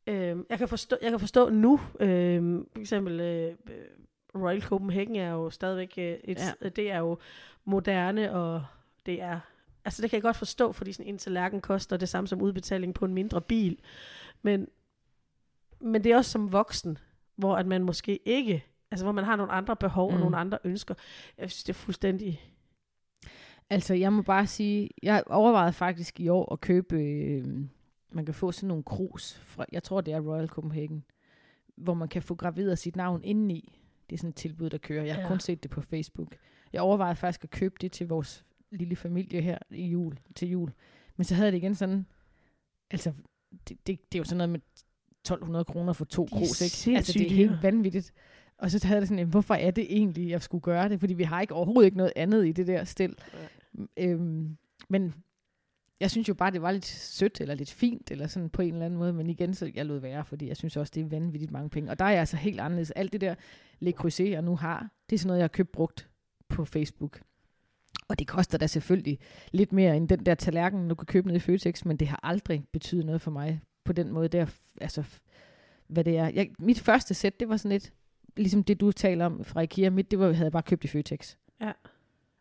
Øhm, 0.06 0.46
jeg, 0.50 0.58
kan 0.58 0.68
forstå, 0.68 0.96
jeg 1.02 1.10
kan 1.10 1.20
forstå 1.20 1.48
nu, 1.48 1.80
øhm, 2.00 2.68
for 2.72 2.80
eksempel 2.80 3.20
øh, 3.20 3.56
øh, 3.70 3.84
Royal 4.42 4.62
Copenhagen 4.62 5.16
er 5.16 5.30
jo 5.30 5.50
stadigvæk 5.50 5.94
øh, 5.98 6.04
et, 6.24 6.38
Ja. 6.38 6.52
ja. 6.62 6.68
det 6.68 6.90
er 6.90 6.98
jo 6.98 7.18
moderne, 7.64 8.32
og 8.32 8.64
det 9.06 9.22
er, 9.22 9.40
altså 9.84 10.02
det 10.02 10.10
kan 10.10 10.16
jeg 10.16 10.22
godt 10.22 10.36
forstå, 10.36 10.72
fordi 10.72 10.92
sådan 10.92 11.08
en 11.08 11.18
tallerken 11.18 11.60
koster 11.60 11.96
det 11.96 12.08
samme 12.08 12.28
som 12.28 12.42
udbetaling 12.42 12.94
på 12.94 13.04
en 13.04 13.14
mindre 13.14 13.40
bil. 13.40 13.78
Men, 14.42 14.68
men 15.80 16.04
det 16.04 16.12
er 16.12 16.16
også 16.16 16.30
som 16.30 16.52
voksen, 16.52 16.98
hvor 17.36 17.56
at 17.56 17.66
man 17.66 17.82
måske 17.82 18.28
ikke, 18.28 18.64
altså 18.90 19.04
hvor 19.04 19.12
man 19.12 19.24
har 19.24 19.36
nogle 19.36 19.52
andre 19.52 19.76
behov 19.76 20.10
mm. 20.10 20.14
og 20.14 20.20
nogle 20.20 20.36
andre 20.36 20.58
ønsker. 20.64 20.94
Jeg 21.38 21.50
synes, 21.50 21.64
det 21.64 21.72
er 21.72 21.78
fuldstændig, 21.78 22.40
Altså, 23.70 23.94
jeg 23.94 24.12
må 24.12 24.22
bare 24.22 24.46
sige, 24.46 24.90
jeg 25.02 25.22
overvejede 25.26 25.72
faktisk 25.72 26.20
i 26.20 26.28
år 26.28 26.52
at 26.52 26.60
købe, 26.60 26.96
øh, 26.96 27.44
man 28.10 28.24
kan 28.24 28.34
få 28.34 28.52
sådan 28.52 28.68
nogle 28.68 28.82
krus, 28.82 29.40
fra, 29.44 29.64
jeg 29.72 29.82
tror 29.82 30.00
det 30.00 30.14
er 30.14 30.20
Royal 30.20 30.48
Copenhagen, 30.48 31.04
hvor 31.76 31.94
man 31.94 32.08
kan 32.08 32.22
få 32.22 32.34
graveret 32.34 32.78
sit 32.78 32.96
navn 32.96 33.24
indeni. 33.24 33.80
Det 34.10 34.16
er 34.16 34.18
sådan 34.18 34.28
et 34.28 34.34
tilbud, 34.34 34.70
der 34.70 34.78
kører. 34.78 35.04
Jeg 35.04 35.14
har 35.14 35.22
ja. 35.22 35.28
kun 35.28 35.40
set 35.40 35.62
det 35.62 35.70
på 35.70 35.80
Facebook. 35.80 36.36
Jeg 36.72 36.82
overvejede 36.82 37.16
faktisk 37.16 37.44
at 37.44 37.50
købe 37.50 37.74
det 37.80 37.92
til 37.92 38.08
vores 38.08 38.44
lille 38.76 38.96
familie 38.96 39.40
her 39.40 39.58
i 39.70 39.86
jul, 39.86 40.18
til 40.34 40.50
jul. 40.50 40.72
Men 41.16 41.24
så 41.24 41.34
havde 41.34 41.52
det 41.52 41.58
igen 41.58 41.74
sådan, 41.74 42.06
altså, 42.90 43.12
det, 43.68 43.86
det, 43.86 44.12
det 44.12 44.18
er 44.18 44.20
jo 44.20 44.24
sådan 44.24 44.36
noget 44.36 44.50
med 44.50 44.60
1200 45.24 45.64
kroner 45.64 45.92
for 45.92 46.04
to 46.04 46.28
krus, 46.32 46.60
ikke? 46.60 46.96
Altså, 46.96 47.12
det 47.12 47.26
er 47.26 47.36
helt 47.36 47.62
vanvittigt. 47.62 48.12
Og 48.58 48.70
så 48.70 48.86
havde 48.86 49.00
det 49.00 49.08
sådan, 49.08 49.28
hvorfor 49.28 49.54
er 49.54 49.70
det 49.70 49.86
egentlig, 49.88 50.28
jeg 50.28 50.42
skulle 50.42 50.62
gøre 50.62 50.88
det? 50.88 51.00
Fordi 51.00 51.14
vi 51.14 51.22
har 51.22 51.40
ikke 51.40 51.54
overhovedet 51.54 51.86
ikke 51.86 51.96
noget 51.96 52.12
andet 52.16 52.46
i 52.46 52.52
det 52.52 52.66
der 52.66 52.84
stil. 52.84 53.16
Øhm, 53.96 54.56
men 54.88 55.14
jeg 56.00 56.10
synes 56.10 56.28
jo 56.28 56.34
bare, 56.34 56.50
det 56.50 56.62
var 56.62 56.70
lidt 56.70 56.84
sødt, 56.86 57.40
eller 57.40 57.54
lidt 57.54 57.70
fint, 57.70 58.10
eller 58.10 58.26
sådan 58.26 58.50
på 58.50 58.62
en 58.62 58.72
eller 58.72 58.86
anden 58.86 58.98
måde. 58.98 59.12
Men 59.12 59.30
igen, 59.30 59.54
så 59.54 59.70
jeg 59.74 59.86
lod 59.86 59.98
være, 59.98 60.24
fordi 60.24 60.48
jeg 60.48 60.56
synes 60.56 60.76
også, 60.76 60.92
det 60.94 61.00
er 61.00 61.08
vanvittigt 61.08 61.52
mange 61.52 61.70
penge. 61.70 61.90
Og 61.90 61.98
der 61.98 62.04
er 62.04 62.10
jeg 62.10 62.20
altså 62.20 62.36
helt 62.36 62.60
anderledes. 62.60 62.90
Alt 62.90 63.12
det 63.12 63.20
der 63.20 63.34
Le 63.78 63.92
Creuset, 63.92 64.30
jeg 64.30 64.42
nu 64.42 64.56
har, 64.56 64.90
det 65.10 65.16
er 65.16 65.18
sådan 65.18 65.26
noget, 65.26 65.38
jeg 65.38 65.44
har 65.44 65.48
købt 65.48 65.72
brugt 65.72 66.08
på 66.48 66.64
Facebook. 66.64 67.20
Og 68.08 68.18
det 68.18 68.26
koster 68.28 68.58
da 68.58 68.66
selvfølgelig 68.66 69.18
lidt 69.52 69.72
mere 69.72 69.96
end 69.96 70.08
den 70.08 70.26
der 70.26 70.34
tallerken, 70.34 70.88
du 70.88 70.94
kan 70.94 71.06
købe 71.06 71.26
nede 71.26 71.36
i 71.36 71.40
Føtex, 71.40 71.84
men 71.84 71.96
det 71.96 72.08
har 72.08 72.20
aldrig 72.22 72.64
betydet 72.72 73.06
noget 73.06 73.20
for 73.20 73.30
mig 73.30 73.60
på 73.84 73.92
den 73.92 74.12
måde 74.12 74.28
der, 74.28 74.46
altså 74.80 75.04
hvad 75.86 76.04
det 76.04 76.16
er. 76.18 76.28
Jeg, 76.28 76.50
mit 76.58 76.80
første 76.80 77.14
sæt, 77.14 77.40
det 77.40 77.48
var 77.48 77.56
sådan 77.56 77.72
lidt, 77.72 77.92
ligesom 78.36 78.64
det 78.64 78.80
du 78.80 78.92
taler 78.92 79.26
om 79.26 79.44
fra 79.44 79.60
IKEA, 79.60 79.90
mit, 79.90 80.10
det 80.10 80.18
var, 80.18 80.32
havde 80.32 80.44
jeg 80.44 80.52
bare 80.52 80.62
købt 80.62 80.84
i 80.84 80.88
Føtex. 80.88 81.36
Ja. 81.60 81.72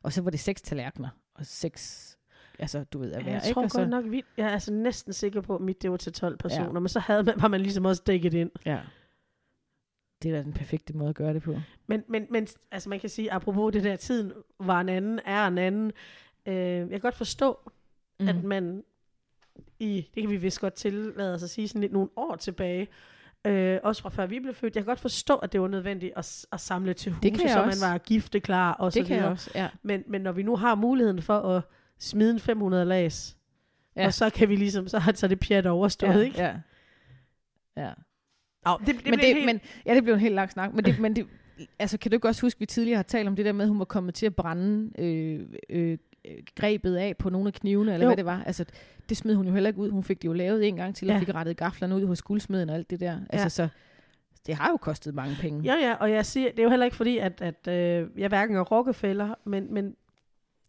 Og 0.03 0.13
så 0.13 0.21
var 0.21 0.29
det 0.29 0.39
seks 0.39 0.61
tallerkener, 0.61 1.09
og 1.35 1.45
seks, 1.45 2.17
altså 2.59 2.83
du 2.83 2.99
ved, 2.99 3.11
at 3.11 3.19
Ja, 3.19 3.25
være, 3.25 3.33
jeg 3.35 3.43
ikke? 3.47 3.53
tror 3.53 3.63
Og 3.63 3.71
så, 3.71 3.77
godt 3.77 3.89
nok, 3.89 4.05
vi, 4.11 4.23
jeg 4.37 4.45
er 4.45 4.49
altså 4.51 4.73
næsten 4.73 5.13
sikker 5.13 5.41
på, 5.41 5.55
at 5.55 5.61
mit 5.61 5.81
det 5.81 5.91
var 5.91 5.97
til 5.97 6.13
12 6.13 6.37
personer, 6.37 6.65
Ja. 6.73 6.79
men 6.79 6.87
så 6.89 6.99
havde 6.99 7.23
man, 7.23 7.33
var 7.41 7.47
man 7.47 7.61
ligesom 7.61 7.85
også 7.85 8.03
dækket 8.07 8.33
ind. 8.33 8.51
Ja. 8.65 8.79
Det 10.23 10.31
er 10.31 10.35
da 10.35 10.43
den 10.43 10.53
perfekte 10.53 10.97
måde 10.97 11.09
at 11.09 11.15
gøre 11.15 11.33
det 11.33 11.43
på. 11.43 11.55
Men, 11.87 12.03
men, 12.07 12.27
men 12.29 12.47
altså 12.71 12.89
man 12.89 12.99
kan 12.99 13.09
sige, 13.09 13.31
apropos 13.31 13.73
det 13.73 13.83
der, 13.83 13.95
tiden 13.95 14.31
var 14.59 14.81
en 14.81 14.89
anden, 14.89 15.19
er 15.25 15.47
en 15.47 15.57
anden. 15.57 15.91
Øh, 16.45 16.55
jeg 16.55 16.89
kan 16.89 16.99
godt 16.99 17.15
forstå, 17.15 17.71
mm. 18.19 18.27
at 18.27 18.43
man 18.43 18.83
i, 19.79 20.09
det 20.15 20.23
kan 20.23 20.29
vi 20.31 20.37
vist 20.37 20.59
godt 20.59 20.73
tillade 20.73 21.33
os 21.33 21.43
at 21.43 21.49
sige, 21.49 21.67
sådan 21.67 21.81
lidt 21.81 21.93
nogle 21.93 22.09
år 22.15 22.35
tilbage, 22.35 22.87
øh, 23.47 23.79
også 23.83 24.01
fra 24.01 24.09
før 24.09 24.25
vi 24.25 24.39
blev 24.39 24.53
født, 24.53 24.75
jeg 24.75 24.83
kan 24.83 24.91
godt 24.91 24.99
forstå, 24.99 25.35
at 25.35 25.51
det 25.53 25.61
var 25.61 25.67
nødvendigt 25.67 26.13
at, 26.15 26.45
at 26.51 26.59
samle 26.59 26.93
til 26.93 27.11
huse, 27.11 27.29
jeg 27.41 27.49
så 27.49 27.59
man 27.59 27.67
også. 27.67 27.87
var 27.87 27.97
gifteklar 27.97 28.73
og 28.73 28.93
så 28.93 28.99
det 28.99 29.07
kan 29.07 29.15
jeg 29.15 29.21
videre. 29.21 29.31
også, 29.31 29.51
ja. 29.55 29.69
Men, 29.81 30.03
men 30.07 30.21
når 30.21 30.31
vi 30.31 30.43
nu 30.43 30.55
har 30.55 30.75
muligheden 30.75 31.21
for 31.21 31.39
at 31.39 31.63
smide 31.99 32.31
en 32.31 32.39
500 32.39 32.85
lags, 32.85 33.37
ja. 33.95 34.05
Og 34.05 34.13
så 34.13 34.29
kan 34.29 34.49
vi 34.49 34.55
ligesom, 34.55 34.87
så 34.87 34.99
har 34.99 35.13
så 35.13 35.27
det 35.27 35.39
pjat 35.39 35.65
overstået, 35.65 36.13
ja, 36.13 36.19
ikke? 36.19 36.41
Ja. 36.41 36.55
ja. 37.77 37.91
Oh, 38.65 38.79
det, 38.79 38.87
det 38.95 39.05
men, 39.05 39.13
det, 39.19 39.25
helt, 39.25 39.45
men, 39.45 39.61
ja, 39.85 39.95
det 39.95 40.03
blev 40.03 40.13
en 40.13 40.19
helt 40.19 40.35
lang 40.35 40.51
snak. 40.51 40.73
Men 40.73 40.85
det, 40.85 40.99
men 40.99 41.15
det, 41.15 41.27
altså, 41.79 41.97
kan 41.97 42.11
du 42.11 42.15
ikke 42.15 42.27
også 42.27 42.41
huske, 42.41 42.57
at 42.57 42.59
vi 42.61 42.65
tidligere 42.65 42.95
har 42.95 43.03
talt 43.03 43.27
om 43.27 43.35
det 43.35 43.45
der 43.45 43.51
med, 43.51 43.65
at 43.65 43.69
hun 43.69 43.79
var 43.79 43.85
kommet 43.85 44.13
til 44.13 44.25
at 44.25 44.35
brænde 44.35 45.01
øh, 45.01 45.47
øh, 45.69 45.97
grebet 46.55 46.95
af 46.95 47.17
på 47.17 47.29
nogle 47.29 47.47
af 47.47 47.53
knivene, 47.53 47.93
eller 47.93 48.05
Jo. 48.05 48.09
hvad 48.09 48.17
det 48.17 48.25
var? 48.25 48.43
Altså, 48.45 48.65
det 49.09 49.17
smed 49.17 49.35
hun 49.35 49.47
jo 49.47 49.53
heller 49.53 49.67
ikke 49.67 49.79
ud. 49.79 49.89
Hun 49.89 50.03
fik 50.03 50.21
det 50.21 50.27
jo 50.27 50.33
lavet 50.33 50.67
en 50.67 50.75
gang 50.75 50.95
til, 50.95 51.09
og 51.09 51.13
Ja. 51.15 51.19
fik 51.19 51.33
rettet 51.35 51.57
gaflerne 51.57 51.95
ud 51.95 52.05
hos 52.05 52.21
guldsmeden 52.21 52.69
og 52.69 52.75
alt 52.75 52.89
det 52.89 52.99
der. 52.99 53.19
Altså, 53.29 53.45
Ja. 53.45 53.49
så 53.49 53.67
det 54.47 54.55
har 54.55 54.69
jo 54.69 54.77
kostet 54.77 55.15
mange 55.15 55.35
penge. 55.41 55.61
Ja, 55.63 55.75
ja, 55.87 55.93
og 55.93 56.11
jeg 56.11 56.25
siger, 56.25 56.49
det 56.51 56.59
er 56.59 56.63
jo 56.63 56.69
heller 56.69 56.85
ikke 56.85 56.97
fordi, 56.97 57.17
at, 57.17 57.41
at 57.41 57.67
øh, 57.67 58.07
jeg 58.17 58.27
hverken 58.27 58.55
er 58.55 58.61
Rockefeller, 58.61 59.35
men, 59.45 59.73
men, 59.73 59.95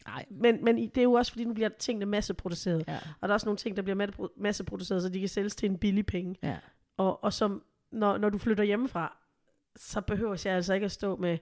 Nej. 0.07 0.25
men, 0.31 0.65
men 0.65 0.77
det 0.77 0.99
er 0.99 1.03
jo 1.03 1.13
også 1.13 1.33
fordi, 1.33 1.45
nu 1.45 1.55
bliver 1.55 1.69
tingene 1.69 2.07
masseproduceret. 2.07 2.85
Ja. 2.89 2.97
Og 3.21 3.29
der 3.29 3.29
er 3.29 3.33
også 3.35 3.47
nogle 3.47 3.57
ting, 3.59 3.77
der 3.77 3.83
bliver 3.83 3.97
masse- 3.97 4.29
masseproduceret, 4.37 5.03
så 5.03 5.09
de 5.09 5.21
kan 5.21 5.29
sælges 5.29 5.57
til 5.57 5.71
en 5.71 5.79
billig 5.79 6.07
penge. 6.07 6.35
Ja. 6.43 6.57
Og, 6.97 7.25
og 7.25 7.33
som, 7.33 7.63
når, 7.95 8.19
når 8.19 8.29
du 8.31 8.39
flytter 8.39 8.65
hjemmefra, 8.65 9.17
så 9.77 10.01
behøver 10.01 10.43
jeg 10.45 10.55
altså 10.55 10.75
ikke 10.75 10.85
at 10.85 10.91
stå 10.93 11.17
med, 11.17 11.39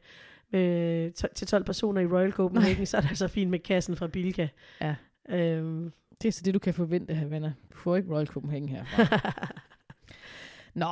med 0.51 1.13
to, 1.13 1.29
til 1.35 1.47
12 1.47 1.65
personer 1.65 2.01
i 2.01 2.07
Royal 2.07 2.33
Copenhagen, 2.33 2.87
så 2.91 2.97
er 2.97 3.01
det 3.01 3.09
altså 3.09 3.29
fint 3.29 3.51
med 3.51 3.59
kassen 3.59 3.97
fra 3.97 4.07
Bilka. 4.07 4.49
Ja. 4.81 4.95
Øhm, 5.29 5.93
Det 6.23 6.29
er 6.29 6.33
så 6.33 6.43
det, 6.45 6.55
du 6.55 6.59
kan 6.59 6.75
forvente 6.75 7.15
her, 7.15 7.27
venner. 7.27 7.53
Du 7.73 7.77
får 7.77 7.97
ikke 7.97 8.11
Royal 8.15 8.27
Copenhagen 8.27 8.69
herfra. 8.69 9.19
Nå. 10.75 10.87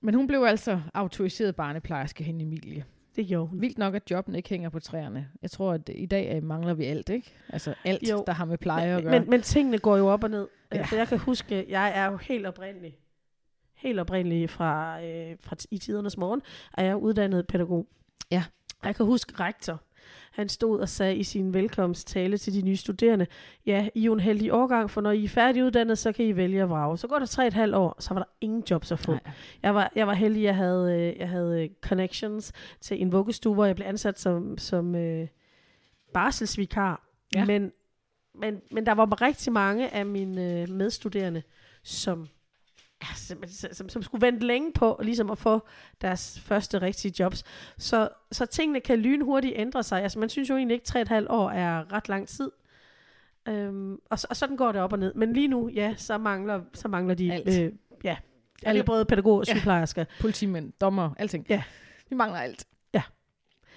Men 0.00 0.14
hun 0.14 0.26
blev 0.26 0.42
altså 0.42 0.80
autoriseret 0.94 1.56
barneplejerske 1.56 2.24
hen 2.24 2.40
Emilie. 2.40 2.84
det 3.16 3.26
gjorde 3.26 3.46
hun. 3.46 3.60
Vildt 3.60 3.78
nok, 3.78 3.94
at 3.94 4.10
jobben 4.10 4.34
ikke 4.34 4.48
hænger 4.48 4.68
på 4.68 4.80
træerne. 4.80 5.28
Jeg 5.42 5.50
tror, 5.50 5.72
at 5.72 5.90
i 5.94 6.06
dag 6.06 6.36
øh, 6.36 6.42
mangler 6.42 6.74
vi 6.74 6.84
alt, 6.84 7.08
ikke? 7.08 7.32
Altså 7.48 7.74
alt, 7.84 8.10
Jo. 8.10 8.24
der 8.26 8.32
har 8.32 8.44
med 8.44 8.58
pleje 8.58 8.96
at 8.96 9.02
gøre. 9.02 9.20
Men, 9.20 9.30
men 9.30 9.42
tingene 9.42 9.78
går 9.78 9.96
jo 9.96 10.06
op 10.08 10.24
og 10.24 10.30
ned. 10.30 10.48
Ja. 10.72 10.76
Ja. 10.78 10.84
For 10.84 10.96
jeg 10.96 11.08
kan 11.08 11.18
huske, 11.18 11.66
jeg 11.68 11.92
er 11.94 12.10
jo 12.10 12.16
helt 12.16 12.46
oprindelig, 12.46 12.98
helt 13.80 14.00
oprindelig 14.00 14.50
fra, 14.50 15.02
øh, 15.04 15.36
fra 15.40 15.56
i 15.70 15.78
tidernes 15.78 16.16
morgen, 16.16 16.42
er 16.78 16.84
jeg 16.84 16.96
uddannet 16.96 17.46
pædagog. 17.46 17.86
Ja. 18.30 18.44
Og 18.80 18.86
Jeg 18.86 18.96
kan 18.96 19.06
huske 19.06 19.32
rektor. 19.40 19.80
Han 20.30 20.48
stod 20.48 20.80
og 20.80 20.88
sagde 20.88 21.16
i 21.16 21.22
sin 21.22 21.54
velkomsttale 21.54 22.38
til 22.38 22.54
de 22.54 22.62
nye 22.62 22.76
studerende, 22.76 23.26
ja, 23.66 23.88
I 23.94 24.06
er 24.06 24.12
en 24.12 24.20
heldig 24.20 24.52
årgang, 24.52 24.90
for 24.90 25.00
når 25.00 25.10
I 25.10 25.24
er 25.24 25.28
færdiguddannet, 25.28 25.98
så 25.98 26.12
kan 26.12 26.24
I 26.24 26.36
vælge 26.36 26.62
at 26.62 26.70
vrage. 26.70 26.98
Så 26.98 27.08
går 27.08 27.18
der 27.18 27.26
tre 27.26 27.42
og 27.42 27.46
et 27.46 27.54
halvt 27.54 27.74
år, 27.74 27.96
så 27.98 28.14
var 28.14 28.20
der 28.20 28.28
ingen 28.40 28.62
jobs 28.70 28.92
at 28.92 28.98
få. 28.98 29.12
Nej. 29.12 29.20
Jeg 29.62 29.74
var, 29.74 29.92
jeg 29.94 30.06
var 30.06 30.14
heldig, 30.14 30.42
jeg 30.42 30.56
havde, 30.56 30.94
øh, 30.94 31.18
jeg 31.18 31.28
havde 31.28 31.62
øh, 31.62 31.70
connections 31.80 32.52
til 32.80 33.02
en 33.02 33.12
vuggestue, 33.12 33.54
hvor 33.54 33.64
jeg 33.64 33.76
blev 33.76 33.86
ansat 33.86 34.20
som, 34.20 34.58
som 34.58 34.94
øh, 34.94 35.28
barselsvikar. 36.14 37.06
Ja. 37.34 37.44
Men, 37.44 37.72
men, 38.34 38.60
men 38.70 38.86
der 38.86 38.92
var 38.92 39.22
rigtig 39.22 39.52
mange 39.52 39.94
af 39.94 40.06
mine 40.06 40.62
øh, 40.62 40.68
medstuderende, 40.68 41.42
som, 41.82 42.28
som, 43.16 43.42
som, 43.72 43.88
som 43.88 44.02
skulle 44.02 44.26
vente 44.26 44.46
længe 44.46 44.72
på 44.72 45.00
ligesom 45.02 45.30
at 45.30 45.38
få 45.38 45.66
deres 46.00 46.40
første 46.40 46.80
rigtige 46.82 47.14
jobs. 47.22 47.44
Så, 47.78 48.08
så 48.32 48.46
tingene 48.46 48.80
kan 48.80 48.98
lynhurtigt 48.98 49.54
ændre 49.56 49.82
sig. 49.82 50.02
Altså 50.02 50.18
man 50.18 50.28
synes 50.28 50.50
jo 50.50 50.56
egentlig 50.56 50.74
ikke, 50.74 50.98
at 50.98 51.10
3,5 51.10 51.26
år 51.28 51.50
er 51.50 51.92
ret 51.92 52.08
lang 52.08 52.28
tid. 52.28 52.50
Øhm, 53.48 53.92
og, 53.94 54.18
og 54.30 54.36
sådan 54.36 54.56
går 54.56 54.72
det 54.72 54.80
op 54.80 54.92
og 54.92 54.98
ned. 54.98 55.14
Men 55.14 55.32
lige 55.32 55.48
nu, 55.48 55.68
ja, 55.68 55.94
så 55.96 56.18
mangler, 56.18 56.60
så 56.74 56.88
mangler 56.88 57.14
de... 57.14 57.32
Alt. 57.32 57.60
Øh, 57.60 57.72
ja, 58.04 58.16
alle 58.62 58.84
både 58.84 59.04
pædagoger 59.04 59.38
og 59.40 59.46
Ja. 59.46 59.52
sygeplejersker. 59.54 60.04
Politimænd, 60.20 60.72
dommer, 60.80 61.10
alting. 61.18 61.46
Ja. 61.48 61.62
Vi 62.10 62.16
mangler 62.16 62.38
alt. 62.38 62.64
Ja. 62.94 63.02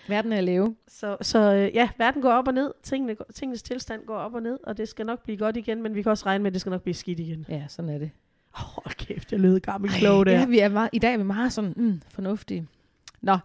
Verden 0.07 0.33
er 0.33 0.41
leve. 0.41 0.75
Så, 0.87 1.17
så 1.21 1.39
øh, 1.53 1.75
ja, 1.75 1.89
verden 1.97 2.21
går 2.21 2.31
op 2.31 2.47
og 2.47 2.53
ned. 2.53 2.73
Tingene, 2.83 3.15
tingenes 3.35 3.63
tilstand 3.63 4.05
går 4.05 4.17
op 4.17 4.33
og 4.33 4.41
ned, 4.41 4.59
og 4.63 4.77
det 4.77 4.87
skal 4.89 5.05
nok 5.05 5.23
blive 5.23 5.37
godt 5.37 5.57
igen, 5.57 5.81
men 5.83 5.95
vi 5.95 6.01
kan 6.01 6.09
også 6.09 6.25
regne 6.25 6.43
med, 6.43 6.51
at 6.51 6.53
det 6.53 6.61
skal 6.61 6.69
nok 6.69 6.81
blive 6.81 6.93
skidt 6.93 7.19
igen. 7.19 7.45
Ja, 7.49 7.65
sådan 7.67 7.89
er 7.89 7.97
det. 7.97 8.11
Hold 8.73 8.95
kæft, 8.95 9.31
jeg 9.31 9.39
lød 9.39 9.59
gammel 9.59 9.91
klog 9.91 10.25
der. 10.25 10.31
Ja, 10.31 10.45
vi 10.45 10.59
er 10.59 10.69
meget, 10.69 10.89
i 10.93 10.99
dag 10.99 11.13
er 11.13 11.17
vi 11.17 11.23
meget 11.23 11.53
sådan 11.53 11.73
mm, 11.75 12.01
fornuftige. 12.09 12.67
Nå. 13.21 13.37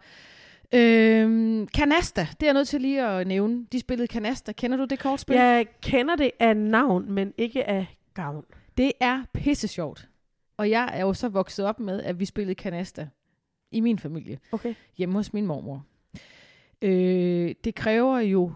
Øhm, 0.75 1.69
Canasta, 1.69 2.21
det 2.21 2.43
er 2.43 2.47
jeg 2.47 2.55
nødt 2.55 2.69
til 2.69 2.81
lige 2.81 3.07
at 3.07 3.27
nævne. 3.27 3.67
De 3.73 3.81
spillede 3.81 4.13
Canasta. 4.13 4.53
Kender 4.53 4.77
du 4.77 4.85
det 4.85 4.99
kortspil? 4.99 5.37
Jeg 5.37 5.67
kender 5.83 6.17
det 6.17 6.31
af 6.41 6.57
navn, 6.57 7.13
men 7.13 7.33
ikke 7.39 7.65
af 7.65 7.87
gavn. 8.15 8.45
Det 8.77 8.93
er 9.01 9.23
pisse 9.35 9.69
sjovt. 9.69 10.09
Og 10.57 10.71
jeg 10.71 10.91
er 10.93 11.01
jo 11.01 11.15
så 11.15 11.29
vokset 11.29 11.65
op 11.67 11.81
med, 11.81 12.03
at 12.03 12.21
vi 12.21 12.25
spillede 12.25 12.55
Canasta 12.55 13.09
i 13.71 13.81
min 13.81 13.99
familie, 13.99 14.39
Okay. 14.53 14.75
hjemme 14.97 15.15
hos 15.15 15.33
min 15.33 15.47
mormor. 15.47 15.85
Øh, 16.83 17.55
det 17.65 17.75
kræver 17.75 18.19
jo 18.19 18.53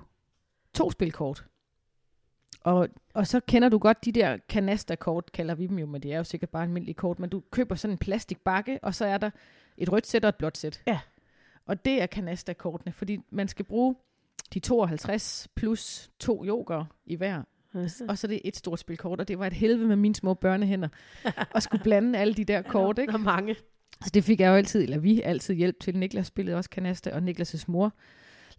to 0.74 0.90
spilkort. 0.90 1.44
Og, 2.64 2.88
og 3.14 3.26
så 3.26 3.40
kender 3.40 3.68
du 3.68 3.78
godt 3.78 4.04
de 4.04 4.12
der 4.12 4.38
kanasterkort, 4.48 5.32
kalder 5.32 5.54
vi 5.54 5.66
dem 5.66 5.78
jo, 5.78 5.86
men 5.86 6.02
det 6.02 6.12
er 6.12 6.16
jo 6.16 6.24
sikkert 6.24 6.50
bare 6.50 6.62
almindelige 6.62 6.94
kort. 6.94 7.18
Men 7.18 7.30
du 7.30 7.42
køber 7.50 7.74
sådan 7.74 7.94
en 7.94 7.98
plastikbakke, 7.98 8.78
og 8.82 8.94
så 8.94 9.04
er 9.04 9.18
der 9.18 9.30
et 9.78 9.92
rødt 9.92 10.06
sæt 10.06 10.24
og 10.24 10.28
et 10.28 10.36
blåt 10.36 10.58
sæt. 10.58 10.82
Ja. 10.86 11.00
Og 11.66 11.84
det 11.84 12.02
er 12.02 12.06
kanasterkortene, 12.06 12.92
fordi 12.92 13.18
man 13.30 13.48
skal 13.48 13.64
bruge 13.64 13.94
de 14.54 14.60
52 14.60 15.48
plus 15.54 16.10
to 16.18 16.44
joker 16.44 16.84
i 17.06 17.16
hver. 17.16 17.42
Og 18.08 18.18
så 18.18 18.26
er 18.26 18.28
det 18.28 18.40
et 18.44 18.56
stort 18.56 18.78
spilkort, 18.78 19.20
og 19.20 19.28
det 19.28 19.38
var 19.38 19.46
et 19.46 19.52
helvede 19.52 19.88
med 19.88 19.96
mine 19.96 20.14
små 20.14 20.34
børnehænder. 20.34 20.88
at 21.54 21.62
skulle 21.62 21.82
blande 21.82 22.18
alle 22.18 22.34
de 22.34 22.44
der 22.44 22.62
kort, 22.62 22.98
ikke? 22.98 23.12
Der 23.12 23.18
er 23.18 23.22
mange. 23.22 23.56
Så 24.04 24.10
det 24.14 24.24
fik 24.24 24.40
jeg 24.40 24.48
jo 24.48 24.54
altid, 24.54 24.82
eller 24.82 24.98
vi 24.98 25.20
altid 25.20 25.54
hjælp 25.54 25.80
til. 25.80 25.96
Niklas 25.96 26.26
spillede 26.26 26.56
også 26.56 26.70
kanasta, 26.70 27.10
og 27.10 27.18
Niklas' 27.18 27.64
mor 27.68 27.92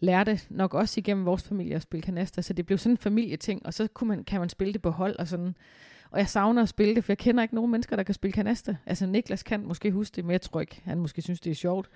lærte 0.04 0.40
nok 0.50 0.74
også 0.74 1.00
igennem 1.00 1.26
vores 1.26 1.44
familie 1.44 1.76
at 1.76 1.82
spille 1.82 2.02
kanasta, 2.02 2.42
så 2.42 2.54
det 2.54 2.66
blev 2.66 2.78
sådan 2.78 2.94
en 2.94 2.98
familieting, 2.98 3.66
og 3.66 3.74
så 3.74 3.88
kunne 3.88 4.08
man, 4.08 4.24
kan 4.24 4.40
man 4.40 4.50
spille 4.50 4.74
det 4.74 4.82
på 4.82 4.90
hold 4.90 5.16
og 5.20 5.28
sådan. 5.28 5.56
Og 6.12 6.20
jeg 6.20 6.28
savner 6.28 6.62
at 6.62 6.70
spille 6.70 6.96
det, 6.96 7.04
for 7.04 7.12
jeg 7.12 7.18
kender 7.18 7.44
ikke 7.44 7.56
nogen 7.56 7.72
mennesker, 7.72 7.96
der 7.96 8.04
kan 8.04 8.16
spille 8.16 8.34
kanasta. 8.34 8.76
Altså 8.86 9.06
Niklas 9.06 9.44
kan 9.44 9.66
måske 9.66 9.92
huske 9.92 10.16
det, 10.16 10.26
men 10.26 10.32
jeg 10.32 10.42
tror 10.42 10.62
ikke, 10.62 10.82
han 10.86 11.00
måske 11.00 11.22
synes, 11.22 11.40
det 11.40 11.52
er 11.52 11.56
sjovt 11.56 11.90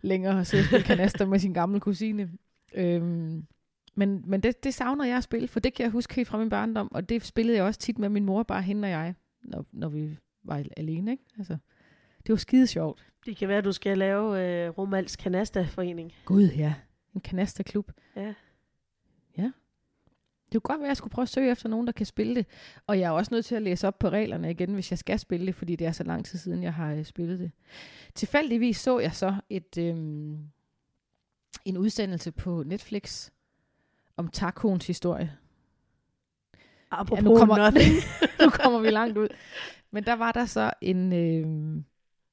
længere 0.00 0.40
at 0.40 0.46
sidde 0.46 0.62
og 0.62 0.66
spille 0.66 0.84
kanasta 0.84 1.24
med 1.24 1.38
sin 1.38 1.52
gamle 1.52 1.80
kusine. 1.80 2.30
Øhm, 2.74 3.46
men 3.94 4.22
men 4.26 4.40
det, 4.40 4.64
det 4.64 4.74
savner 4.74 5.04
jeg 5.04 5.16
at 5.16 5.24
spille, 5.24 5.48
for 5.48 5.60
det 5.60 5.74
kan 5.74 5.84
jeg 5.84 5.90
huske 5.90 6.14
helt 6.14 6.28
fra 6.28 6.38
min 6.38 6.48
barndom, 6.48 6.92
og 6.92 7.08
det 7.08 7.24
spillede 7.24 7.56
jeg 7.56 7.64
også 7.64 7.80
tit 7.80 7.98
med 7.98 8.08
min 8.08 8.24
mor, 8.24 8.42
bare 8.42 8.62
hende 8.62 8.86
og 8.86 8.90
jeg, 8.90 9.14
når, 9.44 9.66
når 9.72 9.88
vi 9.88 10.16
var 10.44 10.64
alene. 10.76 11.10
Ikke? 11.10 11.24
Altså, 11.38 11.56
det 12.26 12.32
var 12.32 12.36
skide 12.36 12.66
sjovt. 12.66 13.06
Det 13.26 13.36
kan 13.36 13.48
være, 13.48 13.58
at 13.58 13.64
du 13.64 13.72
skal 13.72 13.98
lave 13.98 14.42
øh, 14.44 14.70
Romals 14.70 15.16
Kanasta-forening. 15.16 16.12
Gud, 16.24 16.48
ja. 16.56 16.74
En 17.18 17.22
kanasterklub. 17.22 17.92
Ja. 18.16 18.34
Det 20.52 20.62
kunne 20.62 20.74
godt 20.74 20.80
være, 20.80 20.86
at 20.86 20.88
jeg 20.88 20.96
skulle 20.96 21.10
prøve 21.10 21.22
at 21.22 21.28
søge 21.28 21.50
efter 21.50 21.68
nogen, 21.68 21.86
der 21.86 21.92
kan 21.92 22.06
spille 22.06 22.34
det. 22.34 22.46
Og 22.86 23.00
jeg 23.00 23.06
er 23.06 23.10
også 23.10 23.34
nødt 23.34 23.44
til 23.44 23.54
at 23.54 23.62
læse 23.62 23.88
op 23.88 23.98
på 23.98 24.08
reglerne 24.08 24.50
igen, 24.50 24.74
hvis 24.74 24.90
jeg 24.92 24.98
skal 24.98 25.18
spille 25.18 25.46
det, 25.46 25.54
fordi 25.54 25.76
det 25.76 25.86
er 25.86 25.92
så 25.92 26.04
lang 26.04 26.24
tid 26.24 26.38
siden, 26.38 26.62
jeg 26.62 26.74
har 26.74 26.92
øh, 26.94 27.04
spillet 27.04 27.38
det. 27.38 27.50
Tilfældigvis 28.14 28.76
så 28.76 28.98
jeg 28.98 29.14
så 29.14 29.34
et, 29.50 29.78
øhm, 29.78 30.38
en 31.64 31.76
udsendelse 31.78 32.32
på 32.32 32.62
Netflix 32.66 33.30
om 34.16 34.28
tacoens 34.28 34.86
historie. 34.86 35.36
Apropos 36.90 37.18
Ja, 37.18 37.22
nu 37.24 37.36
kommer- 37.36 37.56
nu 38.44 38.50
kommer 38.50 38.80
vi 38.80 38.90
langt 38.90 39.18
ud. 39.18 39.28
Men 39.90 40.04
der 40.04 40.12
var 40.12 40.32
der 40.32 40.46
så 40.46 40.72
en, 40.80 41.12
øh, 41.12 41.82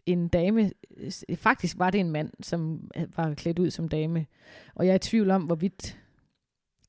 en 0.05 0.27
dame, 0.27 0.71
faktisk 1.35 1.79
var 1.79 1.89
det 1.89 1.99
en 1.99 2.11
mand, 2.11 2.31
som 2.41 2.91
var 3.15 3.33
klædt 3.33 3.59
ud 3.59 3.71
som 3.71 3.89
dame. 3.89 4.27
Og 4.75 4.85
jeg 4.85 4.91
er 4.91 4.95
i 4.95 4.99
tvivl 4.99 5.31
om, 5.31 5.43
hvorvidt 5.43 5.99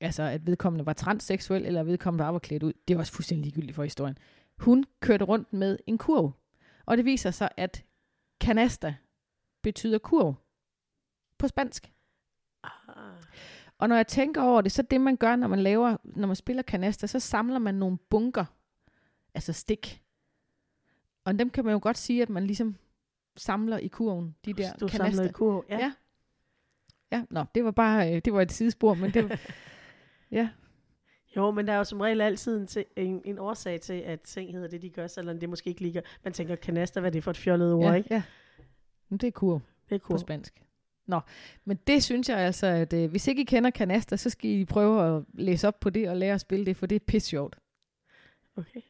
altså, 0.01 0.23
at 0.23 0.47
vedkommende 0.47 0.87
var 0.87 0.93
transseksuel, 0.93 1.67
eller 1.67 1.83
vedkommende 1.83 2.23
bare 2.23 2.33
var 2.33 2.39
klædt 2.39 2.63
ud. 2.63 2.73
Det 2.89 2.95
er 2.95 2.99
også 2.99 3.13
fuldstændig 3.13 3.45
ligegyldigt 3.45 3.75
for 3.75 3.83
historien. 3.83 4.19
Hun 4.59 4.85
kørte 5.01 5.25
rundt 5.25 5.53
med 5.53 5.79
en 5.87 5.99
kurv. 5.99 6.33
Og 6.87 6.97
det 6.97 7.05
viser 7.05 7.31
sig, 7.31 7.49
at 7.57 7.85
canasta 8.43 8.95
betyder 9.63 9.99
kurv 9.99 10.35
på 11.39 11.49
spansk. 11.49 11.93
Ah. 12.63 12.71
Og 13.79 13.89
når 13.89 13.97
jeg 13.97 14.07
tænker 14.07 14.43
over 14.43 14.61
det, 14.61 14.73
så 14.73 14.83
det 14.83 15.01
man 15.01 15.17
gør, 15.17 15.37
når 15.37 15.49
man 15.49 15.59
laver, 15.59 15.97
når 16.05 16.27
man 16.27 16.37
spiller 16.37 16.63
kanasta, 16.63 17.07
så 17.07 17.21
samler 17.21 17.59
man 17.59 17.75
nogle 17.75 17.99
bunker, 18.11 18.45
altså 19.35 19.53
stik. 19.53 20.03
Og 21.25 21.39
dem 21.39 21.51
kan 21.51 21.65
man 21.65 21.73
jo 21.73 21.81
godt 21.83 21.99
sige, 21.99 22.23
at 22.23 22.29
man 22.29 22.47
ligesom 22.47 22.77
samler 23.37 23.79
i 23.79 23.89
kurven, 23.89 24.35
de 24.45 24.53
der 24.53 24.73
du 24.73 24.89
kanasta. 24.89 25.17
samlede 25.17 25.33
kurv. 25.33 25.65
Ja. 25.69 25.79
Ja. 25.79 25.93
Ja, 27.13 27.23
nå, 27.31 27.45
det 27.55 27.65
var 27.65 27.71
bare, 27.71 28.15
øh, 28.15 28.21
det 28.25 28.33
var 28.33 28.43
et 28.43 28.53
sidespor, 28.53 28.95
men 28.95 29.11
det 29.15 29.29
var, 29.31 29.41
ja, 30.39 30.49
Jo, 31.37 31.51
men 31.51 31.67
der 31.67 31.73
er 31.73 31.77
jo 31.77 31.85
som 31.85 32.01
regel 32.01 32.21
altid 32.21 32.61
en, 32.61 32.69
en, 32.97 33.23
en 33.25 33.39
årsag 33.39 33.81
til, 33.81 33.93
at 33.93 34.21
ting 34.21 34.53
hedder 34.53 34.69
det, 34.69 34.83
de 34.83 34.91
gør, 34.91 35.07
selvom 35.07 35.41
det 35.41 35.49
måske 35.49 35.69
ikke 35.71 35.81
ligger. 35.81 36.01
Man 36.25 36.33
tænker, 36.33 36.57
kanaster, 36.57 37.01
hvad 37.01 37.11
er 37.11 37.13
det 37.13 37.25
for 37.25 37.31
et 37.31 37.37
fjollet 37.37 37.73
ord, 37.73 37.85
ja, 37.85 37.93
ikke? 37.93 38.15
ja. 38.15 38.23
Men 39.09 39.19
det 39.19 39.27
er 39.27 39.31
kurv 39.31 39.61
Det 39.89 39.95
er 39.95 39.99
på 39.99 40.07
kurv. 40.07 40.19
spansk. 40.19 40.63
Nå, 41.07 41.21
men 41.65 41.79
det 41.87 42.03
synes 42.05 42.29
jeg 42.29 42.39
altså, 42.39 42.67
at 42.67 42.93
øh, 42.93 43.11
hvis 43.11 43.29
ikke 43.29 43.43
I 43.43 43.45
kender 43.45 43.71
kanasta, 43.71 44.17
så 44.17 44.31
skal 44.31 44.51
I 44.51 44.65
prøve 44.65 45.17
at 45.17 45.25
læse 45.35 45.69
op 45.69 45.81
på 45.81 45.91
det 45.91 46.09
og 46.11 46.17
lære 46.17 46.35
at 46.35 46.41
spille 46.41 46.67
det, 46.67 46.77
for 46.77 46.87
det 46.87 46.97
er 46.97 47.01
pisse 47.07 47.29
sjovt. 47.29 47.57
Okay. 48.57 48.81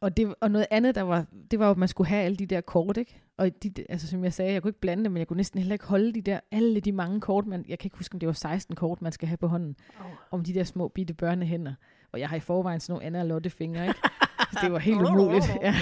Og, 0.00 0.16
det, 0.16 0.34
og 0.40 0.50
noget 0.50 0.66
andet, 0.70 0.94
der 0.94 1.02
var, 1.02 1.24
det 1.50 1.58
var 1.58 1.64
jo, 1.64 1.70
at 1.70 1.76
man 1.76 1.88
skulle 1.88 2.08
have 2.08 2.22
alle 2.24 2.36
de 2.36 2.46
der 2.46 2.60
kort, 2.60 2.96
ikke? 2.96 3.20
Og 3.36 3.62
de, 3.62 3.72
altså, 3.88 4.06
som 4.08 4.24
jeg 4.24 4.32
sagde, 4.32 4.52
jeg 4.52 4.62
kunne 4.62 4.68
ikke 4.68 4.80
blande 4.80 5.04
dem, 5.04 5.12
men 5.12 5.18
jeg 5.18 5.26
kunne 5.28 5.36
næsten 5.36 5.58
heller 5.58 5.72
ikke 5.72 5.86
holde 5.86 6.12
de 6.12 6.20
der, 6.22 6.40
alle 6.52 6.80
de 6.80 6.92
mange 6.92 7.20
kort, 7.20 7.46
man, 7.46 7.64
jeg 7.68 7.78
kan 7.78 7.86
ikke 7.86 7.96
huske, 7.96 8.14
om 8.14 8.20
det 8.20 8.26
var 8.26 8.32
16 8.32 8.76
kort, 8.76 9.02
man 9.02 9.12
skal 9.12 9.28
have 9.28 9.36
på 9.36 9.46
hånden, 9.48 9.76
Oh. 10.00 10.06
om 10.30 10.44
de 10.44 10.54
der 10.54 10.64
små 10.64 10.88
bitte 10.88 11.14
børnehænder. 11.14 11.74
Og 12.12 12.20
jeg 12.20 12.28
har 12.28 12.36
i 12.36 12.40
forvejen 12.40 12.80
sådan 12.80 12.92
nogle 12.92 13.06
Anna 13.06 13.20
og 13.20 13.26
Lotte 13.26 13.50
fingre, 13.50 13.86
ikke? 13.88 14.00
Så 14.52 14.58
det 14.62 14.72
var 14.72 14.78
helt 14.78 15.00
umuligt. 15.00 15.44
Ja. 15.62 15.74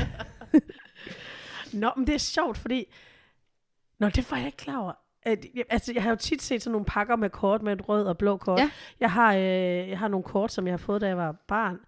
Nå, 1.73 1.91
men 1.97 2.07
det 2.07 2.15
er 2.15 2.19
sjovt, 2.19 2.59
fordi... 2.59 2.85
Nå, 3.99 4.09
det 4.09 4.31
var 4.31 4.37
jeg 4.37 4.47
ikke 4.47 4.57
klar 4.59 4.79
over. 4.79 4.93
At, 5.23 5.47
altså, 5.71 5.93
jeg 5.93 6.03
har 6.03 6.11
jo 6.11 6.17
tit 6.17 6.43
set 6.43 6.63
sådan 6.63 6.73
nogle 6.73 6.85
pakker 6.85 7.17
med 7.17 7.31
kort 7.31 7.63
med 7.63 7.73
et 7.73 7.89
rød 7.89 8.05
og 8.07 8.19
blå 8.19 8.37
kort. 8.37 8.61
Ja. 8.61 8.71
Jeg, 9.01 9.13
har, 9.13 9.35
øh, 9.35 9.89
jeg 9.89 9.99
har 9.99 10.09
nogle 10.09 10.25
kort, 10.25 10.53
som 10.53 10.67
jeg 10.67 10.73
har 10.73 10.79
fået, 10.79 11.01
da 11.01 11.07
jeg 11.07 11.17
var 11.17 11.33
barn. 11.49 11.79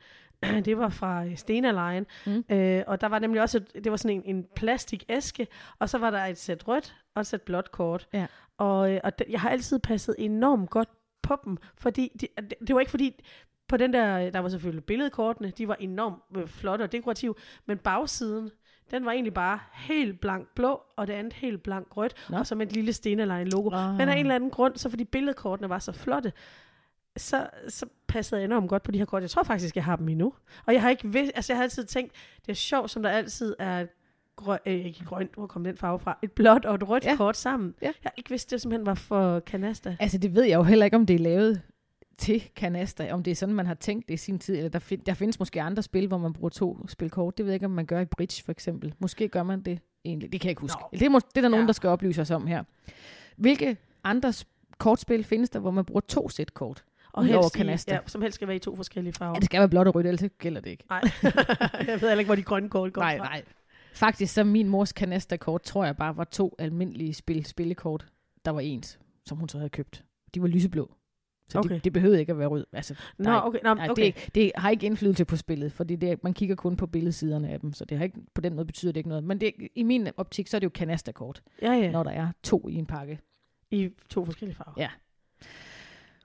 Det 0.65 0.79
var 0.79 0.89
fra 0.89 1.25
øh, 1.25 1.37
Stena 1.37 1.71
Line. 1.71 2.07
Mm. 2.27 2.45
Øh, 2.57 2.83
og 2.87 3.01
der 3.01 3.07
var 3.07 3.19
nemlig 3.19 3.43
også, 3.43 3.59
et, 3.59 3.85
det 3.85 3.91
var 3.91 3.97
sådan 3.97 4.23
en, 4.25 4.37
en 4.37 4.47
plastikæske, 4.57 5.47
og 5.79 5.89
så 5.89 5.99
var 5.99 6.11
der 6.11 6.25
et 6.25 6.39
sæt 6.39 6.69
rødt 6.69 6.97
og 7.15 7.21
et 7.21 7.27
sæt 7.27 7.43
blåt 7.43 7.73
kort. 7.73 8.09
Ja. 8.13 8.27
Og, 8.59 8.93
øh, 8.93 9.01
og 9.05 9.19
det, 9.19 9.27
jeg 9.31 9.41
har 9.41 9.51
altid 9.51 9.79
passet 9.79 10.15
enormt 10.19 10.71
godt 10.71 10.89
på 11.23 11.37
dem, 11.45 11.57
fordi 11.79 12.13
de, 12.21 12.27
det, 12.37 12.55
det 12.67 12.75
var 12.75 12.81
ikke 12.81 12.91
fordi, 12.91 13.25
på 13.69 13.77
den 13.77 13.93
der, 13.93 14.31
der 14.31 14.39
var 14.39 14.49
selvfølgelig 14.49 14.85
billedkortene, 14.85 15.51
de 15.51 15.69
var 15.69 15.77
enormt 15.81 16.23
øh, 16.37 16.47
flotte 16.47 16.83
og 16.83 16.93
dekorative, 16.93 17.35
men 17.67 17.79
bagsiden, 17.79 18.51
den 18.91 19.05
var 19.05 19.13
egentlig 19.13 19.35
bare 19.35 19.59
helt 19.73 20.21
blank 20.21 20.49
blå, 20.55 20.83
og 20.97 21.07
det 21.07 21.13
andet 21.13 21.33
helt 21.33 21.63
blank 21.63 21.97
rødt, 21.97 22.15
Nå. 22.31 22.39
og 22.39 22.47
så 22.47 22.55
med 22.55 22.67
et 22.67 22.73
lille 22.73 22.93
Stenaline 22.93 23.51
logo. 23.51 23.71
Ah. 23.73 23.95
Men 23.99 24.09
af 24.09 24.13
en 24.13 24.19
eller 24.19 24.35
anden 24.35 24.51
grund, 24.51 24.77
så 24.77 24.91
fordi 24.91 25.05
billedkortene 25.05 25.69
var 25.69 25.79
så 25.79 25.93
flotte, 25.93 26.33
så, 27.21 27.47
så 27.69 27.87
passede 28.09 28.41
jeg 28.41 28.45
enormt 28.45 28.69
godt 28.69 28.83
på 28.83 28.91
de 28.91 28.99
her 28.99 29.05
kort. 29.05 29.23
Jeg 29.23 29.31
tror 29.31 29.43
faktisk, 29.43 29.77
jeg 29.77 29.85
har 29.85 29.97
dem 29.97 30.09
endnu. 30.09 30.33
Og 30.67 30.73
jeg 30.75 30.83
har 30.83 30.91
ikke 30.91 31.09
vidst, 31.13 31.33
altså 31.35 31.53
jeg 31.53 31.59
har 31.59 31.63
altid 31.63 31.85
tænkt, 31.85 32.13
det 32.47 32.49
er 32.49 32.55
sjovt, 32.57 32.91
som 32.91 33.03
der 33.03 33.11
altid 33.11 33.55
er 33.59 33.87
grøn, 34.37 34.59
øh, 34.67 34.75
ikke 34.75 35.05
grønt, 35.05 35.35
hvor 35.35 35.47
kom 35.47 35.65
den 35.65 35.77
farve 35.77 35.99
fra? 35.99 36.19
Et 36.23 36.33
blåt 36.33 36.65
og 36.65 36.75
et 36.75 36.89
rødt 36.89 37.05
Ja. 37.05 37.17
kort 37.17 37.37
sammen. 37.37 37.75
Ja. 37.83 37.87
Jeg 37.87 37.95
har 38.03 38.15
ikke 38.17 38.31
vidst, 38.31 38.51
det 38.51 38.61
simpelthen 38.61 38.87
var 38.87 38.95
for 38.95 39.41
kanasta. 39.41 39.97
Altså, 40.01 40.19
det 40.19 40.35
ved 40.35 40.43
jeg 40.45 40.55
jo 40.57 40.63
heller 40.63 40.85
ikke, 40.85 40.97
om 40.97 41.07
det 41.07 41.15
er 41.15 41.19
lavet 41.19 41.63
til 42.19 42.43
kanasta, 42.57 43.13
om 43.13 43.23
det 43.23 43.31
er 43.31 43.35
sådan, 43.35 43.55
man 43.55 43.67
har 43.67 43.75
tænkt 43.75 44.09
det 44.09 44.15
i 44.15 44.17
sin 44.17 44.39
tid, 44.39 44.57
eller 44.57 44.69
der, 44.69 44.79
find, 44.79 45.01
der 45.05 45.15
findes 45.15 45.39
måske 45.39 45.63
andre 45.63 45.83
spil, 45.83 46.07
hvor 46.07 46.19
man 46.19 46.33
bruger 46.33 46.49
to 46.51 46.89
spil 46.89 47.11
kort. 47.11 47.39
Det 47.39 47.47
ved 47.47 47.53
jeg 47.53 47.55
ikke, 47.55 47.67
om 47.67 47.73
man 47.73 47.87
gør 47.87 48.01
i 48.01 48.05
bridge, 48.05 48.43
for 48.45 48.53
eksempel. 48.53 48.95
Måske 48.99 49.29
gør 49.29 49.43
man 49.43 49.61
det 49.63 49.79
egentlig. 50.05 50.33
Det 50.33 50.41
kan 50.41 50.49
jeg 50.49 50.51
ikke 50.53 50.61
huske. 50.61 50.81
Nå. 50.81 50.89
Det, 50.99 51.03
er, 51.03 51.19
det 51.19 51.37
er 51.37 51.41
der 51.41 51.49
nogen, 51.49 51.63
Ja. 51.63 51.67
der 51.67 51.73
skal 51.73 51.89
oplyse 51.89 52.21
os 52.23 52.31
om 52.31 52.47
her. 52.47 52.65
Hvilke 53.37 53.77
andre 54.05 54.33
kortspil 54.79 55.25
findes 55.25 55.51
der, 55.51 55.59
hvor 55.59 55.71
man 55.71 55.85
bruger 55.85 56.01
to 56.01 56.29
sæt 56.29 56.55
kort? 56.55 56.85
Og 57.13 57.23
Udover 57.25 57.43
helst 57.43 57.55
i, 57.55 57.59
kanasta. 57.59 57.95
ja, 57.95 58.01
som 58.07 58.23
helst 58.23 58.35
skal 58.35 58.49
være 58.49 58.57
i 58.57 58.61
to 58.61 58.77
forskellige 58.77 59.13
farver. 59.13 59.35
Ja, 59.35 59.39
det 59.39 59.45
skal 59.45 59.59
være 59.59 59.69
blåt 59.69 59.87
og 59.87 59.95
rødt, 59.95 60.07
ellers 60.07 60.31
gælder 60.39 60.61
det 60.61 60.71
ikke. 60.71 60.85
Nej, 60.91 61.01
jeg 61.23 61.87
ved 61.87 62.09
heller 62.09 62.19
ikke, 62.19 62.29
hvor 62.29 62.35
de 62.35 62.43
grønne 62.43 62.69
kort 62.69 62.93
går 62.93 63.03
Nej, 63.03 63.19
fra. 63.19 63.25
nej. 63.25 63.43
Faktisk, 63.95 64.35
så 64.35 64.45
min 64.45 64.69
mors 64.69 64.93
kanasterkort, 64.93 65.63
tror 65.63 65.85
jeg 65.85 65.97
bare 65.97 66.17
var 66.17 66.25
to 66.25 66.55
almindelige 66.59 67.15
spil, 67.15 67.45
spillekort, 67.45 68.07
der 68.45 68.51
var 68.51 68.61
ens, 68.61 68.99
som 69.27 69.39
hun 69.39 69.49
så 69.49 69.59
havde 69.59 69.71
købt. 69.71 70.05
De 70.35 70.43
var 70.43 70.49
lyseblå. 70.49 70.95
Så 71.49 71.59
okay. 71.59 71.75
Det, 71.75 71.85
det 71.85 71.93
behøvede 71.93 72.21
ikke 72.21 72.33
at 72.33 72.39
være 72.39 72.49
rød. 72.49 72.67
Altså, 72.73 72.95
Nå, 73.19 73.25
nej, 73.25 73.41
okay. 73.45 73.59
Nå, 73.65 73.75
nej, 73.75 73.89
okay. 73.91 74.03
det, 74.05 74.31
det 74.35 74.53
har 74.57 74.71
ikke 74.71 74.87
indflydelse 74.87 75.25
på 75.25 75.37
spillet, 75.37 75.73
fordi 75.73 75.97
det, 75.97 76.25
man 76.25 76.35
kigger 76.35 76.55
kun 76.57 76.77
på 76.77 76.87
billedsiderne 76.87 77.49
af 77.49 77.61
dem, 77.61 77.73
så 77.73 77.85
det 77.85 77.99
har 77.99 78.05
ikke, 78.05 78.19
på 78.35 78.41
den 78.41 78.55
måde 78.55 78.67
betyder 78.67 78.93
det 78.93 79.01
ikke 79.01 79.09
noget. 79.09 79.25
Men 79.25 79.41
det, 79.41 79.53
i 79.75 79.83
min 79.83 80.09
optik, 80.17 80.47
så 80.49 80.57
er 80.57 80.59
det 80.59 80.65
jo 80.65 80.71
kanasterkort, 80.71 81.43
Ja, 81.63 81.73
ja. 81.73 81.91
når 81.91 82.03
der 82.03 82.11
er 82.11 82.29
to 82.43 82.69
i 82.69 82.75
en 82.75 82.87
pakke. 82.87 83.21
I 83.71 83.89
to 84.11 84.25
forskellige 84.25 84.57
farver. 84.57 84.73
Ja. 84.77 84.89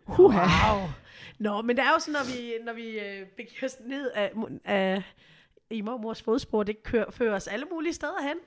Huha. 0.07 0.73
Wow. 0.73 0.89
Nå, 1.39 1.61
men 1.61 1.75
det 1.75 1.83
er 1.83 1.89
jo 1.89 1.99
sådan, 1.99 2.13
når 2.13 2.35
vi, 2.35 2.63
når 2.65 2.73
vi 2.73 2.99
øh, 2.99 3.27
begiver 3.37 3.65
os 3.65 3.77
ned 3.85 4.11
af, 4.11 4.31
af 4.65 5.03
i 5.69 5.81
mormors 5.81 6.21
fodspor, 6.21 6.63
det 6.63 6.83
kører, 6.83 7.11
fører 7.11 7.35
os 7.35 7.47
alle 7.47 7.65
mulige 7.71 7.93
steder 7.93 8.21
hen. 8.27 8.37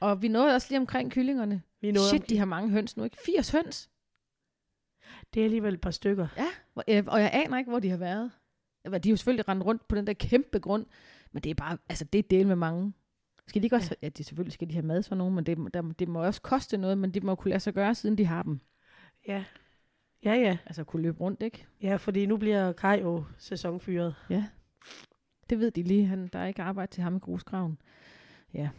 Og 0.00 0.22
vi 0.22 0.28
nåede 0.28 0.54
også 0.54 0.66
lige 0.70 0.78
omkring 0.78 1.12
kyllingerne. 1.12 1.62
Vi 1.80 1.92
nåede 1.92 2.08
Shit, 2.08 2.28
de 2.28 2.38
har 2.38 2.44
mange 2.44 2.70
høns 2.70 2.96
nu, 2.96 3.04
ikke? 3.04 3.16
80 3.26 3.50
høns. 3.50 3.90
Det 5.34 5.40
er 5.40 5.44
alligevel 5.44 5.74
et 5.74 5.80
par 5.80 5.90
stykker. 5.90 6.26
Ja, 6.36 6.46
øh, 6.88 7.04
og 7.06 7.20
jeg 7.20 7.30
aner 7.32 7.58
ikke, 7.58 7.70
hvor 7.70 7.80
de 7.80 7.90
har 7.90 7.96
været. 7.96 8.30
De 8.84 8.90
er 8.90 9.10
jo 9.10 9.16
selvfølgelig 9.16 9.48
rendt 9.48 9.64
rundt 9.64 9.88
på 9.88 9.96
den 9.96 10.06
der 10.06 10.12
kæmpe 10.12 10.58
grund, 10.58 10.86
men 11.32 11.42
det 11.42 11.50
er 11.50 11.54
bare, 11.54 11.78
altså 11.88 12.04
det 12.04 12.18
er 12.18 12.22
del 12.22 12.46
med 12.46 12.56
mange. 12.56 12.92
Skal 13.48 13.62
de 13.62 13.66
ikke 13.66 13.76
også, 13.76 13.94
ja, 14.02 14.08
de, 14.08 14.24
selvfølgelig 14.24 14.52
skal 14.52 14.68
de 14.68 14.74
have 14.74 14.86
mad 14.86 15.02
for 15.02 15.14
nogen, 15.14 15.34
men 15.34 15.46
det, 15.46 15.74
der, 15.74 15.82
det 15.82 16.08
må 16.08 16.24
også 16.24 16.42
koste 16.42 16.76
noget, 16.76 16.98
men 16.98 17.14
det 17.14 17.22
må 17.22 17.34
kunne 17.34 17.48
lade 17.48 17.60
sig 17.60 17.74
gøre, 17.74 17.94
siden 17.94 18.18
de 18.18 18.24
har 18.24 18.42
dem. 18.42 18.60
Ja. 19.28 19.44
Ja, 20.24 20.34
ja. 20.34 20.58
Altså 20.66 20.84
kunne 20.84 21.02
løbe 21.02 21.20
rundt, 21.20 21.42
ikke? 21.42 21.66
Ja, 21.82 21.96
fordi 21.96 22.26
nu 22.26 22.36
bliver 22.36 22.72
Kai 22.72 23.00
jo 23.00 23.24
sæsonfyret. 23.38 24.14
Ja. 24.30 24.44
Det 25.50 25.58
ved 25.58 25.70
de 25.70 25.82
lige. 25.82 26.06
Han, 26.06 26.28
der 26.32 26.38
er 26.38 26.46
ikke 26.46 26.62
arbejde 26.62 26.92
til 26.92 27.02
ham 27.02 27.16
i 27.16 27.18
grusgraven. 27.18 27.78
Ja. 28.54 28.70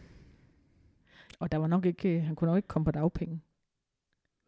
Og 1.38 1.52
der 1.52 1.58
var 1.58 1.66
nok 1.66 1.86
ikke, 1.86 2.16
øh, 2.16 2.22
han 2.22 2.36
kunne 2.36 2.48
nok 2.48 2.56
ikke 2.56 2.68
komme 2.68 2.84
på 2.84 2.90
dagpenge. 2.90 3.40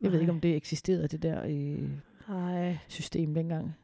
Jeg 0.01 0.13
ved 0.13 0.21
ikke, 0.21 0.33
om 0.33 0.41
det 0.41 0.57
eksisterede, 0.57 1.09
det 1.09 1.23
der 1.23 1.43
øh, 1.45 1.91
Nej. 2.29 2.79
system 2.89 3.35
dengang. 3.35 3.75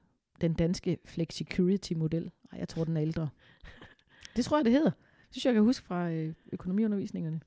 Den 0.41 0.55
danske 0.55 0.99
flexicurity-model. 1.05 2.23
Nej, 2.23 2.61
jeg 2.61 2.69
tror, 2.69 2.85
den 2.85 2.97
er 2.97 3.03
ældre. 3.03 3.29
Det 4.37 4.45
tror 4.45 4.59
jeg, 4.59 4.65
det 4.65 4.73
hedder. 4.73 4.91
Det 4.91 5.29
synes 5.31 5.45
jeg, 5.45 5.51
jeg 5.51 5.55
kan 5.55 5.65
huske 5.65 5.87
fra 5.87 6.11
øh, 6.11 6.35
økonomiundervisningerne. 6.53 7.41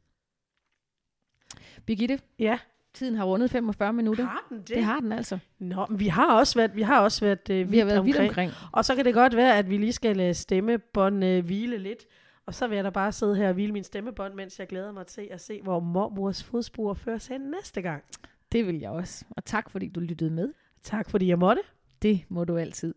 Birgitte, 1.85 2.19
Ja. 2.39 2.59
Tiden 2.97 3.15
har 3.15 3.25
rundet 3.25 3.51
45 3.51 3.93
minutter. 3.93 4.23
Har 4.25 4.45
den 4.49 4.57
det? 4.57 4.67
Det 4.69 4.83
har 4.83 4.99
den 4.99 5.11
altså. 5.11 5.39
Nå, 5.59 5.85
men 5.89 5.99
vi 5.99 6.07
har 6.07 6.33
også 6.37 6.59
været, 6.59 6.75
vi 6.75 6.81
har 6.81 7.01
også 7.01 7.25
været, 7.25 7.49
øh, 7.49 7.71
Vi 7.71 7.77
har 7.77 7.85
været 7.85 8.05
vidt 8.05 8.15
omkring. 8.15 8.29
omkring. 8.29 8.51
Og 8.71 8.85
så 8.85 8.95
kan 8.95 9.05
det 9.05 9.13
godt 9.13 9.35
være, 9.35 9.57
at 9.57 9.69
vi 9.69 9.77
lige 9.77 9.93
skal 9.93 10.17
lade 10.17 10.33
stemmebånd 10.33 11.23
øh, 11.25 11.45
hvile 11.45 11.77
lidt. 11.77 12.05
Og 12.45 12.53
så 12.53 12.67
vil 12.67 12.75
jeg 12.75 12.83
da 12.83 12.89
bare 12.89 13.11
sidde 13.11 13.35
her 13.35 13.47
og 13.47 13.53
hvile 13.53 13.71
min 13.73 13.83
stemmebånd, 13.83 14.33
mens 14.33 14.59
jeg 14.59 14.67
glæder 14.67 14.91
mig 14.91 15.05
til 15.07 15.27
at 15.31 15.41
se, 15.41 15.59
hvor 15.63 15.79
mormors 15.79 16.43
fodspor 16.43 16.93
fører 16.93 17.27
hen 17.31 17.41
næste 17.41 17.81
gang. 17.81 18.03
Det 18.51 18.67
vil 18.67 18.79
jeg 18.79 18.89
også. 18.89 19.25
Og 19.29 19.45
tak, 19.45 19.69
fordi 19.71 19.87
du 19.87 19.99
lyttede 19.99 20.29
med. 20.31 20.49
Tak 20.83 21.09
fordi 21.09 21.27
jeg 21.27 21.39
måtte. 21.39 21.61
Det 22.01 22.21
må 22.29 22.43
du 22.43 22.57
altid. 22.57 22.93